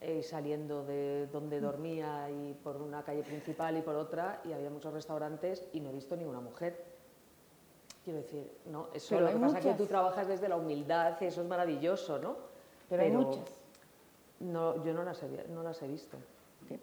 eh, 0.00 0.22
saliendo 0.22 0.84
de 0.84 1.26
donde 1.26 1.60
dormía 1.60 2.30
y 2.30 2.54
por 2.54 2.76
una 2.76 3.02
calle 3.02 3.24
principal 3.24 3.76
y 3.76 3.82
por 3.82 3.96
otra 3.96 4.40
y 4.44 4.52
había 4.52 4.70
muchos 4.70 4.92
restaurantes 4.92 5.66
y 5.72 5.80
no 5.80 5.90
he 5.90 5.92
visto 5.92 6.16
ninguna 6.16 6.40
mujer. 6.40 6.84
Quiero 8.04 8.20
decir, 8.20 8.48
no, 8.66 8.88
eso 8.94 9.08
pero 9.10 9.22
lo 9.22 9.26
que 9.26 9.32
pasa 9.34 9.46
muchas. 9.46 9.66
es 9.66 9.72
que 9.72 9.78
tú 9.82 9.86
trabajas 9.86 10.28
desde 10.28 10.48
la 10.48 10.56
humildad 10.56 11.16
y 11.20 11.24
eso 11.24 11.42
es 11.42 11.48
maravilloso, 11.48 12.18
¿no? 12.20 12.34
Pero, 12.34 12.46
pero 12.88 13.02
hay 13.02 13.10
muchas. 13.10 13.44
No, 14.38 14.84
yo 14.84 14.94
no 14.94 15.02
las 15.02 15.20
he, 15.24 15.48
no 15.48 15.64
las 15.64 15.82
he 15.82 15.88
visto. 15.88 16.16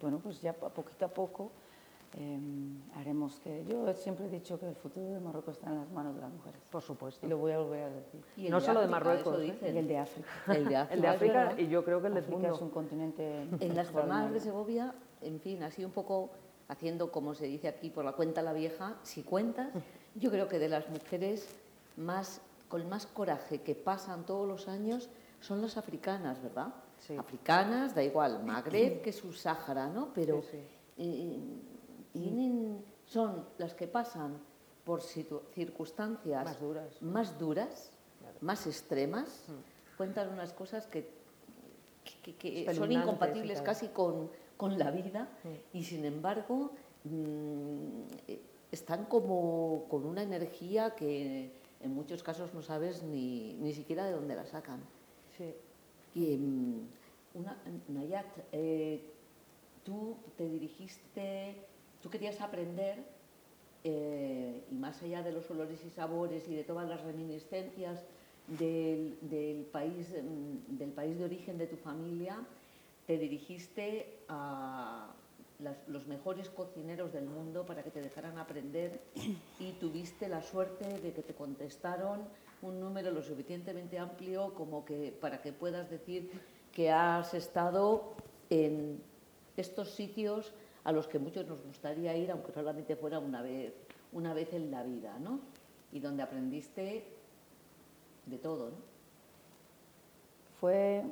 Bueno, 0.00 0.20
pues 0.22 0.42
ya 0.42 0.52
poquito 0.52 1.06
a 1.06 1.08
poco 1.08 1.50
eh, 2.14 2.38
haremos 2.94 3.38
que... 3.40 3.64
Yo 3.68 3.92
siempre 3.94 4.26
he 4.26 4.28
dicho 4.28 4.58
que 4.58 4.66
el 4.68 4.74
futuro 4.74 5.06
de 5.06 5.20
Marruecos 5.20 5.56
está 5.56 5.70
en 5.70 5.78
las 5.78 5.90
manos 5.90 6.14
de 6.14 6.20
las 6.22 6.32
mujeres. 6.32 6.60
Por 6.70 6.82
supuesto. 6.82 7.26
Y 7.26 7.28
lo 7.28 7.38
voy 7.38 7.52
a 7.52 7.58
volver 7.58 7.84
a 7.84 7.90
decir. 7.90 8.20
Y 8.36 8.48
no 8.48 8.60
de 8.60 8.66
solo 8.66 8.80
África, 8.80 8.80
de 8.80 8.88
Marruecos, 8.90 9.40
¿eh? 9.42 9.58
y 9.74 9.78
el 9.78 9.88
de 9.88 9.98
África. 9.98 10.28
El 10.46 10.68
de 10.68 10.76
África, 10.76 10.94
el 10.94 11.00
de 11.02 11.08
África 11.08 11.54
y 11.60 11.68
yo 11.68 11.84
creo 11.84 12.00
que 12.00 12.06
el 12.08 12.14
del 12.14 12.24
África 12.24 12.48
es 12.50 12.60
un 12.60 12.70
continente... 12.70 13.46
En 13.60 13.74
las 13.74 13.90
jornadas 13.90 14.32
de 14.32 14.40
Segovia, 14.40 14.94
en 15.20 15.40
fin, 15.40 15.62
así 15.62 15.84
un 15.84 15.92
poco 15.92 16.30
haciendo, 16.68 17.10
como 17.10 17.34
se 17.34 17.46
dice 17.46 17.68
aquí, 17.68 17.90
por 17.90 18.04
la 18.04 18.12
cuenta 18.12 18.42
la 18.42 18.52
vieja, 18.52 18.96
si 19.02 19.22
cuentas, 19.22 19.68
yo 20.14 20.30
creo 20.30 20.48
que 20.48 20.58
de 20.58 20.68
las 20.68 20.88
mujeres 20.88 21.48
más, 21.96 22.40
con 22.68 22.88
más 22.88 23.06
coraje 23.06 23.60
que 23.62 23.74
pasan 23.74 24.24
todos 24.26 24.46
los 24.48 24.68
años 24.68 25.08
son 25.40 25.60
las 25.62 25.76
africanas, 25.76 26.42
¿verdad? 26.42 26.74
Sí. 26.98 27.14
Africanas, 27.16 27.94
da 27.94 28.02
igual, 28.02 28.42
Magreb 28.42 29.02
que 29.02 29.12
subsahara, 29.12 29.88
¿no? 29.88 30.08
Pero 30.14 30.40
Sí, 30.42 30.48
sí. 30.52 30.58
eh, 30.96 31.40
tienen, 32.20 32.84
son 33.06 33.44
las 33.58 33.74
que 33.74 33.86
pasan 33.86 34.38
por 34.84 35.02
circunstancias 35.02 36.44
Más 36.44 36.60
duras. 36.60 37.02
más, 37.02 37.38
duras, 37.38 37.90
Claro. 38.20 38.38
más 38.40 38.66
extremas, 38.66 39.44
cuentan 39.96 40.32
unas 40.32 40.52
cosas 40.52 40.86
que, 40.86 41.08
que- 42.22 42.34
que 42.36 42.74
son 42.74 42.90
y 42.92 42.94
incompatibles 42.96 43.60
casi 43.62 43.88
con, 43.88 44.30
con 44.56 44.78
la 44.78 44.90
vida 44.90 45.28
Mm. 45.44 45.76
y 45.78 45.84
sin 45.84 46.04
embargo 46.04 46.70
mm, 47.04 48.02
eh, 48.28 48.40
están 48.72 49.04
como 49.06 49.84
con 49.88 50.04
una 50.06 50.22
energía 50.22 50.94
que, 50.96 51.50
en 51.80 51.94
muchos 51.94 52.22
casos 52.22 52.52
no 52.54 52.62
sabes 52.62 53.02
ni, 53.02 53.54
ni 53.54 53.72
siquiera 53.74 54.04
de 54.06 54.12
dónde 54.12 54.34
la 54.34 54.46
sacan. 54.46 54.80
Sí. 55.36 55.54
Y 56.14 56.36
mm, 56.36 56.88
una, 57.34 57.56
Nayat, 57.88 58.26
eh, 58.52 59.04
tú 59.84 60.16
te 60.36 60.48
dirigiste, 60.48 61.54
tú 62.02 62.10
querías 62.10 62.40
aprender 62.40 62.98
eh, 63.84 64.64
y 64.70 64.74
más 64.74 65.02
allá 65.02 65.22
de 65.22 65.32
los 65.32 65.50
olores 65.50 65.84
y 65.84 65.90
sabores 65.90 66.48
y 66.48 66.54
de 66.54 66.64
todas 66.64 66.88
las 66.88 67.02
reminiscencias 67.02 68.02
del, 68.48 69.16
del, 69.22 69.64
país, 69.66 70.08
mm, 70.10 70.76
del 70.76 70.90
país 70.90 71.18
de 71.18 71.24
origen 71.24 71.58
de 71.58 71.66
tu 71.66 71.76
familia, 71.76 72.38
te 73.06 73.18
dirigiste 73.18 74.18
a 74.28 75.12
los 75.88 76.06
mejores 76.06 76.50
cocineros 76.50 77.12
del 77.12 77.26
mundo 77.26 77.64
para 77.64 77.82
que 77.82 77.90
te 77.90 78.02
dejaran 78.02 78.38
aprender 78.38 79.00
y 79.58 79.72
tuviste 79.72 80.28
la 80.28 80.42
suerte 80.42 81.00
de 81.00 81.12
que 81.12 81.22
te 81.22 81.34
contestaron 81.34 82.24
un 82.62 82.80
número 82.80 83.10
lo 83.10 83.22
suficientemente 83.22 83.98
amplio 83.98 84.54
como 84.54 84.84
que 84.84 85.14
para 85.20 85.40
que 85.40 85.52
puedas 85.52 85.88
decir 85.90 86.30
que 86.72 86.90
has 86.90 87.32
estado 87.34 88.14
en 88.50 89.00
estos 89.56 89.90
sitios 89.90 90.52
a 90.86 90.92
los 90.92 91.08
que 91.08 91.18
muchos 91.18 91.44
nos 91.48 91.60
gustaría 91.64 92.16
ir, 92.16 92.30
aunque 92.30 92.52
solamente 92.52 92.94
fuera 92.94 93.18
una 93.18 93.42
vez, 93.42 93.74
una 94.12 94.32
vez 94.32 94.52
en 94.52 94.70
la 94.70 94.84
vida, 94.84 95.18
¿no? 95.18 95.40
Y 95.90 95.98
donde 95.98 96.22
aprendiste 96.22 97.04
de 98.24 98.38
todo, 98.38 98.70
¿no? 98.70 98.76
Fue 100.60 101.02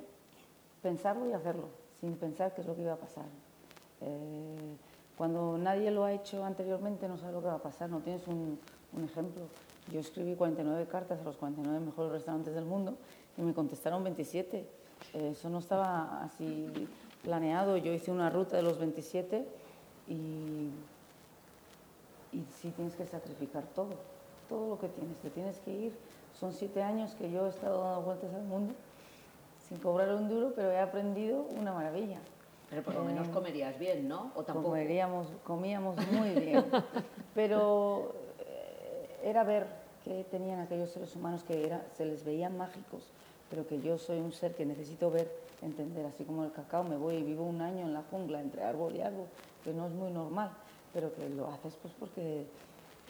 pensarlo 0.80 1.28
y 1.28 1.32
hacerlo, 1.32 1.70
sin 2.00 2.14
pensar 2.14 2.54
qué 2.54 2.60
es 2.60 2.68
lo 2.68 2.76
que 2.76 2.82
iba 2.82 2.92
a 2.92 2.98
pasar. 2.98 3.24
Eh, 4.00 4.76
cuando 5.18 5.58
nadie 5.58 5.90
lo 5.90 6.04
ha 6.04 6.12
hecho 6.12 6.44
anteriormente 6.44 7.08
no 7.08 7.18
sabes 7.18 7.34
lo 7.34 7.40
que 7.40 7.48
va 7.48 7.54
a 7.54 7.62
pasar, 7.62 7.90
no 7.90 7.98
tienes 7.98 8.24
un, 8.28 8.60
ejemplo. 9.04 9.42
Yo 9.92 9.98
escribí 9.98 10.36
49 10.36 10.86
cartas 10.86 11.20
a 11.20 11.24
los 11.24 11.36
49 11.36 11.84
mejores 11.84 12.12
restaurantes 12.12 12.54
del 12.54 12.64
mundo 12.64 12.96
y 13.36 13.42
me 13.42 13.52
contestaron 13.52 14.04
27. 14.04 14.56
Eh, 15.14 15.30
eso 15.32 15.50
no 15.50 15.58
estaba 15.58 16.22
así 16.22 16.70
planeado. 17.24 17.76
Yo 17.76 17.92
hice 17.92 18.12
una 18.12 18.30
ruta 18.30 18.56
de 18.56 18.62
los 18.62 18.78
27 18.78 19.63
y, 20.08 20.70
y 22.32 22.44
sí 22.60 22.70
tienes 22.70 22.94
que 22.94 23.06
sacrificar 23.06 23.64
todo, 23.74 23.94
todo 24.48 24.70
lo 24.70 24.78
que 24.78 24.88
tienes. 24.88 25.18
Te 25.18 25.30
tienes 25.30 25.58
que 25.60 25.70
ir. 25.70 25.98
Son 26.38 26.52
siete 26.52 26.82
años 26.82 27.14
que 27.14 27.30
yo 27.30 27.46
he 27.46 27.48
estado 27.50 27.82
dando 27.82 28.02
vueltas 28.02 28.34
al 28.34 28.44
mundo 28.44 28.74
sin 29.68 29.78
cobrar 29.78 30.14
un 30.14 30.28
duro, 30.28 30.52
pero 30.54 30.70
he 30.70 30.78
aprendido 30.78 31.46
una 31.58 31.72
maravilla. 31.72 32.18
Pero 32.70 32.82
por 32.82 32.94
lo 32.94 33.04
menos 33.04 33.28
eh, 33.28 33.30
comerías 33.30 33.78
bien, 33.78 34.08
¿no? 34.08 34.32
¿O 34.34 34.42
tampoco? 34.42 34.68
Comeríamos, 34.70 35.28
comíamos 35.44 35.96
muy 36.10 36.30
bien. 36.30 36.64
Pero 37.34 38.14
eh, 38.40 39.20
era 39.22 39.44
ver 39.44 39.66
qué 40.02 40.24
tenían 40.30 40.60
aquellos 40.60 40.90
seres 40.90 41.14
humanos 41.14 41.44
que 41.44 41.64
era, 41.64 41.86
se 41.96 42.04
les 42.04 42.24
veían 42.24 42.56
mágicos, 42.56 43.10
pero 43.50 43.66
que 43.66 43.80
yo 43.80 43.96
soy 43.96 44.18
un 44.18 44.32
ser 44.32 44.54
que 44.54 44.66
necesito 44.66 45.10
ver, 45.10 45.30
entender. 45.62 46.04
Así 46.06 46.24
como 46.24 46.44
el 46.44 46.52
cacao, 46.52 46.84
me 46.84 46.96
voy 46.96 47.16
y 47.16 47.22
vivo 47.22 47.44
un 47.44 47.60
año 47.60 47.86
en 47.86 47.94
la 47.94 48.02
jungla 48.10 48.40
entre 48.40 48.62
árbol 48.62 48.94
y 48.94 49.00
árbol, 49.00 49.26
que 49.64 49.72
no 49.72 49.86
es 49.86 49.92
muy 49.92 50.10
normal, 50.10 50.50
pero 50.92 51.12
que 51.14 51.28
lo 51.30 51.48
haces 51.48 51.76
pues 51.80 51.92
porque, 51.98 52.46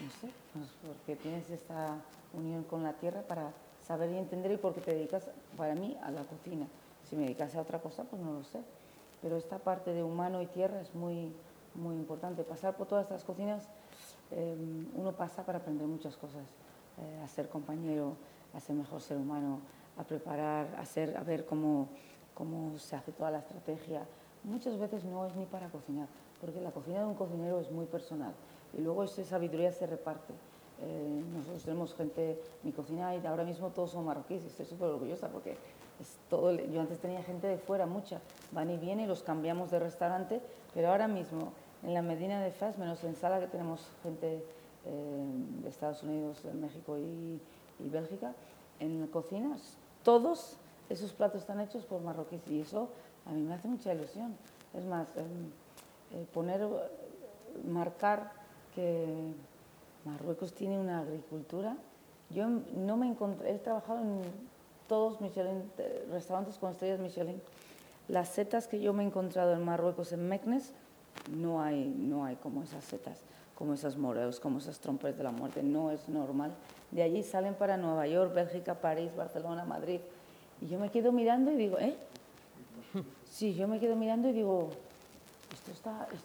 no 0.01 0.11
sé, 0.21 0.33
pues 0.53 0.67
porque 0.87 1.17
tienes 1.17 1.51
esta 1.51 1.97
unión 2.33 2.65
con 2.65 2.83
la 2.83 2.95
tierra 2.95 3.23
para 3.23 3.53
saber 3.83 4.11
y 4.11 4.17
entender 4.17 4.53
y 4.53 4.57
porque 4.57 4.81
te 4.81 4.95
dedicas, 4.95 5.29
para 5.57 5.75
mí, 5.75 5.97
a 6.03 6.11
la 6.11 6.23
cocina. 6.23 6.67
Si 7.09 7.17
me 7.17 7.25
dedicase 7.25 7.59
a 7.59 7.63
otra 7.63 7.81
cosa, 7.81 8.05
pues 8.05 8.23
no 8.23 8.33
lo 8.33 8.45
sé 8.45 8.61
pero 9.25 9.39
esta 9.39 9.59
parte 9.59 9.95
de 9.95 10.03
humano 10.03 10.43
y 10.43 10.47
tierra 10.47 10.83
es 10.83 10.95
muy, 10.95 11.33
muy 11.75 11.97
importante. 11.97 12.45
Pasar 12.45 12.77
por 12.77 12.87
todas 12.87 13.05
estas 13.05 13.25
cocinas, 13.25 13.67
eh, 14.31 14.55
uno 14.95 15.13
pasa 15.13 15.47
para 15.47 15.61
aprender 15.61 15.87
muchas 15.87 16.15
cosas, 16.19 16.43
eh, 16.99 17.23
a 17.25 17.27
ser 17.27 17.49
compañero, 17.49 18.17
a 18.53 18.61
ser 18.61 18.77
mejor 18.77 19.01
ser 19.01 19.17
humano, 19.17 19.61
a 19.97 20.05
preparar, 20.05 20.67
a, 20.77 21.19
a 21.19 21.23
ver 21.23 21.47
cómo, 21.47 21.89
cómo 22.35 22.79
se 22.79 22.97
hace 22.97 23.13
toda 23.13 23.31
la 23.31 23.39
estrategia. 23.39 24.07
Muchas 24.43 24.79
veces 24.79 25.05
no 25.05 25.25
es 25.25 25.35
ni 25.37 25.47
para 25.47 25.71
cocinar, 25.71 26.07
porque 26.45 26.61
la 26.61 26.73
cocina 26.73 26.99
de 26.99 27.07
un 27.07 27.15
cocinero 27.15 27.59
es 27.59 27.71
muy 27.71 27.87
personal 27.87 28.35
y 28.77 28.83
luego 28.83 29.03
esa 29.05 29.25
sabiduría 29.25 29.73
se 29.73 29.87
reparte. 29.87 30.35
Eh, 30.83 31.23
nosotros 31.35 31.63
tenemos 31.63 31.95
gente, 31.95 32.39
mi 32.63 32.73
cocina 32.73 33.17
y 33.17 33.25
ahora 33.25 33.45
mismo 33.45 33.71
todos 33.71 33.93
son 33.93 34.05
marroquíes 34.05 34.45
y 34.45 34.49
estoy 34.49 34.67
súper 34.67 34.89
orgullosa 34.89 35.29
porque 35.29 35.57
todo, 36.29 36.53
yo 36.53 36.83
antes 36.83 36.99
tenía 36.99 37.23
gente 37.23 37.47
de 37.47 37.57
fuera, 37.57 37.87
mucha, 37.87 38.21
van 38.53 38.69
y 38.69 38.77
vienen 38.77 39.07
y 39.07 39.09
los 39.09 39.23
cambiamos 39.23 39.71
de 39.71 39.79
restaurante, 39.79 40.43
pero 40.75 40.89
ahora 40.89 41.09
mismo 41.09 41.53
en 41.83 41.95
la 41.95 42.03
Medina 42.03 42.43
de 42.43 42.51
Faz, 42.51 42.77
menos 42.77 43.03
en 43.05 43.17
Sala, 43.17 43.41
que 43.41 43.47
tenemos 43.47 43.81
gente 44.03 44.45
eh, 44.85 45.25
de 45.63 45.69
Estados 45.71 46.03
Unidos, 46.03 46.43
México 46.53 46.99
y, 46.99 47.41
Bélgica, 47.79 48.35
en 48.81 49.07
cocinas, 49.07 49.79
todos 50.03 50.59
esos 50.91 51.15
platos 51.15 51.41
están 51.41 51.61
hechos 51.61 51.87
por 51.87 52.03
marroquíes 52.03 52.47
y 52.49 52.61
eso 52.61 52.91
a 53.25 53.33
mí 53.33 53.41
me 53.41 53.55
hace 53.55 53.67
mucha 53.69 53.95
ilusión. 53.95 54.37
Es 54.75 54.85
más, 54.85 55.09
em, 55.17 55.51
poner, 56.33 56.67
marcar 57.67 58.33
que 58.75 59.07
Marruecos 60.05 60.53
tiene 60.53 60.79
una 60.79 61.01
agricultura. 61.01 61.77
Yo 62.31 62.49
no 62.49 62.97
me 62.97 63.07
encontré, 63.07 63.55
he 63.55 63.59
trabajado 63.59 64.01
en 64.01 64.23
todos 64.89 65.21
Michelin, 65.21 65.71
eh, 65.79 66.07
restaurantes 66.11 66.59
con 66.59 66.73
estrellas 66.73 67.01
Michelin. 67.01 67.41
Las 68.09 68.29
setas 68.29 68.67
que 68.67 68.81
yo 68.81 68.93
me 68.93 69.03
he 69.03 69.07
encontrado 69.07 69.55
en 69.55 69.65
Marruecos, 69.65 70.13
en 70.13 70.29
Meknes, 70.29 70.73
no 71.35 71.63
hay, 71.63 71.87
no 71.97 72.25
hay 72.25 72.37
como 72.37 72.63
esas 72.63 72.85
setas, 72.85 73.19
como 73.55 73.75
esas 73.75 73.97
moreos, 73.97 74.41
como 74.41 74.59
esas 74.59 74.79
trompas 74.79 75.17
de 75.17 75.23
la 75.23 75.31
muerte, 75.31 75.63
no 75.63 75.91
es 75.91 76.09
normal. 76.09 76.53
De 76.91 77.03
allí 77.03 77.23
salen 77.23 77.55
para 77.55 77.77
Nueva 77.77 78.07
York, 78.07 78.35
Bélgica, 78.35 78.75
París, 78.75 79.15
Barcelona, 79.17 79.65
Madrid. 79.65 80.01
Y 80.61 80.67
yo 80.67 80.79
me 80.79 80.91
quedo 80.91 81.13
mirando 81.13 81.51
y 81.51 81.57
digo, 81.57 81.79
¿eh? 81.79 81.97
Sí, 83.31 83.55
yo 83.55 83.67
me 83.67 83.81
quedo 83.81 83.97
mirando 83.97 84.29
y 84.29 84.33
digo, 84.33 84.71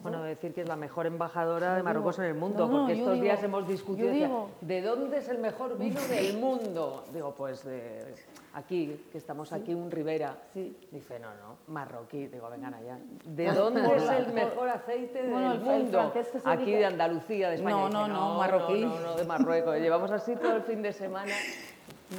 bueno, 0.02 0.22
decir 0.22 0.52
que 0.52 0.62
es 0.62 0.68
la 0.68 0.76
mejor 0.76 1.06
embajadora 1.06 1.74
de 1.74 1.82
Marruecos 1.82 2.18
en 2.18 2.26
el 2.26 2.34
mundo, 2.34 2.70
porque 2.70 2.92
estos 2.92 3.20
días 3.20 3.42
hemos 3.42 3.66
discutido 3.66 4.48
de 4.60 4.82
dónde 4.82 5.18
es 5.18 5.28
el 5.28 5.38
mejor 5.38 5.78
vino 5.78 6.00
del 6.02 6.36
mundo. 6.38 7.04
Digo, 7.12 7.34
pues 7.34 7.64
de 7.64 8.14
aquí, 8.54 9.06
que 9.10 9.18
estamos 9.18 9.52
aquí, 9.52 9.74
un 9.74 9.90
Ribera. 9.90 10.36
Dice, 10.54 11.18
no, 11.18 11.28
no, 11.34 11.56
marroquí. 11.68 12.26
Digo, 12.26 12.50
vengan 12.50 12.74
allá. 12.74 12.98
¿De 13.24 13.52
dónde 13.52 13.96
es 13.96 14.08
el 14.10 14.32
mejor 14.32 14.68
aceite 14.68 15.22
del 15.22 15.60
mundo? 15.60 16.12
aquí 16.44 16.72
de 16.72 16.86
Andalucía, 16.86 17.50
de 17.50 17.56
España. 17.56 17.76
No, 17.76 17.88
no, 17.88 18.08
no, 18.08 18.38
marroquí. 18.38 18.82
No, 18.84 19.00
no, 19.00 19.16
de 19.16 19.24
Marruecos. 19.24 19.76
Llevamos 19.78 20.10
así 20.10 20.36
todo 20.36 20.56
el 20.56 20.62
fin 20.62 20.82
de 20.82 20.92
semana. 20.92 21.32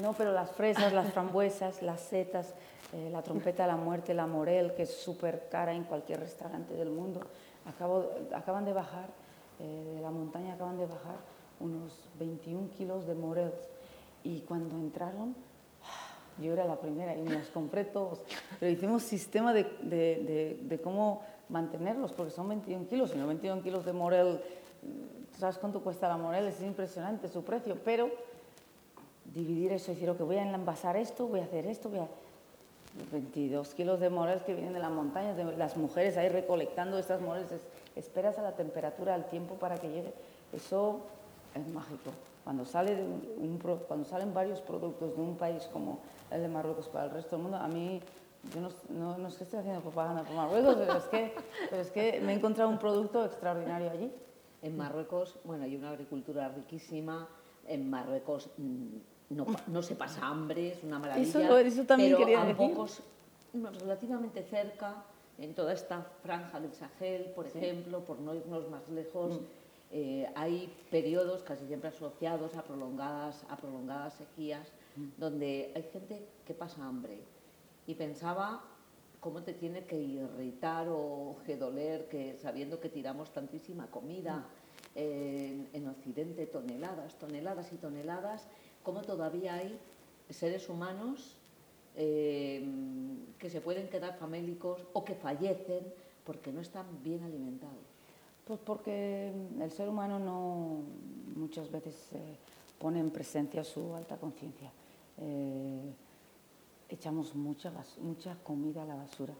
No, 0.01 0.13
pero 0.13 0.31
las 0.31 0.51
fresas, 0.51 0.93
las 0.93 1.11
frambuesas, 1.11 1.81
las 1.81 1.99
setas, 1.99 2.53
eh, 2.93 3.09
la 3.09 3.21
trompeta 3.21 3.63
de 3.63 3.69
la 3.69 3.77
muerte, 3.77 4.13
la 4.13 4.27
morel, 4.27 4.73
que 4.73 4.83
es 4.83 4.93
súper 4.93 5.47
cara 5.49 5.73
en 5.73 5.85
cualquier 5.85 6.19
restaurante 6.19 6.73
del 6.73 6.89
mundo. 6.89 7.21
acaban 8.33 8.65
de 8.65 8.73
bajar, 8.73 9.07
eh, 9.59 9.93
de 9.95 10.01
la 10.01 10.11
montaña 10.11 10.55
acaban 10.55 10.77
de 10.77 10.85
bajar 10.85 11.15
unos 11.61 12.09
21 12.19 12.69
kilos 12.71 13.07
de 13.07 13.15
morels. 13.15 13.69
Y 14.23 14.41
cuando 14.41 14.75
entraron, 14.75 15.35
yo 16.41 16.51
era 16.51 16.65
la 16.65 16.75
primera 16.75 17.15
y 17.15 17.21
me 17.21 17.33
las 17.33 17.47
compré 17.47 17.85
todos. 17.85 18.21
Pero 18.59 18.71
hicimos 18.71 19.03
sistema 19.03 19.53
de, 19.53 19.63
de, 19.83 20.59
de, 20.61 20.81
cómo 20.81 21.21
mantenerlos, 21.47 22.11
porque 22.11 22.31
son 22.31 22.49
21 22.49 22.87
kilos, 22.87 23.13
y 23.15 23.17
no 23.17 23.27
21 23.27 23.61
kilos 23.61 23.85
de 23.85 23.93
morel. 23.93 24.41
¿Sabes 25.37 25.57
cuánto 25.57 25.81
cuesta 25.81 26.09
la 26.09 26.17
morel? 26.17 26.47
Es 26.47 26.61
impresionante 26.61 27.29
su 27.29 27.43
precio, 27.43 27.77
pero 27.85 28.09
dividir 29.33 29.71
eso, 29.71 29.91
decir, 29.91 30.11
que 30.11 30.23
voy 30.23 30.37
a 30.37 30.43
envasar 30.43 30.97
esto, 30.97 31.27
voy 31.27 31.39
a 31.39 31.43
hacer 31.43 31.65
esto, 31.65 31.89
voy 31.89 31.99
a 31.99 32.09
22 33.11 33.73
kilos 33.73 33.99
de 33.99 34.09
moreles 34.09 34.43
que 34.43 34.53
vienen 34.53 34.73
de 34.73 34.79
las 34.79 34.91
montañas, 34.91 35.37
de 35.37 35.45
las 35.57 35.77
mujeres 35.77 36.17
ahí 36.17 36.29
recolectando 36.29 36.97
estas 36.97 37.21
moreles. 37.21 37.51
esperas 37.95 38.37
a 38.37 38.41
la 38.41 38.53
temperatura, 38.53 39.15
al 39.15 39.25
tiempo 39.25 39.55
para 39.55 39.77
que 39.77 39.89
llegue. 39.89 40.13
Eso 40.53 41.01
es 41.55 41.67
mágico. 41.73 42.11
Cuando, 42.43 42.65
salen 42.65 44.33
varios 44.33 44.61
productos 44.61 45.15
de 45.15 45.21
un 45.21 45.37
país 45.37 45.69
como 45.71 45.99
el 46.31 46.41
de 46.41 46.47
Marruecos 46.47 46.87
para 46.87 47.05
el 47.05 47.11
resto 47.11 47.35
del 47.35 47.43
mundo, 47.43 47.57
a 47.57 47.67
mí, 47.67 48.01
yo 48.53 48.61
no, 48.89 49.27
es 49.27 49.35
que 49.35 49.43
esté 49.43 49.57
haciendo 49.57 49.81
propaganda 49.81 50.23
por 50.23 50.35
Marruecos, 50.35 50.75
pero 50.75 50.97
es, 50.97 51.03
que, 51.05 51.35
pero 51.69 51.81
es 51.81 51.91
que 51.91 52.19
me 52.21 52.33
he 52.33 52.35
encontrado 52.35 52.69
un 52.69 52.79
producto 52.79 53.23
extraordinario 53.23 53.91
allí. 53.91 54.11
En 54.63 54.75
Marruecos, 54.75 55.37
bueno, 55.43 55.63
hay 55.63 55.75
una 55.75 55.91
agricultura 55.91 56.49
riquísima. 56.49 57.27
En 57.67 57.89
Marruecos 57.89 58.49
no, 59.31 59.81
se 59.81 59.95
pasa 59.95 60.27
hambre, 60.27 60.73
es 60.73 60.83
una 60.83 60.99
maravilla. 60.99 61.27
Eso, 61.65 61.83
también 61.85 62.11
pero 62.11 62.17
quería 62.19 62.41
a 62.41 62.55
pocos, 62.55 63.01
relativamente 63.53 64.43
cerca, 64.43 65.03
en 65.37 65.53
toda 65.55 65.73
esta 65.73 66.03
franja 66.21 66.59
del 66.59 66.73
Sahel, 66.73 67.31
por 67.35 67.47
ejemplo, 67.47 68.03
por 68.05 68.19
no 68.19 68.35
irnos 68.35 68.69
más 68.69 68.87
lejos, 68.89 69.39
mm. 69.39 69.45
eh, 69.91 70.31
hay 70.35 70.71
periodos 70.91 71.43
casi 71.43 71.65
siempre 71.65 71.89
asociados 71.89 72.55
a 72.55 72.63
prolongadas, 72.63 73.43
a 73.49 73.57
prolongadas 73.57 74.13
sequías, 74.13 74.67
mm. 74.95 75.07
donde 75.17 75.71
hay 75.75 75.83
gente 75.91 76.27
que 76.45 76.53
pasa 76.53 76.85
hambre. 76.85 77.19
Y 77.87 77.95
pensaba 77.95 78.63
cómo 79.19 79.41
te 79.41 79.53
tiene 79.53 79.85
que 79.85 79.97
irritar 79.97 80.87
o 80.89 81.37
que 81.45 81.57
doler 81.57 82.07
que 82.07 82.37
sabiendo 82.41 82.79
que 82.79 82.89
tiramos 82.89 83.31
tantísima 83.31 83.87
comida. 83.87 84.45
Mm. 84.93 85.71
en 85.73 85.87
Occidente 85.87 86.45
toneladas, 86.47 87.17
toneladas 87.17 87.71
y 87.71 87.77
toneladas 87.77 88.45
cómo 88.83 89.01
todavía 89.01 89.55
hay 89.55 89.79
seres 90.29 90.69
humanos 90.69 91.37
eh, 91.95 92.65
que 93.37 93.49
se 93.49 93.61
pueden 93.61 93.89
quedar 93.89 94.17
famélicos 94.17 94.85
o 94.93 95.03
que 95.03 95.15
fallecen 95.15 95.83
porque 96.23 96.51
no 96.51 96.61
están 96.61 96.85
bien 97.03 97.23
alimentados. 97.23 97.83
Pues 98.45 98.59
porque 98.59 99.31
el 99.59 99.71
ser 99.71 99.89
humano 99.89 100.19
no 100.19 100.83
muchas 101.35 101.71
veces 101.71 101.95
eh, 102.13 102.37
pone 102.79 102.99
en 102.99 103.09
presencia 103.09 103.63
su 103.63 103.93
alta 103.95 104.17
conciencia. 104.17 104.71
Eh, 105.17 105.93
echamos 106.89 107.35
mucha, 107.35 107.71
mucha 108.01 108.35
comida 108.43 108.83
a 108.83 108.85
la 108.85 108.95
basura 108.95 109.33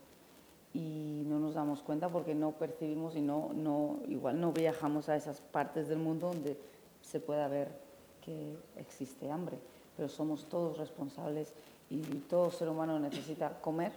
y 0.74 1.24
no 1.26 1.40
nos 1.40 1.56
damos 1.56 1.82
cuenta 1.82 2.10
porque 2.10 2.34
no 2.34 2.52
percibimos 2.52 3.16
y 3.16 3.22
no, 3.22 3.52
no, 3.54 4.00
igual 4.08 4.40
no 4.40 4.54
viajamos 4.54 5.10
a 5.10 5.16
esas 5.16 5.42
partes 5.42 5.88
del 5.88 6.00
mundo 6.00 6.28
donde 6.28 6.58
se 7.02 7.20
pueda 7.20 7.48
ver 7.48 7.70
que 8.22 8.56
existe 8.78 9.30
hambre, 9.30 9.58
pero 9.98 10.08
somos 10.08 10.46
todos 10.46 10.78
responsables 10.78 11.54
y 11.90 12.00
todo 12.30 12.52
ser 12.52 12.70
humano 12.70 13.00
necesita 13.00 13.60
comer, 13.62 13.92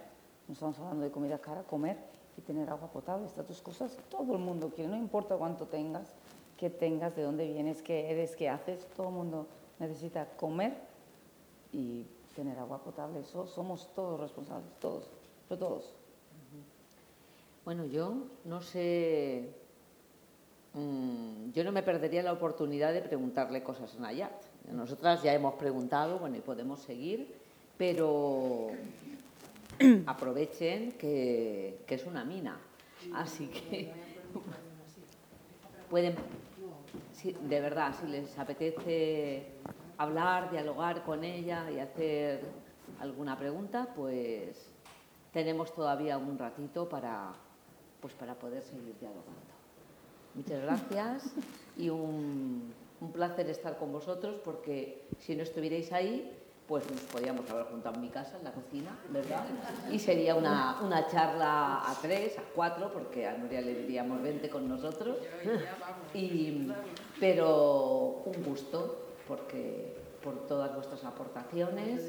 no 0.47 0.53
estamos 0.53 0.77
hablando 0.79 1.03
de 1.03 1.11
comida 1.11 1.39
cara, 1.39 1.63
comer 1.63 1.97
y 2.37 2.41
tener 2.41 2.69
agua 2.69 2.89
potable, 2.91 3.25
estas 3.25 3.47
dos 3.47 3.61
cosas 3.61 3.97
todo 4.09 4.33
el 4.33 4.39
mundo 4.39 4.69
quiere, 4.69 4.89
no 4.89 4.97
importa 4.97 5.37
cuánto 5.37 5.67
tengas, 5.67 6.13
qué 6.57 6.69
tengas, 6.69 7.15
de 7.15 7.23
dónde 7.23 7.47
vienes, 7.47 7.81
qué 7.81 8.11
eres, 8.11 8.35
qué 8.35 8.49
haces, 8.49 8.87
todo 8.95 9.07
el 9.07 9.13
mundo 9.13 9.47
necesita 9.79 10.25
comer 10.37 10.73
y 11.71 12.05
tener 12.35 12.59
agua 12.59 12.79
potable, 12.79 13.23
somos 13.23 13.87
todos 13.95 14.19
responsables, 14.19 14.69
todos, 14.79 15.05
pero 15.47 15.59
todos. 15.59 15.93
Bueno, 17.63 17.85
yo 17.85 18.13
no 18.43 18.61
sé, 18.61 19.49
mm, 20.75 21.51
yo 21.51 21.63
no 21.63 21.71
me 21.71 21.81
perdería 21.81 22.21
la 22.21 22.33
oportunidad 22.33 22.93
de 22.93 23.01
preguntarle 23.01 23.63
cosas 23.63 23.95
a 23.95 23.99
Nayat. 23.99 24.31
Nosotras 24.71 25.23
ya 25.23 25.33
hemos 25.33 25.55
preguntado, 25.55 26.19
bueno, 26.19 26.37
y 26.37 26.41
podemos 26.41 26.79
seguir, 26.81 27.33
pero 27.77 28.69
aprovechen 30.05 30.93
que, 30.93 31.83
es 31.87 32.05
una 32.05 32.23
mina. 32.23 32.57
Así 33.13 33.47
que 33.47 33.91
pueden, 35.89 36.15
de 37.23 37.61
verdad, 37.61 37.93
si 37.99 38.07
les 38.07 38.37
apetece 38.37 39.47
hablar, 39.97 40.51
dialogar 40.51 41.03
con 41.03 41.23
ella 41.23 41.69
y 41.71 41.79
hacer 41.79 42.41
alguna 42.99 43.37
pregunta, 43.37 43.87
pues 43.95 44.71
tenemos 45.31 45.73
todavía 45.73 46.17
un 46.17 46.37
ratito 46.37 46.87
para, 46.87 47.33
pues 48.01 48.13
para 48.13 48.35
poder 48.35 48.63
seguir 48.63 48.95
dialogando. 48.99 49.44
Muchas 50.35 50.61
gracias 50.61 51.23
y 51.77 51.89
un, 51.89 52.73
un 53.01 53.11
placer 53.11 53.49
estar 53.49 53.77
con 53.77 53.91
vosotros 53.91 54.39
porque 54.43 55.07
si 55.19 55.35
no 55.35 55.43
estuvierais 55.43 55.91
ahí, 55.91 56.31
pues 56.67 56.89
nos 56.89 57.01
podíamos 57.01 57.49
haber 57.49 57.65
juntado 57.65 57.95
en 57.95 58.01
mi 58.01 58.09
casa, 58.09 58.37
en 58.37 58.43
la 58.43 58.51
cocina, 58.51 58.97
¿verdad? 59.09 59.45
Y 59.91 59.99
sería 59.99 60.35
una, 60.35 60.81
una 60.81 61.07
charla 61.07 61.89
a 61.89 61.95
tres, 62.01 62.37
a 62.39 62.41
cuatro, 62.55 62.91
porque 62.91 63.27
a 63.27 63.37
Nuria 63.37 63.61
le 63.61 63.75
diríamos 63.75 64.21
20 64.21 64.49
con 64.49 64.67
nosotros. 64.67 65.17
Y, 66.13 66.67
pero 67.19 68.23
un 68.25 68.43
gusto, 68.43 69.09
porque 69.27 69.95
por 70.23 70.47
todas 70.47 70.73
vuestras 70.73 71.03
aportaciones 71.03 72.01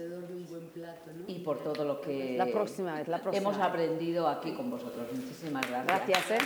y 1.27 1.41
por 1.41 1.59
todo 1.59 1.85
lo 1.85 2.01
que 2.01 2.37
la 2.39 2.47
próxima 2.47 2.95
vez, 2.95 3.09
la 3.09 3.20
próxima. 3.20 3.51
hemos 3.51 3.62
aprendido 3.62 4.27
aquí 4.27 4.53
con 4.53 4.70
vosotros. 4.70 5.07
Muchísimas 5.12 5.68
gracias. 5.68 6.07
Gracias. 6.07 6.31
¿eh? 6.31 6.39